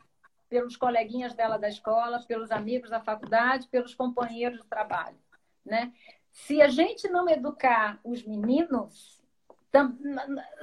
Pelos 0.52 0.76
coleguinhas 0.76 1.34
dela 1.34 1.58
da 1.58 1.70
escola, 1.70 2.22
pelos 2.28 2.52
amigos 2.52 2.90
da 2.90 3.00
faculdade, 3.00 3.70
pelos 3.70 3.96
companheiros 3.96 4.60
de 4.60 4.68
trabalho, 4.68 5.18
né? 5.66 5.94
Se 6.30 6.62
a 6.62 6.68
gente 6.68 7.08
não 7.08 7.30
educar 7.30 8.00
os 8.04 8.22
meninos, 8.24 9.24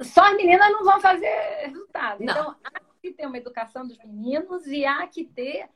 só 0.01 0.25
as 0.25 0.37
meninas 0.37 0.71
não 0.71 0.83
vão 0.83 1.01
fazer 1.01 1.27
resultado. 1.65 2.23
Não. 2.23 2.31
Então, 2.31 2.55
há 2.63 2.79
que 3.01 3.11
ter 3.11 3.25
uma 3.25 3.37
educação 3.37 3.87
dos 3.87 3.97
meninos 3.97 4.67
e 4.67 4.85
há 4.85 5.07
que 5.07 5.25
ter, 5.25 5.67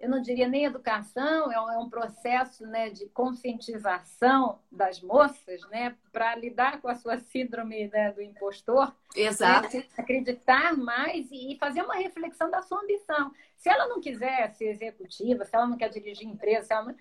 eu 0.00 0.08
não 0.08 0.22
diria 0.22 0.46
nem 0.46 0.64
educação, 0.64 1.50
é 1.50 1.60
um 1.60 1.86
é 1.86 1.90
processo 1.90 2.64
né, 2.66 2.88
de 2.88 3.06
conscientização 3.06 4.60
das 4.70 5.00
moças, 5.00 5.60
né, 5.70 5.96
para 6.12 6.36
lidar 6.36 6.80
com 6.80 6.88
a 6.88 6.94
sua 6.94 7.18
síndrome 7.18 7.88
né, 7.88 8.12
do 8.12 8.22
impostor. 8.22 8.94
Né, 9.16 9.22
Exato. 9.22 9.76
Né, 9.76 9.84
acreditar 9.96 10.76
mais 10.76 11.28
e 11.32 11.56
fazer 11.58 11.82
uma 11.82 11.96
reflexão 11.96 12.48
da 12.48 12.62
sua 12.62 12.80
ambição. 12.80 13.32
Se 13.56 13.68
ela 13.68 13.88
não 13.88 14.00
quiser 14.00 14.50
ser 14.50 14.66
executiva, 14.66 15.44
se 15.44 15.56
ela 15.56 15.66
não 15.66 15.76
quer 15.76 15.88
dirigir 15.88 16.28
empresa, 16.28 16.66
se 16.66 16.72
ela 16.72 16.84
não 16.84 16.94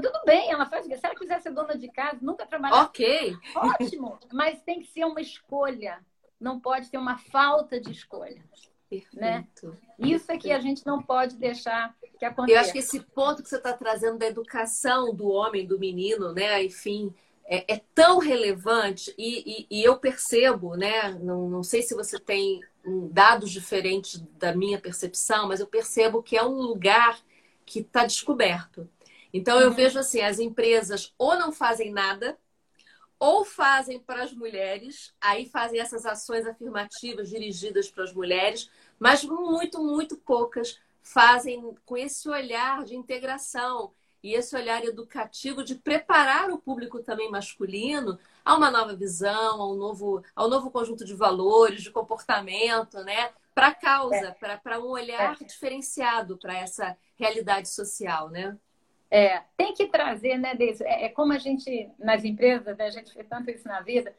tudo 0.00 0.20
bem, 0.24 0.50
ela 0.50 0.66
faz. 0.66 0.86
Se 0.86 1.00
ela 1.04 1.14
quiser 1.14 1.40
ser 1.40 1.50
dona 1.50 1.76
de 1.76 1.88
casa, 1.88 2.18
nunca 2.20 2.44
trabalhar. 2.44 2.82
Ok. 2.82 3.36
Ótimo. 3.54 4.18
Mas 4.32 4.60
tem 4.62 4.80
que 4.80 4.88
ser 4.88 5.04
uma 5.04 5.20
escolha. 5.20 6.04
Não 6.40 6.58
pode 6.58 6.90
ter 6.90 6.98
uma 6.98 7.16
falta 7.16 7.80
de 7.80 7.92
escolha. 7.92 8.42
Perfeito. 8.90 9.16
Né? 9.20 9.46
Isso 9.98 10.32
é 10.32 10.38
que 10.38 10.50
a 10.50 10.58
gente 10.58 10.84
não 10.86 11.02
pode 11.02 11.36
deixar 11.36 11.94
que 12.18 12.24
aconteça. 12.24 12.56
Eu 12.56 12.60
acho 12.60 12.72
que 12.72 12.78
esse 12.78 13.00
ponto 13.00 13.42
que 13.42 13.48
você 13.48 13.56
está 13.56 13.72
trazendo 13.72 14.18
da 14.18 14.26
educação 14.26 15.14
do 15.14 15.28
homem, 15.28 15.66
do 15.66 15.78
menino, 15.78 16.32
né? 16.32 16.62
Enfim, 16.62 17.14
é, 17.46 17.74
é 17.74 17.80
tão 17.94 18.18
relevante 18.18 19.14
e, 19.16 19.66
e, 19.70 19.80
e, 19.80 19.84
eu 19.84 19.96
percebo, 19.98 20.76
né? 20.76 21.10
Não, 21.20 21.48
não 21.48 21.62
sei 21.62 21.82
se 21.82 21.94
você 21.94 22.18
tem 22.18 22.60
dados 23.10 23.50
diferentes 23.50 24.20
da 24.38 24.54
minha 24.54 24.78
percepção, 24.78 25.48
mas 25.48 25.60
eu 25.60 25.66
percebo 25.66 26.22
que 26.22 26.36
é 26.36 26.42
um 26.42 26.60
lugar 26.60 27.18
que 27.64 27.80
está 27.80 28.04
descoberto. 28.04 28.88
Então 29.32 29.60
eu 29.60 29.68
uhum. 29.68 29.74
vejo 29.74 29.98
assim, 29.98 30.20
as 30.20 30.38
empresas 30.38 31.14
ou 31.18 31.38
não 31.38 31.52
fazem 31.52 31.92
nada, 31.92 32.38
ou 33.18 33.44
fazem 33.44 33.98
para 33.98 34.22
as 34.22 34.32
mulheres, 34.32 35.12
aí 35.20 35.46
fazem 35.46 35.80
essas 35.80 36.06
ações 36.06 36.46
afirmativas 36.46 37.28
dirigidas 37.28 37.90
para 37.90 38.04
as 38.04 38.12
mulheres, 38.12 38.70
mas 38.98 39.24
muito, 39.24 39.82
muito 39.82 40.16
poucas 40.16 40.78
fazem 41.02 41.74
com 41.84 41.96
esse 41.96 42.28
olhar 42.28 42.84
de 42.84 42.96
integração 42.96 43.92
e 44.22 44.34
esse 44.34 44.56
olhar 44.56 44.84
educativo 44.84 45.62
de 45.62 45.76
preparar 45.76 46.50
o 46.50 46.58
público 46.58 47.02
também 47.02 47.30
masculino 47.30 48.18
a 48.44 48.56
uma 48.56 48.70
nova 48.70 48.94
visão, 48.94 49.60
ao 49.60 49.74
novo, 49.74 50.22
ao 50.34 50.48
novo 50.48 50.70
conjunto 50.70 51.04
de 51.04 51.14
valores, 51.14 51.82
de 51.82 51.90
comportamento, 51.90 53.02
né? 53.04 53.30
Para 53.54 53.68
a 53.68 53.74
causa, 53.74 54.36
é. 54.40 54.56
para 54.56 54.80
um 54.80 54.88
olhar 54.88 55.36
é. 55.40 55.44
diferenciado 55.44 56.36
para 56.36 56.56
essa 56.56 56.96
realidade 57.16 57.68
social, 57.68 58.28
né? 58.28 58.56
É, 59.10 59.42
tem 59.56 59.72
que 59.72 59.86
trazer, 59.86 60.36
né, 60.36 60.54
Deise? 60.54 60.84
É, 60.84 61.06
é, 61.06 61.08
como 61.08 61.32
a 61.32 61.38
gente, 61.38 61.90
nas 61.98 62.24
empresas, 62.24 62.76
né, 62.76 62.86
a 62.86 62.90
gente 62.90 63.12
fez 63.12 63.26
tanto 63.26 63.50
isso 63.50 63.66
na 63.66 63.80
vida. 63.80 64.14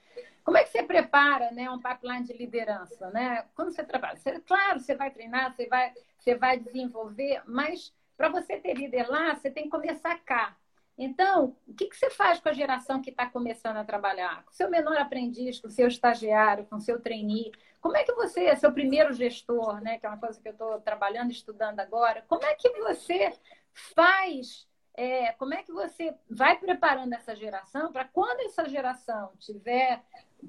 Como 0.49 0.57
é 0.57 0.63
que 0.63 0.71
você 0.71 0.81
prepara 0.81 1.51
né, 1.51 1.69
um 1.69 1.77
pipeline 1.77 2.25
de 2.25 2.33
liderança? 2.33 3.11
Né? 3.11 3.45
Quando 3.53 3.71
você 3.71 3.83
trabalha, 3.83 4.17
você, 4.17 4.39
claro, 4.39 4.79
você 4.79 4.95
vai 4.95 5.11
treinar, 5.11 5.55
você 5.55 5.67
vai, 5.67 5.93
você 6.17 6.33
vai 6.33 6.57
desenvolver, 6.57 7.43
mas 7.45 7.93
para 8.17 8.29
você 8.29 8.57
ter 8.57 8.73
líder 8.73 9.07
lá, 9.07 9.35
você 9.35 9.51
tem 9.51 9.65
que 9.65 9.69
começar 9.69 10.17
cá. 10.25 10.57
Então, 10.97 11.55
o 11.67 11.73
que, 11.75 11.85
que 11.85 11.95
você 11.95 12.09
faz 12.09 12.39
com 12.39 12.49
a 12.49 12.53
geração 12.53 12.99
que 12.99 13.11
está 13.11 13.27
começando 13.27 13.77
a 13.77 13.83
trabalhar? 13.83 14.43
Com 14.43 14.51
seu 14.51 14.71
menor 14.71 14.97
aprendiz, 14.97 15.59
com 15.59 15.69
seu 15.69 15.87
estagiário, 15.87 16.65
com 16.65 16.79
seu 16.79 16.99
trainee? 16.99 17.51
Como 17.79 17.95
é 17.95 18.03
que 18.03 18.13
você, 18.13 18.55
seu 18.55 18.73
primeiro 18.73 19.13
gestor, 19.13 19.79
né, 19.81 19.99
que 19.99 20.07
é 20.07 20.09
uma 20.09 20.17
coisa 20.17 20.41
que 20.41 20.47
eu 20.47 20.53
estou 20.53 20.81
trabalhando, 20.81 21.29
estudando 21.29 21.79
agora, 21.79 22.25
como 22.27 22.43
é 22.43 22.55
que 22.55 22.71
você 22.79 23.33
faz 23.71 24.67
é, 24.99 25.31
como 25.33 25.53
é 25.53 25.63
que 25.63 25.71
você 25.71 26.13
vai 26.29 26.59
preparando 26.59 27.13
essa 27.13 27.33
geração 27.33 27.89
para 27.89 28.03
quando 28.03 28.41
essa 28.41 28.67
geração 28.67 29.31
tiver 29.39 30.03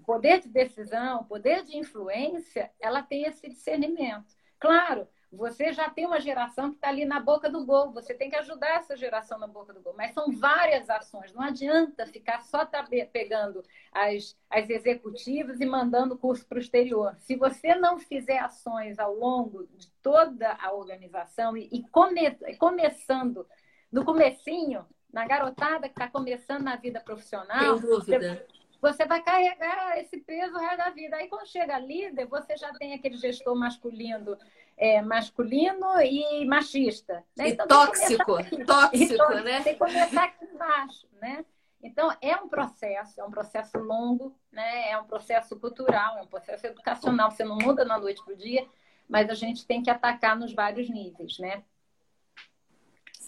poder 0.05 0.41
de 0.41 0.49
decisão, 0.49 1.23
poder 1.23 1.63
de 1.63 1.77
influência, 1.77 2.69
ela 2.81 3.01
tem 3.01 3.27
esse 3.27 3.49
discernimento. 3.49 4.35
Claro, 4.59 5.07
você 5.33 5.73
já 5.73 5.89
tem 5.89 6.05
uma 6.05 6.19
geração 6.19 6.71
que 6.71 6.75
está 6.75 6.89
ali 6.89 7.05
na 7.05 7.21
boca 7.21 7.49
do 7.49 7.65
gol, 7.65 7.93
você 7.93 8.13
tem 8.13 8.29
que 8.29 8.35
ajudar 8.35 8.79
essa 8.79 8.97
geração 8.97 9.39
na 9.39 9.47
boca 9.47 9.73
do 9.73 9.81
gol, 9.81 9.95
mas 9.97 10.13
são 10.13 10.33
várias 10.33 10.91
ações, 10.91 11.33
não 11.33 11.43
adianta 11.43 12.05
ficar 12.07 12.41
só 12.43 12.69
pegando 13.13 13.63
as, 13.93 14.37
as 14.51 14.69
executivas 14.69 15.61
e 15.61 15.65
mandando 15.65 16.19
curso 16.19 16.45
para 16.45 16.59
o 16.59 16.61
exterior. 16.61 17.15
Se 17.21 17.37
você 17.37 17.77
não 17.77 18.01
fizer 18.01 18.39
ações 18.39 18.99
ao 18.99 19.15
longo 19.15 19.69
de 19.77 19.89
toda 20.03 20.59
a 20.61 20.73
organização 20.73 21.57
e, 21.57 21.69
e 21.71 21.87
come, 21.89 22.33
começando 22.59 23.47
no 23.91 24.05
comecinho, 24.05 24.87
na 25.13 25.27
garotada 25.27 25.89
que 25.89 25.95
está 25.95 26.09
começando 26.09 26.63
na 26.63 26.77
vida 26.77 27.01
profissional, 27.01 27.79
você, 27.79 28.47
você, 28.81 29.05
vai 29.05 29.23
carregar 29.23 29.99
esse 29.99 30.19
peso 30.19 30.55
o 30.55 30.59
resto 30.59 30.79
da 30.79 30.91
vida. 30.91 31.17
Aí 31.17 31.29
quando 31.29 31.47
chega 31.47 31.79
líder, 31.79 32.27
você 32.27 32.57
já 32.57 32.73
tem 32.75 32.95
aquele 32.95 33.17
gestor 33.17 33.57
masculino, 33.57 34.37
é, 34.77 35.03
masculino 35.03 36.01
e 36.01 36.45
machista. 36.47 37.25
Né? 37.37 37.51
Então, 37.51 37.67
e 37.67 37.69
tóxico, 37.69 38.25
tóxico, 38.65 39.15
então, 39.15 39.43
né? 39.43 39.63
Tem 39.63 39.73
que 39.73 39.79
começar 39.79 40.25
aqui 40.25 40.45
embaixo, 40.45 41.07
né? 41.21 41.45
Então, 41.83 42.15
é 42.21 42.37
um 42.37 42.49
processo, 42.49 43.21
é 43.21 43.25
um 43.25 43.31
processo 43.31 43.79
longo, 43.79 44.37
né? 44.53 44.91
é 44.91 44.99
um 44.99 45.05
processo 45.05 45.59
cultural, 45.59 46.19
é 46.19 46.23
um 46.23 46.27
processo 46.27 46.67
educacional. 46.67 47.31
Você 47.31 47.43
não 47.43 47.57
muda 47.57 47.85
da 47.85 47.99
noite 47.99 48.23
para 48.23 48.35
o 48.35 48.37
dia, 48.37 48.67
mas 49.09 49.31
a 49.31 49.35
gente 49.35 49.67
tem 49.67 49.83
que 49.83 49.91
atacar 49.91 50.39
nos 50.39 50.53
vários 50.53 50.91
níveis, 50.91 51.39
né? 51.39 51.65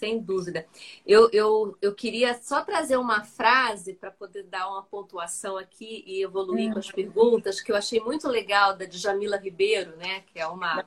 Sem 0.02 0.18
dúvida. 0.18 0.66
Eu, 1.06 1.30
eu, 1.32 1.78
eu 1.80 1.94
queria 1.94 2.34
só 2.42 2.64
trazer 2.64 2.96
uma 2.96 3.22
frase 3.22 3.94
para 3.94 4.10
poder 4.10 4.42
dar 4.42 4.68
uma 4.68 4.82
pontuação 4.82 5.56
aqui 5.56 6.02
e 6.04 6.20
evoluir 6.20 6.70
hum. 6.70 6.72
com 6.72 6.78
as 6.80 6.90
perguntas, 6.90 7.60
que 7.60 7.70
eu 7.70 7.76
achei 7.76 8.00
muito 8.00 8.26
legal 8.26 8.76
da 8.76 8.84
Djamila 8.84 9.36
Ribeiro, 9.36 9.96
né? 9.96 10.22
Que 10.22 10.40
é 10.40 10.46
uma. 10.48 10.84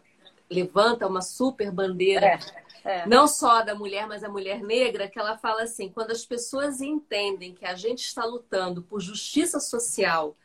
levanta 0.51 1.07
uma 1.07 1.21
super 1.21 1.71
bandeira. 1.71 2.37
É, 2.83 3.03
é. 3.03 3.07
Não 3.07 3.25
só 3.25 3.61
da 3.61 3.73
mulher, 3.73 4.05
mas 4.05 4.21
a 4.21 4.27
mulher 4.27 4.61
negra, 4.61 5.07
que 5.07 5.17
ela 5.17 5.37
fala 5.37 5.63
assim: 5.63 5.87
quando 5.87 6.11
as 6.11 6.25
pessoas 6.25 6.81
entendem 6.81 7.55
que 7.55 7.65
a 7.65 7.73
gente 7.73 8.01
está 8.01 8.25
lutando 8.25 8.81
por 8.81 8.99
justiça 8.99 9.61
social, 9.61 10.35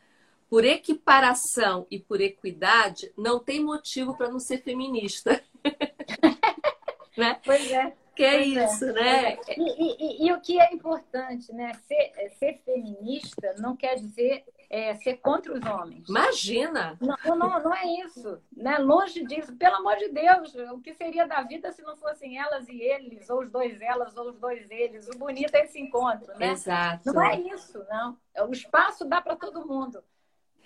por 0.49 0.63
equiparação 0.63 1.85
e 1.91 1.99
por 1.99 2.21
equidade, 2.21 3.11
não 3.17 3.37
tem 3.37 3.61
motivo 3.61 4.15
para 4.15 4.29
não 4.29 4.39
ser 4.39 4.63
feminista. 4.63 5.43
né? 7.17 7.37
Pois 7.43 7.69
é 7.69 7.99
que 8.21 8.25
é 8.25 8.45
isso, 8.45 8.85
é. 8.85 8.93
né? 8.93 9.37
E, 9.57 10.23
e, 10.23 10.27
e, 10.27 10.33
o 10.33 10.39
que 10.39 10.61
é 10.61 10.71
importante, 10.73 11.51
né? 11.53 11.73
Ser, 11.87 12.11
é, 12.15 12.29
ser 12.29 12.61
feminista 12.63 13.55
não 13.57 13.75
quer 13.75 13.95
dizer 13.95 14.43
é, 14.69 14.93
ser 14.95 15.17
contra 15.17 15.51
os 15.51 15.65
homens. 15.65 16.07
Imagina! 16.07 16.97
Não, 17.01 17.35
não, 17.35 17.63
não 17.63 17.73
é 17.73 17.85
isso. 18.05 18.39
Né? 18.55 18.77
Longe 18.77 19.25
disso. 19.25 19.55
Pelo 19.57 19.77
amor 19.77 19.97
de 19.97 20.09
Deus, 20.09 20.53
o 20.71 20.79
que 20.79 20.93
seria 20.93 21.27
da 21.27 21.41
vida 21.41 21.71
se 21.71 21.81
não 21.81 21.97
fossem 21.97 22.37
elas 22.37 22.69
e 22.69 22.79
eles, 22.79 23.27
ou 23.29 23.41
os 23.41 23.49
dois 23.49 23.81
elas, 23.81 24.15
ou 24.15 24.29
os 24.29 24.37
dois 24.37 24.69
eles? 24.69 25.07
O 25.09 25.17
bonito 25.17 25.55
é 25.55 25.65
esse 25.65 25.79
encontro, 25.79 26.31
né? 26.37 26.51
Exato. 26.51 27.11
Não 27.11 27.23
é 27.23 27.39
isso, 27.39 27.83
não. 27.89 28.17
O 28.47 28.51
espaço 28.51 29.03
dá 29.03 29.19
para 29.19 29.35
todo 29.35 29.67
mundo. 29.67 30.03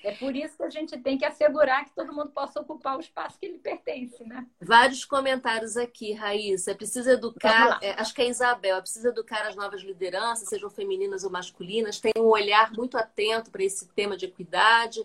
É 0.06 0.12
por 0.12 0.36
isso 0.36 0.56
que 0.56 0.64
a 0.64 0.70
gente 0.70 0.96
tem 1.00 1.18
que 1.18 1.26
assegurar 1.26 1.84
que 1.84 1.96
todo 1.96 2.14
mundo 2.14 2.30
possa 2.30 2.62
ocupar 2.62 2.96
o 2.96 3.00
espaço 3.00 3.40
que 3.40 3.48
lhe 3.48 3.58
pertence, 3.58 4.24
né? 4.24 4.46
Vários 4.62 5.04
comentários 5.04 5.76
aqui, 5.76 6.14
Raíssa. 6.14 6.72
É 6.72 6.74
preciso 6.76 7.10
educar, 7.10 7.80
é, 7.82 8.00
acho 8.00 8.14
que 8.14 8.22
é 8.22 8.30
Isabel, 8.30 8.78
é 8.78 8.82
preciso 8.82 9.08
educar 9.08 9.48
as 9.48 9.56
novas 9.56 9.82
lideranças, 9.82 10.48
sejam 10.48 10.70
femininas 10.70 11.24
ou 11.24 11.32
masculinas, 11.32 12.00
tem 12.00 12.14
um 12.20 12.26
olhar 12.28 12.72
muito 12.74 13.00
atento 13.00 13.50
para 13.50 13.64
esse 13.64 13.88
tema 13.96 14.16
de 14.16 14.26
equidade, 14.26 15.04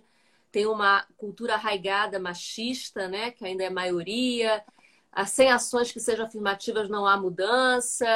tem 0.52 0.66
uma 0.66 1.06
cultura 1.16 1.54
arraigada 1.54 2.18
machista, 2.18 3.08
né, 3.08 3.30
que 3.30 3.42
ainda 3.46 3.64
é 3.64 3.70
maioria. 3.70 4.62
Sem 5.26 5.50
ações 5.50 5.90
que 5.90 5.98
sejam 5.98 6.26
afirmativas 6.26 6.90
não 6.90 7.06
há 7.06 7.16
mudança. 7.16 8.06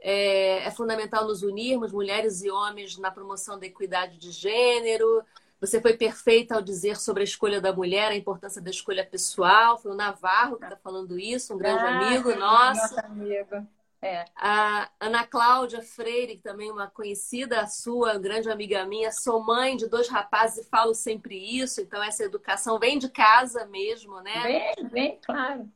É, 0.00 0.64
é 0.64 0.70
fundamental 0.72 1.26
nos 1.26 1.42
unirmos, 1.42 1.92
mulheres 1.92 2.42
e 2.42 2.50
homens, 2.50 2.98
na 2.98 3.10
promoção 3.10 3.58
da 3.58 3.66
equidade 3.66 4.18
de 4.18 4.32
gênero. 4.32 5.24
Você 5.60 5.80
foi 5.80 5.96
perfeita 5.96 6.54
ao 6.54 6.62
dizer 6.62 6.96
sobre 6.96 7.22
a 7.22 7.24
escolha 7.24 7.60
da 7.60 7.72
mulher, 7.72 8.12
a 8.12 8.16
importância 8.16 8.62
da 8.62 8.70
escolha 8.70 9.04
pessoal. 9.04 9.76
Foi 9.76 9.90
o 9.90 9.96
Navarro 9.96 10.56
que 10.56 10.64
está 10.64 10.76
falando 10.76 11.18
isso, 11.18 11.54
um 11.54 11.58
grande 11.58 11.82
ah, 11.82 11.96
amigo 11.96 12.34
nosso. 12.36 12.94
Nosso 12.94 13.00
amigo. 13.00 13.66
É. 14.00 14.24
A 14.36 14.88
Ana 15.00 15.26
Cláudia 15.26 15.82
Freire, 15.82 16.36
que 16.36 16.42
também 16.42 16.68
é 16.68 16.72
uma 16.72 16.86
conhecida 16.86 17.66
sua, 17.66 18.16
grande 18.16 18.48
amiga 18.48 18.86
minha, 18.86 19.10
sou 19.10 19.42
mãe 19.42 19.76
de 19.76 19.88
dois 19.88 20.08
rapazes 20.08 20.64
e 20.64 20.68
falo 20.68 20.94
sempre 20.94 21.36
isso, 21.36 21.80
então 21.80 22.00
essa 22.00 22.22
educação 22.22 22.78
vem 22.78 22.96
de 22.96 23.08
casa 23.08 23.66
mesmo, 23.66 24.20
né? 24.20 24.40
Vem, 24.40 24.88
vem, 24.88 25.18
claro. 25.20 25.68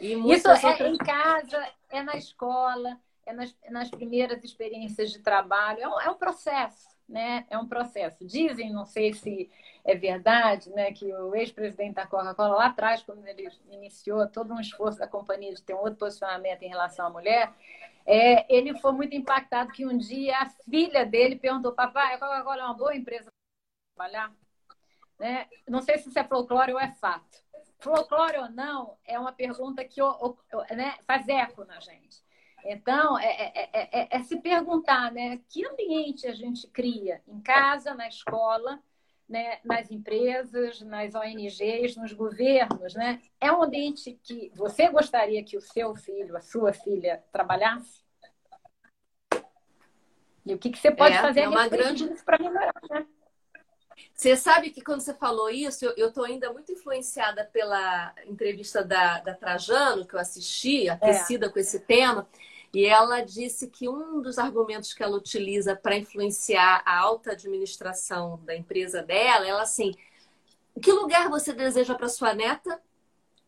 E 0.00 0.12
isso 0.34 0.48
é 0.48 0.54
outras... 0.54 0.80
em 0.80 0.96
casa, 0.96 1.68
é 1.88 2.02
na 2.02 2.16
escola, 2.16 2.98
é 3.24 3.32
nas, 3.32 3.54
nas 3.70 3.88
primeiras 3.88 4.42
experiências 4.42 5.12
de 5.12 5.20
trabalho, 5.20 5.80
é 5.80 5.88
um, 5.88 6.00
é 6.00 6.10
um 6.10 6.16
processo 6.16 6.91
né? 7.12 7.44
É 7.50 7.58
um 7.58 7.68
processo. 7.68 8.24
Dizem, 8.24 8.72
não 8.72 8.86
sei 8.86 9.12
se 9.12 9.50
é 9.84 9.94
verdade, 9.94 10.70
né, 10.70 10.92
que 10.92 11.12
o 11.12 11.34
ex-presidente 11.34 11.94
da 11.94 12.06
Coca-Cola 12.06 12.56
lá 12.56 12.66
atrás, 12.66 13.02
quando 13.02 13.26
ele 13.26 13.48
iniciou 13.70 14.26
todo 14.28 14.54
um 14.54 14.60
esforço 14.60 14.98
da 14.98 15.06
companhia 15.06 15.52
de 15.52 15.62
ter 15.62 15.74
um 15.74 15.80
outro 15.80 15.96
posicionamento 15.96 16.62
em 16.62 16.68
relação 16.68 17.06
à 17.06 17.10
mulher, 17.10 17.52
é, 18.06 18.52
ele 18.52 18.78
foi 18.78 18.92
muito 18.92 19.14
impactado 19.14 19.72
que 19.72 19.86
um 19.86 19.96
dia 19.96 20.38
a 20.38 20.48
filha 20.48 21.04
dele 21.04 21.36
perguntou: 21.36 21.72
"Papai, 21.72 22.14
a 22.14 22.18
Coca-Cola 22.18 22.62
é 22.62 22.64
uma 22.64 22.74
boa 22.74 22.96
empresa 22.96 23.24
para 23.26 24.06
trabalhar?" 24.06 24.32
Né? 25.18 25.48
Não 25.68 25.82
sei 25.82 25.98
se 25.98 26.08
isso 26.08 26.18
é 26.18 26.24
folclore 26.24 26.72
ou 26.72 26.80
é 26.80 26.90
fato. 26.92 27.42
Folclore 27.78 28.38
ou 28.38 28.50
não 28.50 28.96
é 29.04 29.18
uma 29.18 29.32
pergunta 29.32 29.84
que 29.84 30.00
né, 30.74 30.96
faz 31.06 31.28
eco 31.28 31.64
na 31.64 31.78
gente. 31.80 32.21
Então, 32.64 33.18
é, 33.18 33.52
é, 33.54 33.70
é, 33.72 34.08
é, 34.10 34.22
se 34.22 34.40
perguntar, 34.40 35.12
né? 35.12 35.40
Que 35.48 35.66
ambiente 35.66 36.26
a 36.26 36.34
gente 36.34 36.66
cria 36.68 37.20
em 37.26 37.40
casa, 37.40 37.94
na 37.94 38.08
escola, 38.08 38.80
né, 39.28 39.58
nas 39.64 39.90
empresas, 39.90 40.80
nas 40.82 41.14
ONGs, 41.14 41.96
nos 41.96 42.12
governos, 42.12 42.94
né? 42.94 43.20
É 43.40 43.50
um 43.50 43.62
ambiente 43.62 44.18
que 44.22 44.52
você 44.54 44.88
gostaria 44.88 45.42
que 45.42 45.56
o 45.56 45.60
seu 45.60 45.94
filho, 45.96 46.36
a 46.36 46.40
sua 46.40 46.72
filha, 46.72 47.24
trabalhasse? 47.32 48.02
E 50.44 50.54
o 50.54 50.58
que, 50.58 50.70
que 50.70 50.78
você 50.78 50.90
pode 50.90 51.16
fazer 51.18 51.40
é 51.40 51.48
uma 51.48 51.68
grande 51.68 52.06
para 52.24 52.38
melhorar, 52.38 52.74
né? 52.90 53.06
Você 54.14 54.36
sabe 54.36 54.70
que 54.70 54.82
quando 54.82 55.00
você 55.00 55.14
falou 55.14 55.48
isso, 55.48 55.84
eu 55.96 56.08
estou 56.08 56.24
ainda 56.24 56.52
muito 56.52 56.70
influenciada 56.72 57.44
pela 57.44 58.14
entrevista 58.26 58.84
da, 58.84 59.20
da 59.20 59.34
Trajano, 59.34 60.06
que 60.06 60.14
eu 60.14 60.20
assisti, 60.20 60.88
aquecida 60.88 61.46
é. 61.46 61.48
com 61.48 61.58
esse 61.58 61.80
tema. 61.80 62.28
E 62.72 62.86
ela 62.86 63.20
disse 63.20 63.68
que 63.68 63.88
um 63.88 64.22
dos 64.22 64.38
argumentos 64.38 64.94
que 64.94 65.02
ela 65.02 65.16
utiliza 65.16 65.76
para 65.76 65.96
influenciar 65.96 66.82
a 66.86 66.98
alta 67.00 67.32
administração 67.32 68.40
da 68.44 68.56
empresa 68.56 69.02
dela, 69.02 69.46
ela 69.46 69.62
assim, 69.62 69.94
que 70.80 70.90
lugar 70.90 71.28
você 71.28 71.52
deseja 71.52 71.94
para 71.94 72.08
sua 72.08 72.32
neta? 72.32 72.80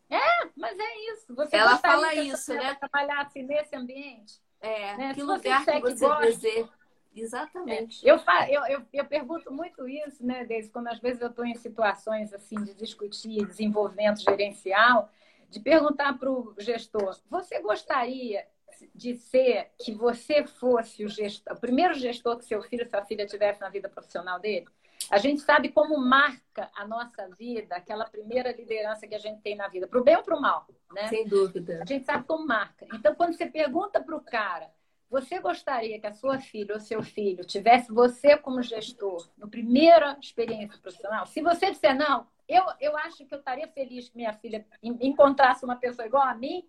É, 0.09 0.47
mas 0.55 0.77
é 0.77 1.13
isso. 1.13 1.33
Você 1.33 1.55
ela 1.55 1.77
fala 1.77 2.13
isso, 2.13 2.53
né? 2.53 2.75
Trabalhasse 2.75 3.41
nesse 3.41 3.75
ambiente. 3.75 4.39
É, 4.61 4.95
né? 4.95 5.09
que 5.09 5.21
Se 5.21 5.25
lugar 5.25 5.63
você 5.63 5.71
que 5.73 5.81
você 5.81 6.05
gosta, 6.07 6.25
deseja? 6.25 6.69
Exatamente. 7.15 8.07
É. 8.07 8.11
Eu, 8.11 8.19
eu, 8.49 8.65
eu, 8.67 8.85
eu, 8.93 9.05
pergunto 9.05 9.51
muito 9.51 9.87
isso, 9.87 10.25
né, 10.25 10.43
Desde 10.43 10.69
quando 10.69 10.87
às 10.87 10.99
vezes 10.99 11.21
eu 11.21 11.29
estou 11.29 11.45
em 11.45 11.55
situações 11.55 12.33
assim 12.33 12.61
de 12.61 12.73
discutir 12.73 13.45
desenvolvimento 13.45 14.21
gerencial, 14.21 15.09
de 15.49 15.59
perguntar 15.59 16.17
para 16.19 16.29
o 16.29 16.53
gestor: 16.57 17.17
você 17.29 17.59
gostaria 17.61 18.45
de 18.93 19.15
ser 19.15 19.71
que 19.79 19.93
você 19.93 20.45
fosse 20.45 21.05
o 21.05 21.09
gestor, 21.09 21.53
o 21.53 21.59
primeiro 21.59 21.93
gestor 21.93 22.37
que 22.37 22.45
seu 22.45 22.61
filho, 22.61 22.89
sua 22.89 23.05
filha 23.05 23.25
tivesse 23.25 23.61
na 23.61 23.69
vida 23.69 23.89
profissional 23.89 24.39
dele? 24.39 24.67
A 25.09 25.17
gente 25.17 25.41
sabe 25.41 25.69
como 25.69 25.97
marca 25.97 26.69
a 26.75 26.87
nossa 26.87 27.27
vida, 27.37 27.75
aquela 27.75 28.05
primeira 28.05 28.51
liderança 28.51 29.07
que 29.07 29.15
a 29.15 29.19
gente 29.19 29.41
tem 29.41 29.55
na 29.55 29.67
vida, 29.67 29.87
para 29.87 29.99
o 29.99 30.03
bem 30.03 30.15
ou 30.15 30.23
para 30.23 30.35
o 30.35 30.41
mal, 30.41 30.67
né? 30.93 31.07
Sem 31.07 31.27
dúvida. 31.27 31.81
A 31.81 31.85
gente 31.85 32.05
sabe 32.05 32.25
como 32.25 32.47
marca. 32.47 32.87
Então, 32.93 33.13
quando 33.13 33.33
você 33.33 33.45
pergunta 33.45 34.01
para 34.01 34.15
o 34.15 34.21
cara, 34.21 34.71
você 35.09 35.39
gostaria 35.39 35.99
que 35.99 36.07
a 36.07 36.13
sua 36.13 36.39
filha 36.39 36.73
ou 36.73 36.79
seu 36.79 37.03
filho 37.03 37.45
tivesse 37.45 37.91
você 37.91 38.37
como 38.37 38.61
gestor 38.61 39.29
no 39.37 39.47
primeira 39.47 40.17
experiência 40.21 40.79
profissional? 40.79 41.25
Se 41.27 41.41
você 41.41 41.71
disser 41.71 41.95
não, 41.95 42.27
eu, 42.47 42.63
eu 42.79 42.97
acho 42.97 43.25
que 43.25 43.33
eu 43.33 43.39
estaria 43.39 43.67
feliz 43.67 44.09
que 44.09 44.17
minha 44.17 44.33
filha 44.33 44.65
encontrasse 44.81 45.63
uma 45.63 45.75
pessoa 45.75 46.05
igual 46.05 46.23
a 46.23 46.33
mim, 46.33 46.65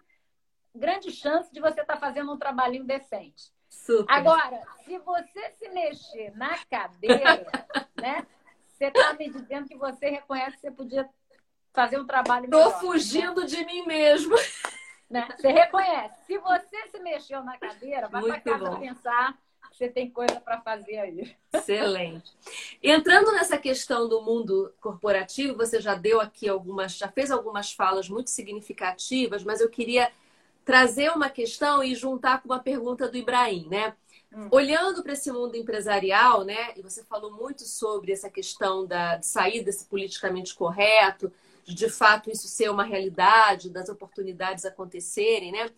grande 0.77 1.11
chance 1.11 1.53
de 1.53 1.61
você 1.61 1.81
estar 1.81 1.95
tá 1.95 2.01
fazendo 2.01 2.33
um 2.33 2.39
trabalhinho 2.39 2.85
decente. 2.85 3.53
Super. 3.69 4.13
Agora, 4.13 4.63
se 4.85 4.99
você 4.99 5.51
se 5.59 5.69
mexer 5.69 6.37
na 6.37 6.57
cadeira, 6.65 7.47
né? 8.01 8.27
Você 8.69 8.87
está 8.87 9.15
me 9.15 9.31
dizendo 9.31 9.69
que 9.69 9.77
você 9.77 10.11
reconhece 10.11 10.57
que 10.57 10.61
você 10.61 10.71
podia 10.71 11.09
fazer 11.73 11.99
um 11.99 12.07
trabalho 12.07 12.49
melhor. 12.49 12.67
Estou 12.67 12.81
fugindo 12.81 13.41
né? 13.41 13.47
de 13.47 13.65
mim 13.65 13.87
mesmo. 13.87 14.35
Né? 15.09 15.29
Você 15.37 15.49
reconhece. 15.49 16.15
Se 16.27 16.39
você 16.39 16.89
se 16.89 16.99
mexeu 16.99 17.43
na 17.43 17.57
cadeira, 17.57 18.09
vai 18.09 18.23
para 18.23 18.41
casa 18.41 18.71
bom. 18.71 18.81
pensar 18.81 19.39
que 19.71 19.77
você 19.77 19.89
tem 19.89 20.11
coisa 20.11 20.41
para 20.41 20.61
fazer 20.61 20.99
aí. 20.99 21.37
Excelente. 21.53 22.37
Entrando 22.83 23.33
nessa 23.33 23.57
questão 23.57 24.09
do 24.09 24.21
mundo 24.21 24.75
corporativo, 24.81 25.57
você 25.57 25.81
já 25.81 25.95
deu 25.95 26.21
aqui 26.21 26.49
algumas, 26.49 26.97
já 26.97 27.09
fez 27.09 27.31
algumas 27.31 27.73
falas 27.73 28.09
muito 28.09 28.31
significativas, 28.31 29.45
mas 29.45 29.61
eu 29.61 29.71
queria 29.71 30.11
trazer 30.67 31.13
uma 31.13 31.31
questão 31.31 31.83
e 31.83 31.95
juntar 31.95 32.43
com 32.43 32.49
uma 32.49 32.59
pergunta 32.59 33.09
do 33.09 33.17
Ibrahim, 33.17 33.69
né? 33.71 33.95
Hum. 34.35 34.49
Olhando 34.51 35.01
para 35.01 35.13
esse 35.13 35.31
mundo 35.31 35.57
empresarial, 35.57 36.45
né? 36.45 36.73
E 36.77 36.83
você 36.83 37.05
falou 37.05 37.31
muito 37.31 37.63
sobre 37.63 38.11
essa 38.11 38.29
questão 38.29 38.85
da, 38.85 39.17
de 39.17 39.27
sair 39.27 39.63
desse 39.63 39.85
politicamente 39.85 40.57
correto, 40.57 41.33
de, 41.65 41.73
de 41.73 41.89
fato 41.89 42.33
isso 42.33 42.49
ser 42.49 42.69
uma 42.69 42.83
realidade, 42.83 43.71
das 43.71 43.89
oportunidades 43.89 44.65
acontecerem, 44.65 45.53
né? 45.53 45.71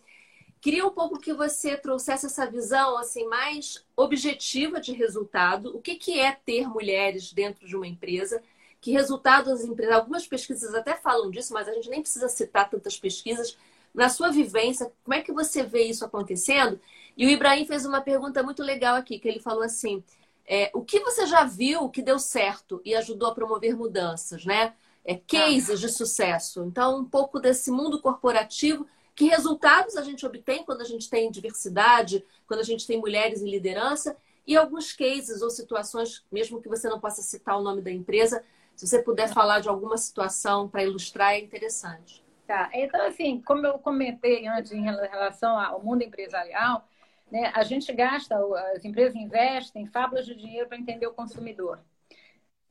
Queria 0.59 0.85
um 0.85 0.91
pouco 0.91 1.19
que 1.19 1.33
você 1.33 1.77
trouxesse 1.77 2.25
essa 2.25 2.49
visão 2.49 2.97
assim 2.97 3.27
mais 3.27 3.85
objetiva 3.95 4.81
de 4.81 4.91
resultado. 4.91 5.77
O 5.77 5.79
que, 5.79 5.95
que 5.95 6.19
é 6.19 6.31
ter 6.31 6.67
mulheres 6.67 7.31
dentro 7.31 7.67
de 7.67 7.75
uma 7.75 7.87
empresa? 7.87 8.41
Que 8.81 8.91
resultados 8.91 9.51
das 9.51 9.63
empresas? 9.63 9.95
Algumas 9.95 10.25
pesquisas 10.25 10.73
até 10.73 10.95
falam 10.95 11.29
disso, 11.29 11.53
mas 11.53 11.67
a 11.67 11.73
gente 11.73 11.89
nem 11.91 12.01
precisa 12.01 12.27
citar 12.27 12.71
tantas 12.71 12.97
pesquisas 12.97 13.55
na 13.93 14.09
sua 14.09 14.29
vivência, 14.31 14.91
como 15.03 15.13
é 15.13 15.21
que 15.21 15.31
você 15.31 15.63
vê 15.63 15.83
isso 15.83 16.05
acontecendo? 16.05 16.79
E 17.17 17.25
o 17.25 17.29
Ibrahim 17.29 17.65
fez 17.65 17.85
uma 17.85 18.01
pergunta 18.01 18.41
muito 18.43 18.63
legal 18.63 18.95
aqui, 18.95 19.19
que 19.19 19.27
ele 19.27 19.39
falou 19.39 19.63
assim: 19.63 20.03
é, 20.47 20.71
o 20.73 20.83
que 20.83 20.99
você 20.99 21.27
já 21.27 21.43
viu 21.43 21.89
que 21.89 22.01
deu 22.01 22.17
certo 22.17 22.81
e 22.83 22.95
ajudou 22.95 23.29
a 23.29 23.35
promover 23.35 23.75
mudanças, 23.75 24.45
né? 24.45 24.73
É, 25.05 25.15
cases 25.15 25.79
de 25.79 25.89
sucesso. 25.89 26.63
Então, 26.63 26.99
um 26.99 27.05
pouco 27.05 27.39
desse 27.39 27.71
mundo 27.71 28.01
corporativo, 28.01 28.85
que 29.15 29.25
resultados 29.25 29.95
a 29.95 30.03
gente 30.03 30.25
obtém 30.25 30.63
quando 30.63 30.81
a 30.81 30.85
gente 30.85 31.09
tem 31.09 31.31
diversidade, 31.31 32.23
quando 32.47 32.59
a 32.59 32.63
gente 32.63 32.85
tem 32.85 32.99
mulheres 32.99 33.41
em 33.41 33.49
liderança, 33.49 34.15
e 34.45 34.55
alguns 34.55 34.93
cases 34.93 35.41
ou 35.41 35.49
situações, 35.49 36.23
mesmo 36.31 36.61
que 36.61 36.69
você 36.69 36.89
não 36.89 36.99
possa 36.99 37.21
citar 37.21 37.57
o 37.57 37.61
nome 37.61 37.81
da 37.81 37.91
empresa, 37.91 38.43
se 38.75 38.87
você 38.87 39.03
puder 39.03 39.27
falar 39.31 39.59
de 39.59 39.67
alguma 39.67 39.97
situação 39.97 40.67
para 40.67 40.83
ilustrar, 40.83 41.33
é 41.33 41.39
interessante. 41.39 42.23
Tá. 42.49 42.67
Então, 42.73 43.05
assim, 43.05 43.39
como 43.43 43.63
eu 43.67 43.77
comentei 43.77 44.47
antes 44.47 44.71
em 44.71 44.81
relação 44.81 45.55
ao 45.55 45.83
mundo 45.83 46.01
empresarial, 46.01 46.83
né, 47.31 47.51
a 47.53 47.61
gente 47.61 47.93
gasta, 47.93 48.35
as 48.75 48.83
empresas 48.83 49.15
investem 49.15 49.85
fábulas 49.85 50.25
de 50.25 50.33
dinheiro 50.33 50.67
para 50.67 50.79
entender 50.79 51.05
o 51.05 51.13
consumidor. 51.13 51.79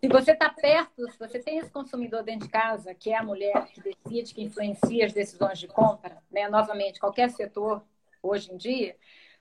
Se 0.00 0.08
você 0.08 0.32
está 0.32 0.50
perto, 0.50 1.08
se 1.12 1.16
você 1.16 1.38
tem 1.38 1.58
esse 1.58 1.70
consumidor 1.70 2.24
dentro 2.24 2.48
de 2.48 2.52
casa, 2.52 2.92
que 2.92 3.10
é 3.10 3.18
a 3.18 3.22
mulher 3.22 3.68
que 3.68 3.80
decide, 3.80 4.34
que 4.34 4.42
influencia 4.42 5.06
as 5.06 5.12
decisões 5.12 5.60
de 5.60 5.68
compra, 5.68 6.20
né, 6.28 6.48
novamente, 6.48 6.98
qualquer 6.98 7.30
setor 7.30 7.80
hoje 8.20 8.52
em 8.52 8.56
dia, 8.56 8.96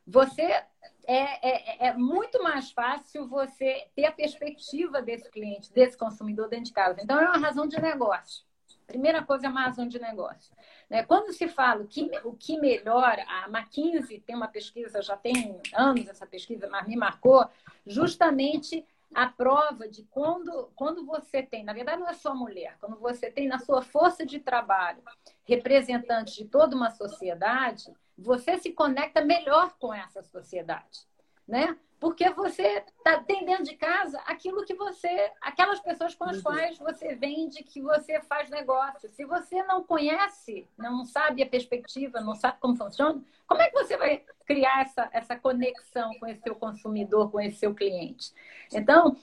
você 0.05 0.43
é, 0.43 0.67
é, 1.07 1.88
é, 1.88 1.93
muito 1.93 2.43
mais 2.43 2.69
fácil 2.69 3.27
você 3.27 3.88
ter 3.95 4.05
a 4.05 4.11
perspectiva 4.11 5.01
desse 5.01 5.31
cliente, 5.31 5.73
desse 5.73 5.97
consumidor 5.97 6.47
dentro 6.47 6.65
de 6.65 6.73
casa. 6.73 7.01
Então, 7.01 7.19
é 7.19 7.25
uma 7.25 7.39
razão 7.39 7.67
de 7.67 7.81
negócio. 7.81 8.47
Primeira 8.88 9.21
coisa 9.21 9.47
é 9.47 9.49
razão 9.49 9.85
de 9.85 9.99
negócio. 9.99 10.55
Né? 10.89 11.03
Quando 11.03 11.33
se 11.33 11.47
fala 11.47 11.83
o 11.83 11.88
que, 11.88 12.09
o 12.23 12.33
que 12.33 12.57
melhora, 12.57 13.23
a 13.27 13.49
McKinsey 13.49 14.21
tem 14.21 14.35
uma 14.35 14.47
pesquisa, 14.47 15.01
já 15.01 15.17
tem 15.17 15.59
anos 15.73 16.07
essa 16.07 16.25
pesquisa, 16.25 16.69
mas 16.69 16.88
me 16.88 16.95
marcou, 16.95 17.45
justamente 17.85 18.85
a 19.13 19.27
prova 19.27 19.88
de 19.88 20.03
quando, 20.03 20.69
quando 20.75 21.05
você 21.05 21.43
tem, 21.43 21.63
na 21.63 21.73
verdade 21.73 21.99
não 21.99 22.09
é 22.09 22.13
só 22.13 22.33
mulher, 22.33 22.77
quando 22.79 22.97
você 22.97 23.31
tem 23.31 23.47
na 23.47 23.59
sua 23.59 23.81
força 23.81 24.25
de 24.25 24.39
trabalho 24.39 25.01
representantes 25.45 26.35
de 26.35 26.45
toda 26.45 26.75
uma 26.75 26.91
sociedade, 26.91 27.93
você 28.17 28.57
se 28.57 28.71
conecta 28.71 29.23
melhor 29.23 29.75
com 29.79 29.93
essa 29.93 30.21
sociedade, 30.23 31.01
né? 31.47 31.77
Porque 32.00 32.30
você 32.30 32.84
tá, 33.04 33.24
tem 33.24 33.43
dentro 33.43 33.64
de 33.64 33.76
casa 33.76 34.20
aquilo 34.26 34.64
que 34.64 34.76
você, 34.76 35.32
aquelas 35.41 35.80
pessoas 35.80 36.14
com 36.14 36.26
as 36.26 36.41
quais 36.41 36.78
você 36.78 37.16
vende, 37.16 37.64
que 37.64 37.82
você 37.82 38.22
faz 38.22 38.50
negócio. 38.50 39.10
Se 39.10 39.26
você 39.26 39.64
não 39.64 39.84
conhece, 39.84 40.68
não 40.78 41.04
sabe 41.04 41.41
a 41.41 41.50
perspectiva, 41.50 42.22
não 42.22 42.36
sabe 42.36 42.60
como 42.60 42.76
funciona, 42.76 43.22
como 43.48 43.62
é 43.62 43.70
que 43.70 43.74
você 43.74 43.98
vai 43.98 44.24
criar 44.45 44.82
essa, 44.82 45.10
essa 45.12 45.36
conexão 45.36 46.14
com 46.20 46.28
esse 46.28 46.41
seu 46.41 46.54
consumidor, 46.54 47.32
com 47.32 47.39
esse 47.39 47.58
seu 47.58 47.74
cliente? 47.74 48.32
Então, 48.72 49.18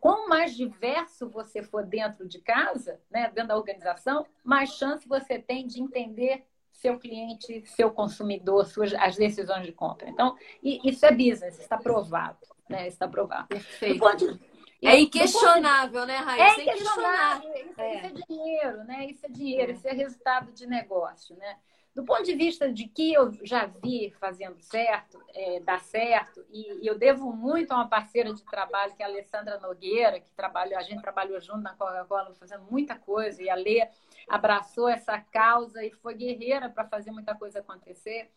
quanto 0.00 0.28
mais 0.28 0.56
diverso 0.56 1.28
você 1.28 1.62
for 1.62 1.84
dentro 1.84 2.26
de 2.26 2.38
casa, 2.38 3.00
né, 3.10 3.30
dentro 3.34 3.48
da 3.48 3.56
organização, 3.56 4.26
mais 4.42 4.70
chance 4.70 5.06
você 5.06 5.38
tem 5.38 5.66
de 5.66 5.82
entender 5.82 6.46
seu 6.74 6.98
cliente, 6.98 7.64
seu 7.66 7.90
consumidor, 7.90 8.66
suas, 8.66 8.92
as 8.94 9.16
decisões 9.16 9.64
de 9.64 9.72
compra. 9.72 10.08
Então, 10.08 10.36
isso 10.62 11.06
é 11.06 11.10
business, 11.10 11.58
está 11.58 11.78
provado. 11.78 12.38
Né? 12.68 12.88
Está 12.88 13.08
provado. 13.08 13.48
Perfeito. 13.48 14.04
É 14.82 15.00
inquestionável, 15.00 16.04
né, 16.04 16.16
Raíssa? 16.16 16.60
É 16.60 16.64
inquestionável. 16.64 17.50
Isso 17.54 17.80
é. 17.80 17.96
isso 17.96 18.06
é 18.06 18.26
dinheiro, 18.28 18.84
né? 18.84 19.06
Isso 19.06 19.26
é 19.26 19.28
dinheiro, 19.30 19.72
é. 19.72 19.74
isso 19.74 19.88
é 19.88 19.92
resultado 19.92 20.52
de 20.52 20.66
negócio, 20.66 21.34
né? 21.36 21.56
Do 21.94 22.04
ponto 22.04 22.24
de 22.24 22.34
vista 22.34 22.70
de 22.70 22.88
que 22.88 23.12
eu 23.12 23.32
já 23.44 23.66
vi 23.66 24.12
fazendo 24.18 24.60
certo, 24.60 25.18
é, 25.32 25.60
dar 25.60 25.80
certo, 25.80 26.44
e, 26.50 26.84
e, 26.84 26.86
eu 26.86 26.98
devo 26.98 27.32
muito 27.32 27.70
a 27.70 27.76
uma 27.76 27.88
parceira 27.88 28.34
de 28.34 28.44
trabalho, 28.44 28.94
que 28.96 29.02
é 29.02 29.06
a 29.06 29.08
Alessandra 29.08 29.60
Nogueira, 29.60 30.18
que 30.18 30.30
trabalhou, 30.32 30.76
a 30.76 30.82
gente 30.82 31.00
trabalhou 31.00 31.40
junto 31.40 31.60
na 31.60 31.72
Coca-Cola, 31.72 32.34
fazendo 32.34 32.64
muita 32.68 32.96
coisa, 32.96 33.40
e 33.40 33.48
a 33.48 33.54
Lê 33.54 33.88
abraçou 34.28 34.88
essa 34.88 35.18
causa 35.18 35.84
e 35.84 35.90
foi 35.90 36.14
guerreira 36.14 36.68
para 36.68 36.84
fazer 36.88 37.10
muita 37.10 37.34
coisa 37.34 37.60
acontecer. 37.60 38.30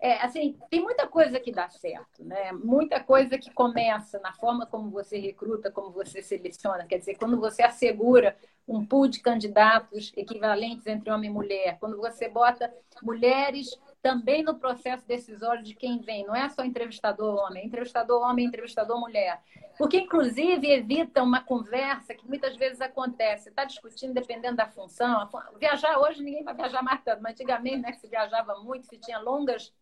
É, 0.00 0.20
assim, 0.20 0.58
tem 0.68 0.82
muita 0.82 1.06
coisa 1.06 1.38
que 1.38 1.52
dá 1.52 1.68
certo, 1.70 2.24
né? 2.24 2.50
Muita 2.50 2.98
coisa 2.98 3.38
que 3.38 3.52
começa 3.52 4.18
na 4.18 4.32
forma 4.32 4.66
como 4.66 4.90
você 4.90 5.16
recruta, 5.16 5.70
como 5.70 5.92
você 5.92 6.20
seleciona. 6.20 6.84
Quer 6.86 6.98
dizer, 6.98 7.14
quando 7.14 7.38
você 7.38 7.62
assegura 7.62 8.36
um 8.66 8.84
pool 8.84 9.06
de 9.06 9.20
candidatos 9.20 10.12
equivalentes 10.16 10.88
entre 10.88 11.08
homem 11.08 11.30
e 11.30 11.32
mulher, 11.32 11.78
quando 11.78 11.98
você 11.98 12.28
bota 12.28 12.72
mulheres 13.00 13.78
também 14.02 14.42
no 14.42 14.58
processo 14.58 15.06
decisório 15.06 15.62
de 15.62 15.74
quem 15.74 16.00
vem, 16.00 16.26
não 16.26 16.34
é 16.34 16.48
só 16.48 16.64
entrevistador 16.64 17.36
homem, 17.36 17.64
entrevistador 17.64 18.20
homem, 18.22 18.46
entrevistador 18.46 18.98
mulher. 18.98 19.40
Porque, 19.78 20.00
inclusive, 20.00 20.68
evita 20.68 21.22
uma 21.22 21.40
conversa 21.40 22.12
que 22.12 22.26
muitas 22.26 22.56
vezes 22.56 22.80
acontece. 22.80 23.48
Está 23.48 23.64
discutindo 23.64 24.12
dependendo 24.12 24.56
da 24.56 24.66
função. 24.66 25.30
Viajar 25.58 25.98
hoje, 25.98 26.20
ninguém 26.20 26.42
vai 26.42 26.54
viajar 26.54 26.82
mais 26.82 27.00
tanto, 27.02 27.22
mas 27.22 27.32
antigamente 27.32 27.78
né, 27.78 27.92
se 27.92 28.08
viajava 28.08 28.58
muito, 28.58 28.86
se 28.86 28.98
tinha 28.98 29.20
longas 29.20 29.72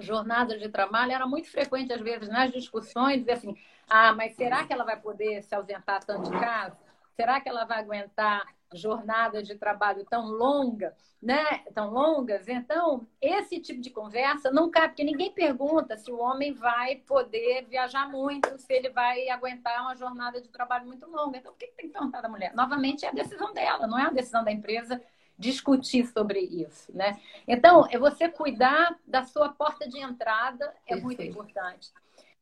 jornadas 0.00 0.60
de 0.60 0.68
trabalho, 0.68 1.12
era 1.12 1.26
muito 1.26 1.50
frequente, 1.50 1.92
às 1.92 2.00
vezes, 2.00 2.28
nas 2.28 2.50
discussões, 2.50 3.18
dizer 3.18 3.32
assim, 3.32 3.56
ah, 3.88 4.12
mas 4.14 4.34
será 4.34 4.64
que 4.64 4.72
ela 4.72 4.84
vai 4.84 4.98
poder 4.98 5.42
se 5.42 5.54
ausentar 5.54 6.02
tanto 6.04 6.30
de 6.30 6.38
casa? 6.38 6.76
Será 7.16 7.40
que 7.40 7.48
ela 7.48 7.64
vai 7.64 7.80
aguentar 7.80 8.46
jornadas 8.72 9.46
de 9.46 9.54
trabalho 9.54 10.04
tão 10.04 10.26
longa, 10.26 10.94
né? 11.22 11.58
Tão 11.74 11.90
longas? 11.90 12.48
Então, 12.48 13.06
esse 13.20 13.60
tipo 13.60 13.80
de 13.80 13.90
conversa 13.90 14.50
não 14.50 14.70
cabe, 14.70 14.88
porque 14.88 15.04
ninguém 15.04 15.32
pergunta 15.32 15.96
se 15.96 16.10
o 16.10 16.18
homem 16.18 16.52
vai 16.52 16.96
poder 16.96 17.66
viajar 17.66 18.08
muito, 18.10 18.58
se 18.58 18.72
ele 18.72 18.90
vai 18.90 19.28
aguentar 19.28 19.82
uma 19.82 19.96
jornada 19.96 20.40
de 20.40 20.48
trabalho 20.48 20.86
muito 20.86 21.06
longa. 21.06 21.38
Então, 21.38 21.52
por 21.52 21.58
que 21.58 21.66
tem 21.68 21.86
que 21.86 21.92
perguntar 21.92 22.20
da 22.20 22.28
mulher? 22.28 22.54
Novamente, 22.54 23.04
é 23.04 23.08
a 23.08 23.12
decisão 23.12 23.52
dela, 23.52 23.86
não 23.86 23.98
é 23.98 24.06
a 24.06 24.10
decisão 24.10 24.44
da 24.44 24.52
empresa 24.52 25.00
discutir 25.38 26.06
sobre 26.08 26.40
isso, 26.40 26.94
né? 26.94 27.20
Então, 27.46 27.86
é 27.90 27.96
você 27.96 28.28
cuidar 28.28 28.98
da 29.06 29.22
sua 29.22 29.50
porta 29.50 29.88
de 29.88 29.98
entrada 29.98 30.64
é 30.84 30.94
Perfeito. 30.94 31.04
muito 31.04 31.22
importante. 31.22 31.92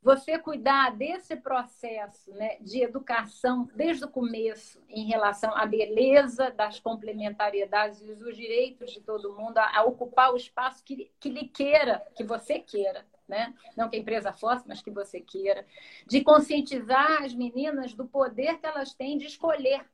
Você 0.06 0.38
cuidar 0.38 0.96
desse 0.96 1.34
processo 1.34 2.30
né, 2.30 2.58
de 2.60 2.80
educação 2.80 3.68
desde 3.74 4.04
o 4.04 4.08
começo 4.08 4.80
em 4.88 5.04
relação 5.04 5.52
à 5.56 5.66
beleza 5.66 6.48
das 6.48 6.78
complementariedades 6.78 8.00
e 8.02 8.12
os 8.12 8.36
direitos 8.36 8.92
de 8.92 9.00
todo 9.00 9.34
mundo 9.34 9.58
a, 9.58 9.78
a 9.78 9.82
ocupar 9.82 10.32
o 10.32 10.36
espaço 10.36 10.84
que, 10.84 11.10
que 11.18 11.28
lhe 11.28 11.48
queira, 11.48 12.06
que 12.14 12.22
você 12.22 12.60
queira, 12.60 13.04
né? 13.26 13.52
Não 13.76 13.88
que 13.88 13.96
a 13.96 13.98
empresa 13.98 14.32
fosse, 14.32 14.62
mas 14.68 14.80
que 14.80 14.92
você 14.92 15.20
queira. 15.20 15.66
De 16.06 16.20
conscientizar 16.20 17.24
as 17.24 17.34
meninas 17.34 17.92
do 17.92 18.06
poder 18.06 18.60
que 18.60 18.66
elas 18.66 18.94
têm 18.94 19.18
de 19.18 19.26
escolher 19.26 19.84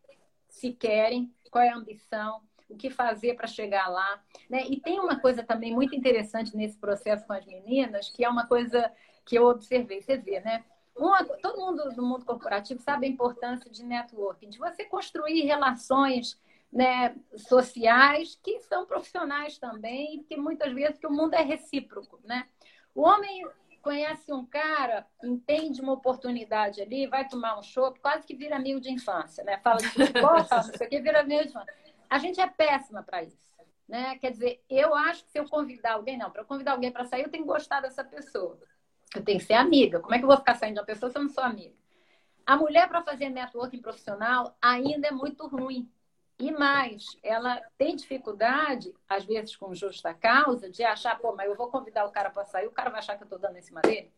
se 0.46 0.74
querem, 0.74 1.34
qual 1.50 1.64
é 1.64 1.70
a 1.70 1.76
ambição, 1.76 2.42
o 2.68 2.76
que 2.76 2.90
fazer 2.90 3.34
para 3.34 3.46
chegar 3.46 3.88
lá. 3.88 4.22
Né? 4.50 4.66
E 4.68 4.78
tem 4.78 5.00
uma 5.00 5.18
coisa 5.18 5.42
também 5.42 5.72
muito 5.72 5.96
interessante 5.96 6.54
nesse 6.54 6.76
processo 6.76 7.26
com 7.26 7.32
as 7.32 7.46
meninas, 7.46 8.10
que 8.10 8.22
é 8.22 8.28
uma 8.28 8.46
coisa 8.46 8.92
que 9.24 9.36
eu 9.36 9.46
observei. 9.46 10.00
Você 10.00 10.16
vê, 10.16 10.40
né? 10.40 10.64
Uma, 10.96 11.24
todo 11.24 11.60
mundo 11.60 11.90
do 11.94 12.02
mundo 12.02 12.24
corporativo 12.24 12.80
sabe 12.82 13.06
a 13.06 13.10
importância 13.10 13.70
de 13.70 13.82
networking, 13.82 14.50
de 14.50 14.58
você 14.58 14.84
construir 14.84 15.42
relações 15.42 16.38
né, 16.72 17.14
sociais 17.36 18.38
que 18.42 18.60
são 18.60 18.86
profissionais 18.86 19.58
também, 19.58 20.22
que 20.24 20.36
muitas 20.36 20.72
vezes 20.72 20.98
que 20.98 21.06
o 21.06 21.12
mundo 21.12 21.34
é 21.34 21.42
recíproco, 21.42 22.20
né? 22.24 22.46
O 22.94 23.02
homem 23.02 23.46
conhece 23.82 24.32
um 24.32 24.46
cara, 24.46 25.06
entende 25.22 25.80
uma 25.80 25.92
oportunidade 25.92 26.80
ali, 26.80 27.06
vai 27.06 27.26
tomar 27.26 27.58
um 27.58 27.62
chopp, 27.62 27.98
quase 28.00 28.26
que 28.26 28.34
vira 28.34 28.56
amigo 28.56 28.80
de 28.80 28.90
infância, 28.90 29.42
né? 29.42 29.58
Fala 29.58 29.78
de 29.78 29.88
futebol, 29.88 30.44
fala 30.44 30.62
não 30.62 30.74
sei 30.74 30.86
o 30.86 30.90
que, 30.90 31.00
vira 31.00 31.20
amigo 31.20 31.42
de 31.42 31.48
infância. 31.48 31.74
A 32.08 32.18
gente 32.18 32.40
é 32.40 32.46
péssima 32.46 33.02
para 33.02 33.22
isso. 33.22 33.52
Né? 33.88 34.16
Quer 34.18 34.30
dizer, 34.30 34.62
eu 34.70 34.94
acho 34.94 35.24
que 35.24 35.30
se 35.32 35.38
eu 35.38 35.48
convidar 35.48 35.94
alguém, 35.94 36.16
não, 36.16 36.30
para 36.30 36.44
convidar 36.44 36.72
alguém 36.72 36.90
para 36.90 37.04
sair, 37.04 37.24
eu 37.24 37.30
tenho 37.30 37.44
que 37.44 37.50
gostar 37.50 37.80
dessa 37.80 38.04
pessoa. 38.04 38.58
Eu 39.14 39.24
tenho 39.24 39.38
que 39.38 39.44
ser 39.44 39.54
amiga. 39.54 40.00
Como 40.00 40.14
é 40.14 40.18
que 40.18 40.24
eu 40.24 40.28
vou 40.28 40.36
ficar 40.36 40.54
saindo 40.54 40.74
de 40.74 40.80
uma 40.80 40.86
pessoa 40.86 41.10
se 41.10 41.18
eu 41.18 41.22
não 41.22 41.28
sou 41.28 41.44
amiga? 41.44 41.74
A 42.46 42.56
mulher, 42.56 42.88
para 42.88 43.02
fazer 43.02 43.28
networking 43.28 43.80
profissional, 43.80 44.56
ainda 44.60 45.08
é 45.08 45.12
muito 45.12 45.46
ruim. 45.46 45.88
E 46.38 46.50
mais, 46.50 47.04
ela 47.22 47.60
tem 47.78 47.94
dificuldade, 47.94 48.92
às 49.08 49.24
vezes 49.24 49.54
com 49.54 49.72
justa 49.74 50.12
causa, 50.12 50.68
de 50.68 50.82
achar, 50.82 51.16
pô, 51.18 51.36
mas 51.36 51.48
eu 51.48 51.54
vou 51.54 51.68
convidar 51.68 52.04
o 52.04 52.10
cara 52.10 52.30
para 52.30 52.44
sair, 52.44 52.66
o 52.66 52.72
cara 52.72 52.90
vai 52.90 52.98
achar 52.98 53.16
que 53.16 53.22
eu 53.22 53.26
estou 53.26 53.38
dando 53.38 53.58
em 53.58 53.62
cima 53.62 53.80
dele, 53.80 54.12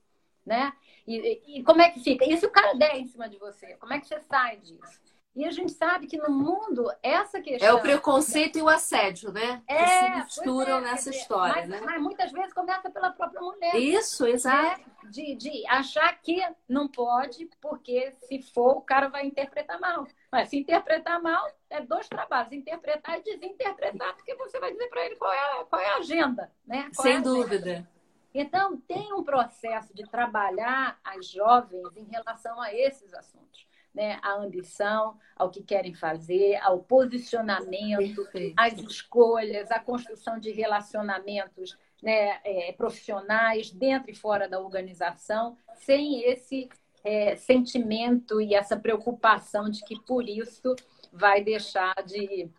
né? 0.47 0.73
E, 1.07 1.59
e, 1.59 1.63
como 1.63 1.83
é 1.83 1.91
que 1.91 2.01
fica? 2.01 2.25
E 2.25 2.35
se 2.39 2.47
o 2.47 2.51
cara 2.51 2.73
der 2.75 2.97
em 2.97 3.07
cima 3.07 3.29
de 3.29 3.37
você? 3.37 3.77
Como 3.77 3.93
é 3.93 4.01
que 4.01 4.07
você 4.07 4.21
sai 4.21 4.57
disso? 4.57 5.03
E 5.35 5.45
a 5.45 5.51
gente 5.51 5.73
sabe 5.73 6.07
que 6.07 6.17
no 6.17 6.31
mundo, 6.31 6.89
essa 7.03 7.41
questão. 7.41 7.69
É 7.69 7.73
o 7.73 7.81
preconceito 7.81 8.57
e 8.57 8.63
o 8.63 8.69
assédio, 8.69 9.33
né? 9.33 9.63
É, 9.67 9.85
que 9.85 9.89
se 9.89 10.11
misturam 10.11 10.79
é, 10.79 10.81
nessa 10.83 11.11
dizer, 11.11 11.23
história, 11.23 11.55
mas, 11.57 11.69
né? 11.69 11.81
Mas 11.85 12.01
muitas 12.01 12.31
vezes 12.31 12.53
começa 12.53 12.89
pela 12.89 13.11
própria 13.11 13.41
mulher. 13.41 13.75
Isso, 13.75 14.27
exato. 14.27 14.81
Né? 14.81 15.11
De, 15.11 15.35
de 15.35 15.67
achar 15.67 16.21
que 16.21 16.41
não 16.69 16.87
pode, 16.87 17.51
porque 17.61 18.15
se 18.29 18.43
for, 18.43 18.77
o 18.77 18.81
cara 18.81 19.09
vai 19.09 19.27
interpretar 19.27 19.81
mal. 19.81 20.07
Mas 20.31 20.51
se 20.51 20.57
interpretar 20.57 21.21
mal, 21.21 21.45
é 21.69 21.81
dois 21.81 22.09
trabalhos: 22.09 22.53
interpretar 22.53 23.19
e 23.19 23.23
desinterpretar, 23.25 24.15
porque 24.15 24.37
você 24.37 24.61
vai 24.61 24.71
dizer 24.71 24.89
para 24.89 25.05
ele 25.05 25.17
qual 25.17 25.33
é, 25.33 25.65
qual 25.65 25.83
é 25.83 25.89
a 25.95 25.97
agenda, 25.97 26.53
né? 26.65 26.91
Qual 26.95 27.03
Sem 27.03 27.17
é 27.17 27.21
dúvida. 27.21 27.89
Então, 28.33 28.77
tem 28.77 29.13
um 29.13 29.23
processo 29.23 29.93
de 29.95 30.05
trabalhar 30.09 30.99
as 31.05 31.29
jovens 31.29 31.97
em 31.97 32.05
relação 32.05 32.61
a 32.61 32.73
esses 32.73 33.13
assuntos 33.15 33.65
né, 33.95 34.19
a 34.23 34.35
ambição, 34.35 35.17
ao 35.37 35.51
que 35.51 35.63
querem 35.63 35.95
fazer, 35.95 36.57
ao 36.57 36.81
posicionamento, 36.81 38.23
Perfeito. 38.25 38.55
às 38.57 38.73
escolhas, 38.79 39.71
à 39.71 39.79
construção 39.79 40.39
de 40.39 40.51
relacionamentos 40.51 41.79
né, 42.03 42.41
é, 42.45 42.73
profissionais 42.73 43.71
dentro 43.71 44.11
e 44.11 44.15
fora 44.15 44.49
da 44.49 44.61
organização, 44.61 45.57
sem 45.77 46.23
esse 46.25 46.69
é, 47.05 47.37
sentimento 47.37 48.41
e 48.41 48.55
essa 48.55 48.77
preocupação 48.77 49.71
de 49.71 49.85
que 49.85 50.01
por 50.01 50.29
isso 50.29 50.75
vai 51.13 51.43
deixar 51.43 51.95
de, 52.05 52.51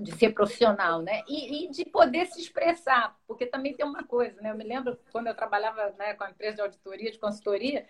de 0.00 0.12
ser 0.12 0.30
profissional, 0.32 1.02
né? 1.02 1.22
E, 1.26 1.64
e, 1.64 1.70
de 1.70 1.84
poder 1.86 2.26
se 2.26 2.40
expressar, 2.40 3.16
porque 3.26 3.46
também 3.46 3.74
tem 3.74 3.84
uma 3.84 4.04
coisa, 4.04 4.40
né? 4.40 4.50
Eu 4.50 4.56
me 4.56 4.64
lembro 4.64 4.98
quando 5.10 5.26
eu 5.26 5.34
trabalhava 5.34 5.94
né, 5.98 6.14
com 6.14 6.24
a 6.24 6.30
empresa 6.30 6.56
de 6.56 6.62
auditoria, 6.62 7.10
de 7.10 7.18
consultoria, 7.18 7.86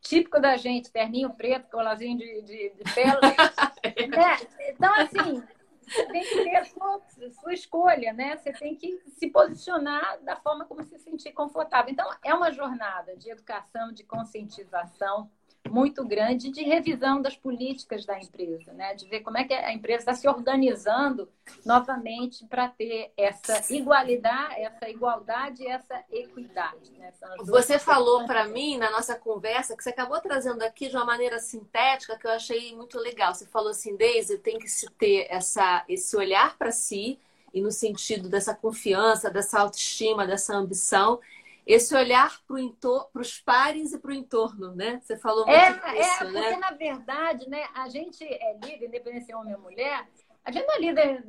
típico 0.00 0.40
da 0.40 0.56
gente, 0.56 0.90
terninho 0.90 1.30
preto, 1.30 1.70
colazinho 1.70 2.16
de, 2.16 2.42
de, 2.42 2.70
de 2.70 2.94
pele. 2.94 4.08
né? 4.08 4.36
Então, 4.70 4.94
assim, 4.94 5.42
você 5.88 6.06
tem 6.06 6.22
que 6.22 6.44
ter 6.44 6.56
a 6.56 6.64
sua, 6.64 7.00
sua, 7.40 7.52
escolha, 7.54 8.12
né? 8.12 8.36
Você 8.36 8.52
tem 8.52 8.76
que 8.76 9.02
se 9.08 9.28
posicionar 9.30 10.22
da 10.22 10.36
forma 10.36 10.64
como 10.66 10.84
se 10.84 10.98
sentir 10.98 11.32
confortável. 11.32 11.90
Então, 11.90 12.08
é 12.22 12.34
uma 12.34 12.52
jornada 12.52 13.16
de 13.16 13.30
educação, 13.30 13.92
de 13.92 14.04
conscientização, 14.04 15.30
muito 15.68 16.04
grande 16.04 16.50
de 16.50 16.62
revisão 16.62 17.20
das 17.20 17.36
políticas 17.36 18.04
da 18.04 18.18
empresa, 18.18 18.72
né? 18.72 18.94
de 18.94 19.08
ver 19.08 19.20
como 19.20 19.38
é 19.38 19.44
que 19.44 19.54
a 19.54 19.72
empresa 19.72 20.00
está 20.00 20.14
se 20.14 20.28
organizando 20.28 21.28
novamente 21.64 22.44
para 22.46 22.68
ter 22.68 23.12
essa 23.16 23.72
igualdade, 23.72 24.60
essa 24.60 24.88
igualdade 24.88 25.62
e 25.62 25.68
essa 25.68 26.04
equidade. 26.10 26.92
Né? 26.98 27.12
Você 27.44 27.78
falou 27.78 28.26
para 28.26 28.46
mim 28.46 28.76
na 28.76 28.90
nossa 28.90 29.14
conversa 29.14 29.76
que 29.76 29.82
você 29.82 29.90
acabou 29.90 30.20
trazendo 30.20 30.62
aqui 30.62 30.88
de 30.88 30.96
uma 30.96 31.04
maneira 31.04 31.38
sintética 31.38 32.18
que 32.18 32.26
eu 32.26 32.32
achei 32.32 32.74
muito 32.74 32.98
legal. 32.98 33.34
Você 33.34 33.46
falou 33.46 33.70
assim, 33.70 33.96
Deise, 33.96 34.38
tem 34.38 34.58
que 34.58 34.68
se 34.68 34.90
ter 34.92 35.26
essa, 35.30 35.84
esse 35.88 36.16
olhar 36.16 36.56
para 36.56 36.72
si 36.72 37.18
e 37.52 37.60
no 37.60 37.70
sentido 37.70 38.28
dessa 38.28 38.54
confiança, 38.54 39.30
dessa 39.30 39.60
autoestima, 39.60 40.26
dessa 40.26 40.54
ambição 40.54 41.20
esse 41.68 41.94
olhar 41.94 42.40
para 42.46 43.20
os 43.20 43.40
pares 43.40 43.92
e 43.92 43.98
para 43.98 44.10
o 44.10 44.14
entorno, 44.14 44.74
né? 44.74 44.98
Você 45.02 45.18
falou 45.18 45.44
muito 45.46 45.60
é, 45.60 45.72
disso, 45.92 46.24
é, 46.24 46.30
né? 46.30 46.42
Porque, 46.42 46.56
na 46.56 46.70
verdade, 46.70 47.50
né, 47.50 47.68
a 47.74 47.90
gente 47.90 48.24
é 48.24 48.54
líder, 48.54 48.86
independente 48.86 49.26
se 49.26 49.32
é 49.32 49.36
homem 49.36 49.54
ou 49.54 49.60
mulher, 49.60 50.08
a 50.42 50.50
gente 50.50 50.66
não 50.66 50.74
é 50.74 50.78
líder 50.78 51.24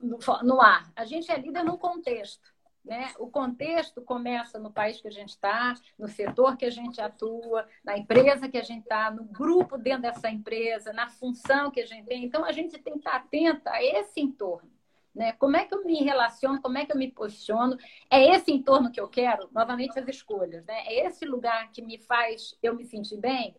no, 0.00 0.18
no 0.44 0.60
ar, 0.62 0.90
a 0.96 1.04
gente 1.04 1.30
é 1.30 1.36
líder 1.36 1.62
num 1.62 1.76
contexto. 1.76 2.50
Né? 2.82 3.12
O 3.18 3.28
contexto 3.28 4.00
começa 4.00 4.58
no 4.58 4.72
país 4.72 4.98
que 4.98 5.06
a 5.06 5.12
gente 5.12 5.28
está, 5.28 5.74
no 5.98 6.08
setor 6.08 6.56
que 6.56 6.64
a 6.64 6.70
gente 6.70 6.98
atua, 6.98 7.68
na 7.84 7.96
empresa 7.96 8.48
que 8.48 8.58
a 8.58 8.64
gente 8.64 8.82
está, 8.84 9.10
no 9.10 9.24
grupo 9.24 9.76
dentro 9.76 10.02
dessa 10.02 10.30
empresa, 10.30 10.90
na 10.92 11.08
função 11.10 11.70
que 11.70 11.80
a 11.80 11.86
gente 11.86 12.06
tem. 12.06 12.24
Então, 12.24 12.44
a 12.44 12.50
gente 12.50 12.78
tem 12.78 12.94
que 12.94 13.00
estar 13.00 13.16
atenta 13.16 13.70
a 13.70 13.84
esse 13.84 14.20
entorno. 14.20 14.68
Né? 15.14 15.32
Como 15.32 15.56
é 15.56 15.64
que 15.64 15.74
eu 15.74 15.84
me 15.84 16.02
relaciono, 16.02 16.60
como 16.60 16.78
é 16.78 16.86
que 16.86 16.92
eu 16.92 16.98
me 16.98 17.10
posiciono? 17.10 17.76
É 18.10 18.34
esse 18.34 18.50
entorno 18.50 18.90
que 18.90 19.00
eu 19.00 19.08
quero? 19.08 19.48
Novamente, 19.52 19.98
as 19.98 20.08
escolhas. 20.08 20.64
Né? 20.64 20.86
É 20.86 21.06
esse 21.06 21.24
lugar 21.24 21.70
que 21.70 21.82
me 21.82 21.98
faz 21.98 22.56
eu 22.62 22.74
me 22.74 22.84
sentir 22.84 23.18
bem? 23.18 23.54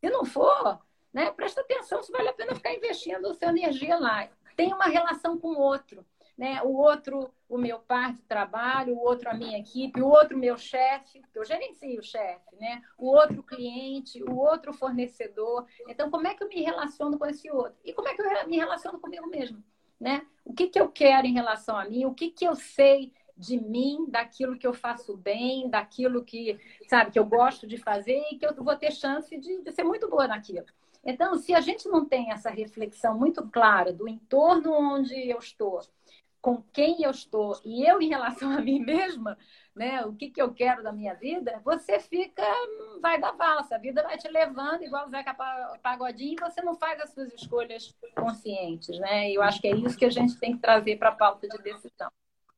Se 0.00 0.10
não 0.10 0.24
for, 0.24 0.80
né, 1.12 1.30
presta 1.30 1.60
atenção 1.60 2.02
se 2.02 2.12
vale 2.12 2.28
a 2.28 2.32
pena 2.32 2.54
ficar 2.54 2.74
investindo 2.74 3.34
sua 3.34 3.48
energia 3.48 3.96
lá. 3.98 4.28
Tem 4.56 4.72
uma 4.72 4.86
relação 4.86 5.38
com 5.38 5.48
o 5.48 5.60
outro 5.60 6.04
né? 6.38 6.62
o 6.62 6.72
outro, 6.76 7.34
o 7.48 7.58
meu 7.58 7.80
par 7.80 8.12
de 8.12 8.22
trabalho, 8.22 8.94
o 8.94 9.00
outro, 9.00 9.28
a 9.28 9.34
minha 9.34 9.58
equipe, 9.58 10.00
o 10.00 10.06
outro, 10.06 10.38
meu 10.38 10.56
chefe, 10.56 11.20
eu 11.34 11.44
gerencio 11.44 11.98
o 11.98 12.02
chefe, 12.02 12.54
né? 12.60 12.80
o 12.96 13.08
outro 13.08 13.42
cliente, 13.42 14.22
o 14.22 14.36
outro 14.36 14.72
fornecedor. 14.72 15.66
Então, 15.88 16.08
como 16.08 16.28
é 16.28 16.34
que 16.34 16.44
eu 16.44 16.48
me 16.48 16.62
relaciono 16.62 17.18
com 17.18 17.26
esse 17.26 17.50
outro? 17.50 17.74
E 17.84 17.92
como 17.92 18.06
é 18.06 18.14
que 18.14 18.22
eu 18.22 18.48
me 18.48 18.56
relaciono 18.56 19.00
comigo 19.00 19.26
mesmo? 19.26 19.62
Né? 20.00 20.26
O 20.44 20.52
que, 20.52 20.68
que 20.68 20.80
eu 20.80 20.88
quero 20.88 21.26
em 21.26 21.34
relação 21.34 21.76
a 21.76 21.84
mim? 21.84 22.04
O 22.04 22.14
que, 22.14 22.30
que 22.30 22.44
eu 22.44 22.54
sei 22.54 23.12
de 23.36 23.60
mim, 23.60 24.06
daquilo 24.08 24.58
que 24.58 24.66
eu 24.66 24.74
faço 24.74 25.16
bem, 25.16 25.68
daquilo 25.70 26.24
que, 26.24 26.58
sabe, 26.88 27.12
que 27.12 27.18
eu 27.18 27.24
gosto 27.24 27.66
de 27.66 27.76
fazer 27.76 28.20
e 28.32 28.36
que 28.36 28.44
eu 28.44 28.52
vou 28.54 28.74
ter 28.74 28.92
chance 28.92 29.36
de, 29.38 29.62
de 29.62 29.70
ser 29.72 29.84
muito 29.84 30.08
boa 30.08 30.26
naquilo. 30.26 30.66
Então, 31.04 31.36
se 31.38 31.54
a 31.54 31.60
gente 31.60 31.88
não 31.88 32.04
tem 32.04 32.32
essa 32.32 32.50
reflexão 32.50 33.16
muito 33.16 33.46
clara 33.48 33.92
do 33.92 34.08
entorno 34.08 34.72
onde 34.72 35.14
eu 35.14 35.38
estou, 35.38 35.80
com 36.40 36.62
quem 36.72 37.02
eu 37.02 37.10
estou 37.10 37.60
e 37.64 37.84
eu 37.84 38.00
em 38.00 38.08
relação 38.08 38.50
a 38.50 38.60
mim 38.60 38.80
mesma, 38.80 39.36
né, 39.74 40.04
o 40.04 40.12
que, 40.12 40.30
que 40.30 40.42
eu 40.42 40.52
quero 40.52 40.82
da 40.82 40.92
minha 40.92 41.14
vida, 41.14 41.60
você 41.64 42.00
fica, 42.00 42.42
vai 43.00 43.20
dar 43.20 43.32
valsa, 43.32 43.76
a 43.76 43.78
vida 43.78 44.02
vai 44.02 44.18
te 44.18 44.28
levando, 44.28 44.82
igual 44.82 45.06
o 45.06 45.08
Zeca 45.08 45.34
Pagodinho, 45.82 46.34
e 46.34 46.40
você 46.40 46.60
não 46.62 46.74
faz 46.74 47.00
as 47.00 47.12
suas 47.12 47.32
escolhas 47.32 47.94
conscientes, 48.16 48.98
né? 48.98 49.30
E 49.30 49.34
eu 49.34 49.42
acho 49.42 49.60
que 49.60 49.68
é 49.68 49.76
isso 49.76 49.96
que 49.96 50.04
a 50.04 50.10
gente 50.10 50.36
tem 50.38 50.54
que 50.54 50.62
trazer 50.62 50.96
para 50.96 51.10
a 51.10 51.14
pauta 51.14 51.48
de 51.48 51.58
decisão. 51.58 52.10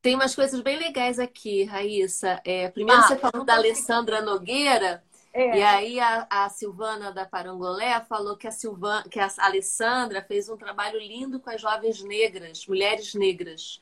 Tem 0.02 0.14
umas 0.14 0.34
coisas 0.34 0.62
bem 0.62 0.78
legais 0.78 1.18
aqui, 1.18 1.64
Raíssa. 1.64 2.40
É, 2.42 2.70
primeiro 2.70 3.02
ah, 3.02 3.06
você 3.06 3.18
falou 3.18 3.44
da 3.44 3.54
Alessandra 3.54 4.22
Nogueira, 4.22 5.04
é. 5.32 5.58
E 5.58 5.62
aí 5.62 6.00
a, 6.00 6.26
a, 6.28 6.48
Silvana 6.48 7.12
da 7.12 7.24
Parangolé 7.24 8.00
falou 8.00 8.36
que 8.36 8.48
a, 8.48 8.50
Silvana, 8.50 9.04
que 9.08 9.20
a 9.20 9.28
Alessandra 9.38 10.22
fez 10.22 10.48
um 10.48 10.56
trabalho 10.56 10.98
lindo 10.98 11.38
com 11.38 11.50
as 11.50 11.60
jovens 11.60 12.02
negras, 12.02 12.66
mulheres 12.66 13.14
negras. 13.14 13.80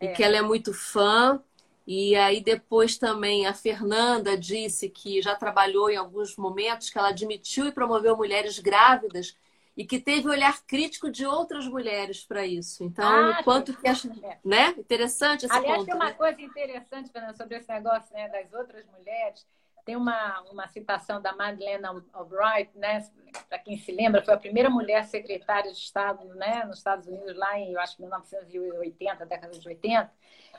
É. 0.00 0.06
E 0.06 0.08
que 0.14 0.22
ela 0.22 0.36
é 0.36 0.42
muito 0.42 0.74
fã. 0.74 1.40
E 1.86 2.16
aí 2.16 2.40
depois 2.40 2.98
também 2.98 3.46
a 3.46 3.54
Fernanda 3.54 4.36
disse 4.36 4.90
que 4.90 5.22
já 5.22 5.34
trabalhou 5.34 5.88
em 5.88 5.96
alguns 5.96 6.36
momentos 6.36 6.90
que 6.90 6.98
ela 6.98 7.08
admitiu 7.08 7.66
e 7.66 7.72
promoveu 7.72 8.16
mulheres 8.16 8.58
grávidas 8.58 9.36
e 9.76 9.86
que 9.86 10.00
teve 10.00 10.28
olhar 10.28 10.60
crítico 10.66 11.08
de 11.08 11.24
outras 11.24 11.66
mulheres 11.68 12.24
para 12.24 12.44
isso. 12.44 12.82
Então, 12.82 13.30
ah, 13.30 13.42
quanto 13.44 13.72
que 13.74 13.88
acho, 13.88 14.10
né? 14.44 14.74
Interessante 14.76 15.46
esse 15.46 15.54
Aliás, 15.54 15.78
ponto. 15.78 15.86
tem 15.86 15.94
uma 15.94 16.06
né? 16.06 16.12
coisa 16.12 16.42
interessante, 16.42 17.10
Fernanda, 17.10 17.36
sobre 17.36 17.56
esse 17.56 17.68
negócio 17.68 18.12
né, 18.12 18.28
das 18.28 18.52
outras 18.52 18.84
mulheres 18.98 19.46
tem 19.88 19.96
uma, 19.96 20.42
uma 20.50 20.68
citação 20.68 21.18
da 21.18 21.34
Madeleine 21.34 21.82
Albright, 22.12 22.76
né? 22.76 23.02
Para 23.48 23.58
quem 23.58 23.78
se 23.78 23.90
lembra, 23.90 24.22
foi 24.22 24.34
a 24.34 24.38
primeira 24.38 24.68
mulher 24.68 25.02
secretária 25.06 25.72
de 25.72 25.78
Estado, 25.78 26.22
né? 26.34 26.62
Nos 26.66 26.76
Estados 26.76 27.06
Unidos 27.06 27.34
lá 27.34 27.58
em, 27.58 27.72
eu 27.72 27.80
acho, 27.80 27.98
1980, 27.98 29.24
década 29.24 29.58
de 29.58 29.66
80. 29.66 30.12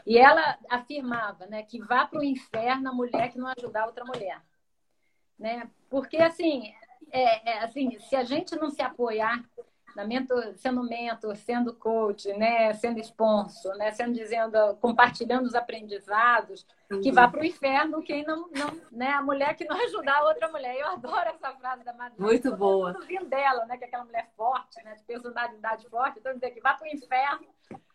E 0.04 0.18
ela 0.18 0.58
afirmava, 0.68 1.46
né, 1.46 1.62
que 1.62 1.80
vá 1.80 2.08
para 2.08 2.22
o 2.22 2.24
inferno 2.24 2.90
a 2.90 2.92
mulher 2.92 3.32
que 3.32 3.38
não 3.38 3.54
ajudar 3.56 3.86
outra 3.86 4.04
mulher, 4.04 4.42
né? 5.38 5.70
Porque 5.92 6.18
assim, 6.18 6.74
é, 7.12 7.52
é, 7.52 7.60
assim, 7.60 8.00
se 8.00 8.16
a 8.16 8.24
gente 8.24 8.56
não 8.56 8.72
se 8.72 8.82
apoiar 8.82 9.48
na 10.00 10.06
mentor, 10.06 10.54
sendo 10.56 10.82
mentor, 10.82 11.36
sendo 11.36 11.74
coach, 11.74 12.32
né, 12.34 12.74
sendo 12.74 13.00
sponsor, 13.02 13.76
né, 13.76 13.92
sendo 13.92 14.14
dizendo, 14.14 14.58
compartilhando 14.80 15.46
os 15.46 15.56
aprendizados, 15.56 16.66
uhum. 16.90 17.02
que 17.02 17.12
vá 17.12 17.28
para 17.28 17.42
o 17.42 17.46
inferno 17.46 18.02
quem 18.02 18.24
não, 18.24 18.50
não, 18.50 18.82
né, 18.90 19.12
a 19.12 19.22
mulher 19.22 19.56
que 19.56 19.66
não 19.66 19.76
ajudar 19.84 20.20
a 20.20 20.28
outra 20.30 20.48
mulher. 20.50 20.74
Eu 20.78 20.88
adoro 20.88 21.30
essa 21.30 21.52
frase 21.52 21.84
da 21.84 21.92
Madonna. 21.92 22.16
Muito 22.18 22.56
boa. 22.56 22.98
Vindo 23.06 23.26
dela, 23.26 23.66
né, 23.66 23.78
que 23.78 23.84
é 23.84 23.88
aquela 23.88 24.06
mulher 24.06 24.30
forte, 24.38 24.82
né, 24.84 24.96
de 24.96 25.04
personalidade 25.04 25.86
forte, 25.90 26.20
então 26.20 26.34
dizer 26.34 26.52
que 26.52 26.62
vá 26.62 26.74
para 26.76 26.88
o 26.88 26.92
inferno 26.92 27.48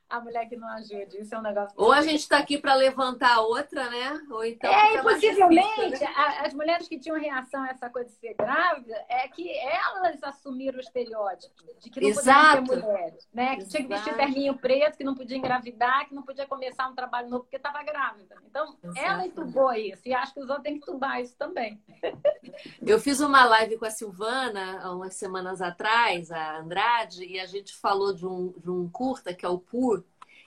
a 0.08 0.20
mulher 0.20 0.48
que 0.48 0.56
não 0.56 0.68
ajude. 0.68 1.20
Isso 1.20 1.34
é 1.34 1.38
um 1.38 1.42
negócio. 1.42 1.74
Ou 1.76 1.92
a 1.92 2.02
gente 2.02 2.20
está 2.20 2.38
aqui 2.38 2.58
para 2.58 2.74
levantar 2.74 3.34
a 3.34 3.40
outra, 3.40 3.88
né? 3.90 4.20
Ou 4.30 4.44
então. 4.44 4.72
É, 4.72 4.96
e 4.96 5.02
possivelmente, 5.02 5.84
difícil, 5.84 6.06
né? 6.06 6.14
as 6.44 6.54
mulheres 6.54 6.88
que 6.88 6.98
tinham 6.98 7.18
reação 7.18 7.62
a 7.62 7.68
essa 7.68 7.90
coisa 7.90 8.08
de 8.08 8.16
ser 8.16 8.34
grávida 8.34 8.94
é 9.08 9.26
que 9.28 9.50
elas 9.58 10.22
assumiram 10.22 10.78
o 10.78 10.80
estereótipo 10.80 11.64
de 11.80 11.90
que 11.90 12.00
não 12.00 12.08
Exato. 12.08 12.62
podiam 12.62 12.80
ser 12.80 12.86
mulheres, 12.86 13.28
né? 13.32 13.56
Que 13.56 13.62
Exato. 13.62 13.70
tinha 13.70 13.82
que 13.82 13.88
vestir 13.88 14.16
terninho 14.16 14.56
preto, 14.58 14.96
que 14.96 15.04
não 15.04 15.14
podia 15.14 15.36
engravidar, 15.36 16.08
que 16.08 16.14
não 16.14 16.22
podia 16.22 16.46
começar 16.46 16.88
um 16.88 16.94
trabalho 16.94 17.28
novo 17.28 17.44
porque 17.44 17.56
estava 17.56 17.82
grávida. 17.82 18.36
Então, 18.46 18.76
Exato. 18.82 18.98
ela 18.98 19.26
entubou 19.26 19.72
isso. 19.72 20.02
E 20.04 20.14
acho 20.14 20.34
que 20.34 20.40
os 20.40 20.48
outros 20.48 20.64
têm 20.64 20.78
que 20.78 20.86
tubar 20.86 21.20
isso 21.20 21.36
também. 21.36 21.80
Eu 22.86 23.00
fiz 23.00 23.20
uma 23.20 23.44
live 23.44 23.78
com 23.78 23.84
a 23.84 23.90
Silvana 23.90 24.80
há 24.82 24.92
umas 24.92 25.14
semanas 25.14 25.60
atrás, 25.60 26.30
a 26.30 26.58
Andrade, 26.58 27.24
e 27.24 27.40
a 27.40 27.46
gente 27.46 27.74
falou 27.74 28.12
de 28.12 28.26
um, 28.26 28.52
de 28.58 28.70
um 28.70 28.88
curta 28.88 29.34
que 29.34 29.44
é 29.44 29.48
o 29.48 29.58
PUR, 29.58 30.03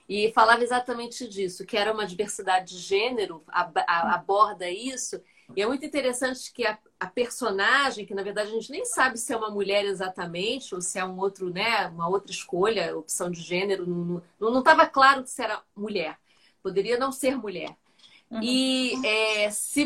e 0.08 0.32
falava 0.32 0.62
exatamente 0.62 1.28
disso, 1.28 1.66
que 1.66 1.76
era 1.76 1.92
uma 1.92 2.06
diversidade 2.06 2.74
de 2.74 2.78
gênero, 2.78 3.44
aborda 3.52 4.70
isso. 4.70 5.20
E 5.54 5.60
é 5.60 5.66
muito 5.66 5.84
interessante 5.84 6.52
que 6.52 6.64
a, 6.66 6.78
a, 6.98 7.06
personagem, 7.06 8.06
que 8.06 8.14
na 8.14 8.22
verdade 8.22 8.50
a 8.50 8.54
gente 8.54 8.70
nem 8.70 8.84
sabe 8.84 9.18
se 9.18 9.32
é 9.32 9.36
uma 9.36 9.50
mulher 9.50 9.84
exatamente, 9.84 10.74
ou 10.74 10.80
se 10.80 10.98
é 10.98 11.04
um 11.04 11.18
outro, 11.18 11.50
né, 11.50 11.86
uma 11.88 12.08
outra 12.08 12.30
escolha, 12.30 12.96
opção 12.96 13.30
de 13.30 13.40
gênero, 13.42 14.22
não 14.40 14.58
estava 14.58 14.86
claro 14.86 15.26
se 15.26 15.42
era 15.42 15.62
mulher. 15.76 16.18
Poderia 16.62 16.98
não 16.98 17.12
ser 17.12 17.36
mulher. 17.36 17.76
Uhum. 18.30 18.40
E 18.42 19.06
é, 19.06 19.50
se 19.50 19.84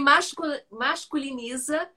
masculiniza, 0.71 1.89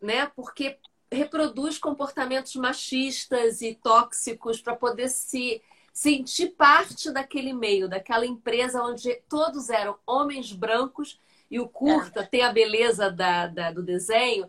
né, 0.00 0.26
porque 0.34 0.78
reproduz 1.12 1.78
comportamentos 1.78 2.54
machistas 2.56 3.62
e 3.62 3.74
tóxicos 3.74 4.60
para 4.60 4.76
poder 4.76 5.08
se 5.08 5.62
sentir 5.92 6.50
parte 6.50 7.10
daquele 7.10 7.52
meio, 7.52 7.88
daquela 7.88 8.26
empresa 8.26 8.82
onde 8.82 9.14
todos 9.28 9.70
eram 9.70 9.98
homens 10.06 10.52
brancos 10.52 11.20
e 11.50 11.58
o 11.58 11.68
curta 11.68 12.20
é. 12.20 12.26
tem 12.26 12.42
a 12.42 12.52
beleza 12.52 13.10
da, 13.10 13.46
da, 13.46 13.72
do 13.72 13.82
desenho. 13.82 14.48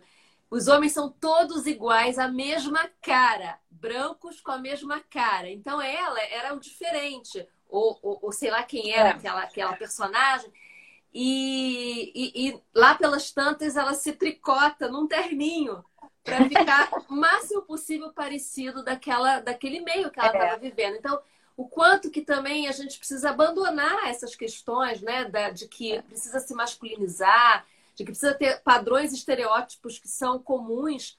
Os 0.50 0.68
homens 0.68 0.92
são 0.92 1.10
todos 1.10 1.66
iguais, 1.66 2.18
a 2.18 2.28
mesma 2.28 2.88
cara, 3.00 3.58
brancos 3.70 4.40
com 4.40 4.52
a 4.52 4.58
mesma 4.58 5.00
cara. 5.00 5.50
Então 5.50 5.80
ela 5.80 6.20
era 6.20 6.54
o 6.54 6.60
diferente, 6.60 7.46
ou, 7.68 7.98
ou, 8.02 8.18
ou 8.22 8.32
sei 8.32 8.50
lá 8.50 8.62
quem 8.62 8.92
era 8.92 9.08
é. 9.08 9.12
aquela, 9.12 9.42
aquela 9.42 9.72
personagem. 9.74 10.52
E, 11.14 12.12
e, 12.14 12.48
e, 12.48 12.62
lá 12.74 12.94
pelas 12.94 13.32
tantas 13.32 13.76
ela 13.76 13.92
se 13.92 14.12
tricota 14.12 14.88
num 14.88 15.06
terninho 15.06 15.84
para 16.24 16.44
ficar 16.48 16.88
o 17.08 17.14
máximo 17.14 17.62
possível 17.62 18.12
parecido 18.12 18.82
daquela, 18.82 19.40
daquele 19.40 19.80
meio 19.80 20.10
que 20.10 20.20
ela 20.20 20.28
estava 20.28 20.54
é. 20.54 20.58
vivendo. 20.58 20.96
Então, 20.96 21.20
o 21.56 21.68
quanto 21.68 22.10
que 22.10 22.22
também 22.22 22.68
a 22.68 22.72
gente 22.72 22.98
precisa 22.98 23.30
abandonar 23.30 24.08
essas 24.08 24.34
questões, 24.34 25.02
né, 25.02 25.24
da, 25.24 25.50
de 25.50 25.68
que 25.68 26.00
precisa 26.02 26.40
se 26.40 26.54
masculinizar, 26.54 27.66
de 27.94 28.04
que 28.04 28.10
precisa 28.10 28.34
ter 28.34 28.60
padrões 28.62 29.12
estereótipos 29.12 29.98
que 29.98 30.08
são 30.08 30.38
comuns. 30.38 31.18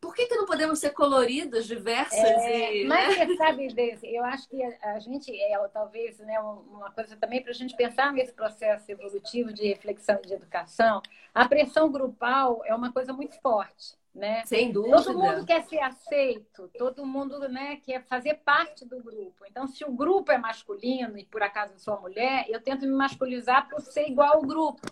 Por 0.00 0.14
que, 0.14 0.26
que 0.26 0.34
não 0.34 0.46
podemos 0.46 0.80
ser 0.80 0.90
coloridas, 0.90 1.66
diversas? 1.66 2.18
É, 2.18 2.78
e, 2.78 2.84
mas 2.86 3.16
né? 3.16 3.36
sabe, 3.36 3.72
eu 4.02 4.24
acho 4.24 4.48
que 4.48 4.60
a, 4.62 4.98
gente 4.98 5.32
é 5.32 5.56
talvez 5.68 6.18
né, 6.18 6.38
uma 6.40 6.90
coisa 6.90 7.16
também 7.16 7.40
para 7.40 7.52
a 7.52 7.54
gente 7.54 7.76
pensar 7.76 8.12
nesse 8.12 8.32
processo 8.32 8.90
evolutivo 8.90 9.52
de 9.52 9.68
reflexão 9.68 10.18
e 10.22 10.26
de 10.26 10.34
educação. 10.34 11.00
A 11.32 11.48
pressão 11.48 11.90
grupal 11.90 12.62
é 12.64 12.74
uma 12.74 12.92
coisa 12.92 13.12
muito 13.12 13.40
forte 13.40 13.96
né? 14.14 14.44
Sem 14.44 14.70
dúvida. 14.70 15.02
Todo 15.02 15.18
mundo 15.18 15.46
quer 15.46 15.62
ser 15.64 15.78
aceito, 15.80 16.70
todo 16.76 17.06
mundo 17.06 17.48
né, 17.48 17.76
quer 17.76 18.04
fazer 18.04 18.34
parte 18.44 18.84
do 18.84 19.02
grupo. 19.02 19.44
Então, 19.46 19.66
se 19.66 19.84
o 19.84 19.92
grupo 19.92 20.30
é 20.30 20.38
masculino 20.38 21.16
e 21.18 21.24
por 21.24 21.42
acaso 21.42 21.72
eu 21.74 21.78
sou 21.78 22.00
mulher, 22.00 22.46
eu 22.48 22.60
tento 22.60 22.82
me 22.82 22.92
masculizar 22.92 23.68
para 23.68 23.80
ser 23.80 24.08
igual 24.08 24.34
ao 24.34 24.42
grupo, 24.42 24.82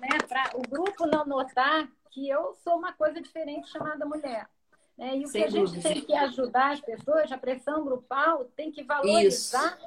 né? 0.00 0.08
Para 0.26 0.56
o 0.56 0.62
grupo 0.62 1.06
não 1.06 1.24
notar 1.26 1.88
que 2.10 2.28
eu 2.28 2.54
sou 2.62 2.76
uma 2.76 2.92
coisa 2.92 3.20
diferente 3.20 3.68
chamada 3.68 4.06
mulher. 4.06 4.48
Né? 4.96 5.16
E 5.16 5.24
o 5.24 5.28
Sem 5.28 5.42
que 5.42 5.48
a 5.48 5.50
gente 5.50 5.72
dúvida. 5.72 5.88
tem 5.88 6.00
que 6.02 6.14
ajudar 6.14 6.72
as 6.72 6.80
pessoas, 6.80 7.32
a 7.32 7.38
pressão 7.38 7.84
grupal 7.84 8.44
tem 8.56 8.70
que 8.70 8.82
valorizar 8.82 9.78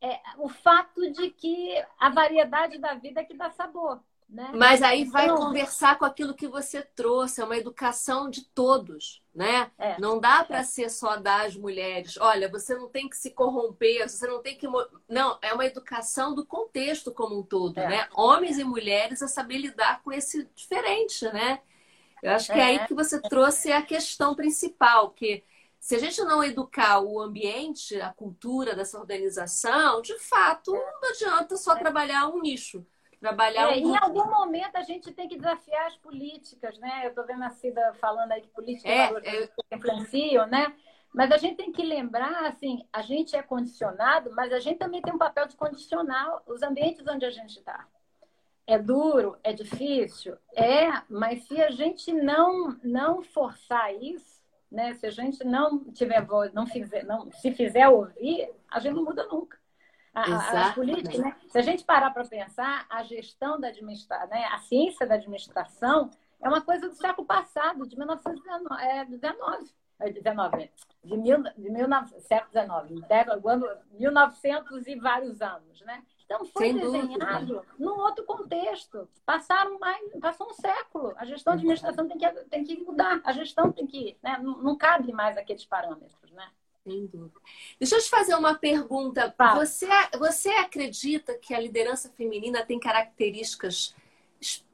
é, 0.00 0.20
o 0.38 0.48
fato 0.48 1.10
de 1.12 1.30
que 1.30 1.74
a 1.98 2.10
variedade 2.10 2.78
da 2.78 2.94
vida 2.94 3.20
é 3.20 3.24
que 3.24 3.34
dá 3.34 3.50
sabor. 3.50 4.00
Né? 4.32 4.50
Mas 4.54 4.80
aí 4.80 5.04
vai 5.04 5.26
então... 5.26 5.36
conversar 5.36 5.98
com 5.98 6.06
aquilo 6.06 6.32
que 6.32 6.48
você 6.48 6.80
trouxe, 6.80 7.42
é 7.42 7.44
uma 7.44 7.58
educação 7.58 8.30
de 8.30 8.42
todos, 8.46 9.22
né? 9.34 9.70
É. 9.76 10.00
Não 10.00 10.18
dá 10.18 10.42
para 10.42 10.60
é. 10.60 10.64
ser 10.64 10.88
só 10.88 11.18
das 11.18 11.54
mulheres. 11.54 12.16
Olha, 12.16 12.48
você 12.48 12.74
não 12.74 12.88
tem 12.88 13.10
que 13.10 13.16
se 13.18 13.32
corromper, 13.32 14.08
você 14.08 14.26
não 14.26 14.40
tem 14.40 14.56
que. 14.56 14.66
Não, 15.06 15.38
é 15.42 15.52
uma 15.52 15.66
educação 15.66 16.34
do 16.34 16.46
contexto 16.46 17.12
como 17.12 17.40
um 17.40 17.42
todo, 17.42 17.76
é. 17.76 17.86
né? 17.86 18.08
Homens 18.14 18.56
e 18.56 18.64
mulheres 18.64 19.20
a 19.20 19.28
saber 19.28 19.58
lidar 19.58 20.02
com 20.02 20.10
esse 20.10 20.48
diferente, 20.54 21.26
né? 21.26 21.60
Eu 22.22 22.32
acho 22.32 22.50
que 22.50 22.58
é 22.58 22.64
aí 22.64 22.76
é. 22.76 22.86
que 22.86 22.94
você 22.94 23.20
trouxe 23.20 23.70
a 23.70 23.82
questão 23.82 24.34
principal, 24.34 25.10
que 25.10 25.44
se 25.78 25.94
a 25.94 25.98
gente 25.98 26.22
não 26.22 26.42
educar 26.42 27.00
o 27.00 27.20
ambiente, 27.20 28.00
a 28.00 28.14
cultura 28.14 28.74
dessa 28.74 28.98
organização, 28.98 30.00
de 30.00 30.18
fato, 30.20 30.72
não 30.72 31.10
adianta 31.10 31.54
só 31.58 31.74
trabalhar 31.74 32.28
um 32.28 32.40
nicho. 32.40 32.86
Trabalhar 33.22 33.70
é, 33.70 33.80
um... 33.80 33.94
Em 33.94 33.96
algum 33.96 34.28
momento 34.28 34.74
a 34.74 34.82
gente 34.82 35.12
tem 35.12 35.28
que 35.28 35.36
desafiar 35.36 35.86
as 35.86 35.96
políticas, 35.96 36.76
né? 36.80 37.02
Eu 37.04 37.10
estou 37.10 37.24
vendo 37.24 37.44
a 37.44 37.50
Cida 37.50 37.94
falando 38.00 38.32
aí 38.32 38.42
que 38.42 38.48
políticas 38.48 38.90
é, 38.92 39.44
é... 39.44 39.48
influenciam, 39.76 40.44
né? 40.48 40.74
Mas 41.14 41.30
a 41.30 41.36
gente 41.36 41.56
tem 41.56 41.70
que 41.70 41.84
lembrar, 41.84 42.46
assim, 42.46 42.84
a 42.92 43.00
gente 43.00 43.36
é 43.36 43.42
condicionado, 43.42 44.32
mas 44.34 44.52
a 44.52 44.58
gente 44.58 44.78
também 44.78 45.00
tem 45.00 45.14
um 45.14 45.18
papel 45.18 45.46
de 45.46 45.54
condicionar 45.54 46.42
os 46.48 46.64
ambientes 46.64 47.06
onde 47.06 47.24
a 47.24 47.30
gente 47.30 47.60
está. 47.60 47.86
É 48.66 48.76
duro, 48.76 49.38
é 49.44 49.52
difícil, 49.52 50.36
é, 50.56 50.90
mas 51.08 51.44
se 51.44 51.62
a 51.62 51.70
gente 51.70 52.12
não 52.12 52.76
não 52.82 53.22
forçar 53.22 53.94
isso, 54.02 54.42
né? 54.68 54.94
Se 54.94 55.06
a 55.06 55.10
gente 55.10 55.44
não 55.44 55.84
tiver 55.92 56.24
voz, 56.24 56.52
não 56.52 56.66
fizer, 56.66 57.04
não 57.04 57.30
se 57.30 57.52
fizer 57.52 57.88
ouvir, 57.88 58.50
a 58.68 58.80
gente 58.80 58.94
não 58.94 59.04
muda 59.04 59.24
nunca. 59.28 59.61
A, 60.14 60.66
as 60.68 60.74
políticas, 60.74 61.18
né? 61.18 61.36
Se 61.48 61.58
a 61.58 61.62
gente 61.62 61.84
parar 61.84 62.10
para 62.10 62.24
pensar, 62.24 62.86
a 62.90 63.02
gestão 63.02 63.58
da 63.58 63.68
administração, 63.68 64.28
né? 64.28 64.44
a 64.52 64.58
ciência 64.58 65.06
da 65.06 65.14
administração 65.14 66.10
é 66.40 66.48
uma 66.48 66.60
coisa 66.60 66.88
do 66.88 66.94
século 66.94 67.26
passado, 67.26 67.86
de 67.86 67.96
1919. 67.96 68.82
É, 68.82 69.04
19. 69.04 69.70
19, 70.10 70.70
de, 71.04 71.16
mil, 71.16 71.42
de 71.42 71.70
mil, 71.70 71.86
século 72.18 72.50
XIX, 72.50 73.86
1900 73.92 74.86
e 74.88 74.96
vários 74.96 75.40
anos, 75.40 75.80
né? 75.82 76.02
Então 76.24 76.44
foi 76.46 76.66
Sem 76.66 76.78
desenhado 76.78 77.46
dúvida. 77.46 77.74
num 77.78 77.98
outro 78.00 78.24
contexto. 78.24 79.08
Passaram 79.24 79.78
mais, 79.78 80.02
passou 80.20 80.48
um 80.48 80.54
século. 80.54 81.12
A 81.16 81.24
gestão 81.24 81.54
de 81.54 81.60
administração 81.60 82.08
tem 82.08 82.18
que, 82.18 82.30
tem 82.44 82.64
que 82.64 82.82
mudar. 82.82 83.20
A 83.22 83.32
gestão 83.32 83.70
tem 83.70 83.86
que, 83.86 84.16
né? 84.22 84.38
não, 84.42 84.58
não 84.58 84.76
cabe 84.76 85.12
mais 85.12 85.36
aqueles 85.36 85.64
parâmetros, 85.64 86.32
né? 86.32 86.48
Sem 86.84 87.06
dúvida. 87.06 87.40
Deixa 87.78 87.96
eu 87.96 88.00
te 88.00 88.10
fazer 88.10 88.34
uma 88.34 88.54
pergunta. 88.56 89.32
Você, 89.54 89.86
você 90.18 90.48
acredita 90.50 91.38
que 91.38 91.54
a 91.54 91.60
liderança 91.60 92.10
feminina 92.10 92.64
tem 92.64 92.78
características 92.78 93.94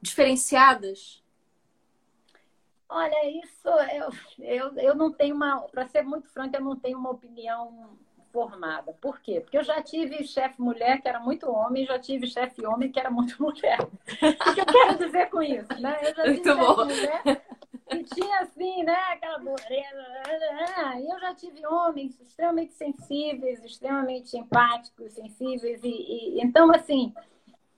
diferenciadas? 0.01 1.23
Olha, 2.87 3.29
isso 3.29 3.69
eu, 3.93 4.09
eu, 4.39 4.77
eu 4.79 4.95
não 4.95 5.11
tenho 5.11 5.35
uma. 5.35 5.61
Para 5.61 5.87
ser 5.87 6.01
muito 6.01 6.27
franca, 6.29 6.57
eu 6.57 6.63
não 6.63 6.75
tenho 6.75 6.97
uma 6.97 7.11
opinião 7.11 7.97
formada. 8.33 8.91
Por 8.93 9.19
quê? 9.19 9.41
Porque 9.41 9.57
eu 9.57 9.63
já 9.63 9.79
tive 9.83 10.23
chefe 10.25 10.59
mulher 10.59 10.99
que 10.99 11.07
era 11.07 11.19
muito 11.19 11.47
homem, 11.51 11.85
já 11.85 11.99
tive 11.99 12.25
chefe 12.25 12.65
homem 12.65 12.91
que 12.91 12.99
era 12.99 13.11
muito 13.11 13.35
mulher. 13.41 13.79
O 13.81 14.53
que 14.55 14.61
eu 14.61 14.65
quero 14.65 14.97
dizer 14.97 15.29
com 15.29 15.43
isso? 15.43 15.79
Né? 15.79 15.99
Eu 16.01 16.15
já 16.15 16.23
tive 16.23 16.29
muito 16.29 16.55
bom. 16.55 16.85
mulher 16.85 17.45
que 17.89 18.03
tinha 18.03 18.39
assim, 18.39 18.83
né, 18.83 18.97
aquela 19.11 19.37
dureza. 19.37 20.99
E 20.99 21.11
eu 21.11 21.19
já 21.19 21.33
tive 21.35 21.65
homens 21.65 22.19
extremamente 22.19 22.73
sensíveis, 22.73 23.63
extremamente 23.63 24.37
empáticos, 24.37 25.13
sensíveis. 25.13 25.83
E, 25.83 25.89
e 25.89 26.41
então, 26.41 26.71
assim, 26.71 27.13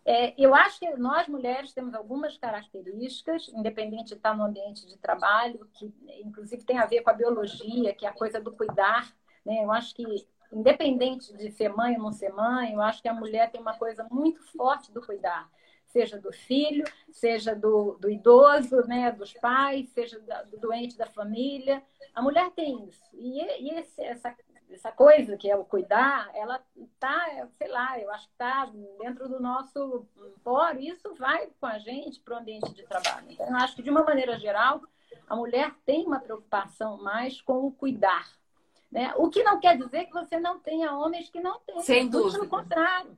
é, 0.05 0.33
eu 0.37 0.55
acho 0.55 0.79
que 0.79 0.89
nós 0.97 1.27
mulheres 1.27 1.73
temos 1.73 1.93
algumas 1.93 2.37
características, 2.37 3.49
independente 3.49 4.09
de 4.09 4.13
estar 4.15 4.35
no 4.35 4.43
ambiente 4.43 4.85
de 4.85 4.97
trabalho, 4.97 5.67
que 5.73 5.93
inclusive 6.23 6.63
tem 6.63 6.79
a 6.79 6.85
ver 6.85 7.01
com 7.01 7.09
a 7.09 7.13
biologia, 7.13 7.93
que 7.93 8.05
é 8.05 8.09
a 8.09 8.13
coisa 8.13 8.39
do 8.39 8.51
cuidar. 8.51 9.13
Né? 9.45 9.63
Eu 9.63 9.71
acho 9.71 9.93
que 9.95 10.05
independente 10.51 11.31
de 11.37 11.51
ser 11.51 11.69
mãe 11.69 11.95
ou 11.95 12.03
não 12.03 12.11
ser 12.11 12.33
mãe, 12.33 12.73
eu 12.73 12.81
acho 12.81 13.01
que 13.01 13.07
a 13.07 13.13
mulher 13.13 13.51
tem 13.51 13.61
uma 13.61 13.77
coisa 13.77 14.05
muito 14.11 14.43
forte 14.51 14.91
do 14.91 15.01
cuidar, 15.01 15.49
seja 15.91 16.19
do 16.19 16.31
filho, 16.31 16.83
seja 17.11 17.55
do, 17.55 17.97
do 17.99 18.09
idoso, 18.09 18.87
né, 18.87 19.11
dos 19.11 19.33
pais, 19.33 19.89
seja 19.89 20.19
do 20.19 20.57
doente 20.57 20.97
da 20.97 21.05
família. 21.05 21.83
A 22.13 22.21
mulher 22.21 22.51
tem 22.51 22.85
isso. 22.87 23.03
E, 23.13 23.39
e 23.39 23.69
esse, 23.79 24.01
essa, 24.01 24.35
essa 24.69 24.91
coisa 24.91 25.37
que 25.37 25.49
é 25.49 25.55
o 25.55 25.63
cuidar, 25.65 26.29
ela 26.33 26.61
tá, 26.99 27.47
sei 27.57 27.67
lá, 27.67 27.99
eu 27.99 28.09
acho 28.11 28.27
que 28.27 28.33
está 28.33 28.71
dentro 28.99 29.29
do 29.29 29.39
nosso 29.39 30.05
foro, 30.43 30.79
isso 30.79 31.13
vai 31.15 31.47
com 31.59 31.65
a 31.65 31.77
gente 31.79 32.19
para 32.19 32.35
o 32.35 32.37
ambiente 32.39 32.73
de 32.73 32.83
trabalho. 32.83 33.27
Então, 33.29 33.47
eu 33.47 33.55
acho 33.57 33.75
que, 33.75 33.83
de 33.83 33.89
uma 33.89 34.03
maneira 34.03 34.37
geral, 34.39 34.81
a 35.27 35.35
mulher 35.35 35.73
tem 35.85 36.05
uma 36.05 36.19
preocupação 36.19 37.01
mais 37.01 37.41
com 37.41 37.65
o 37.65 37.71
cuidar 37.71 38.27
né? 38.91 39.13
O 39.15 39.29
que 39.29 39.41
não 39.41 39.59
quer 39.59 39.77
dizer 39.77 40.05
que 40.05 40.11
você 40.11 40.37
não 40.37 40.59
tenha 40.59 40.93
homens 40.93 41.29
que 41.29 41.39
não 41.39 41.59
têm. 41.61 41.79
Sem 41.81 42.09
dúvida. 42.09 42.39
Pelo 42.39 42.49
contrário. 42.49 43.15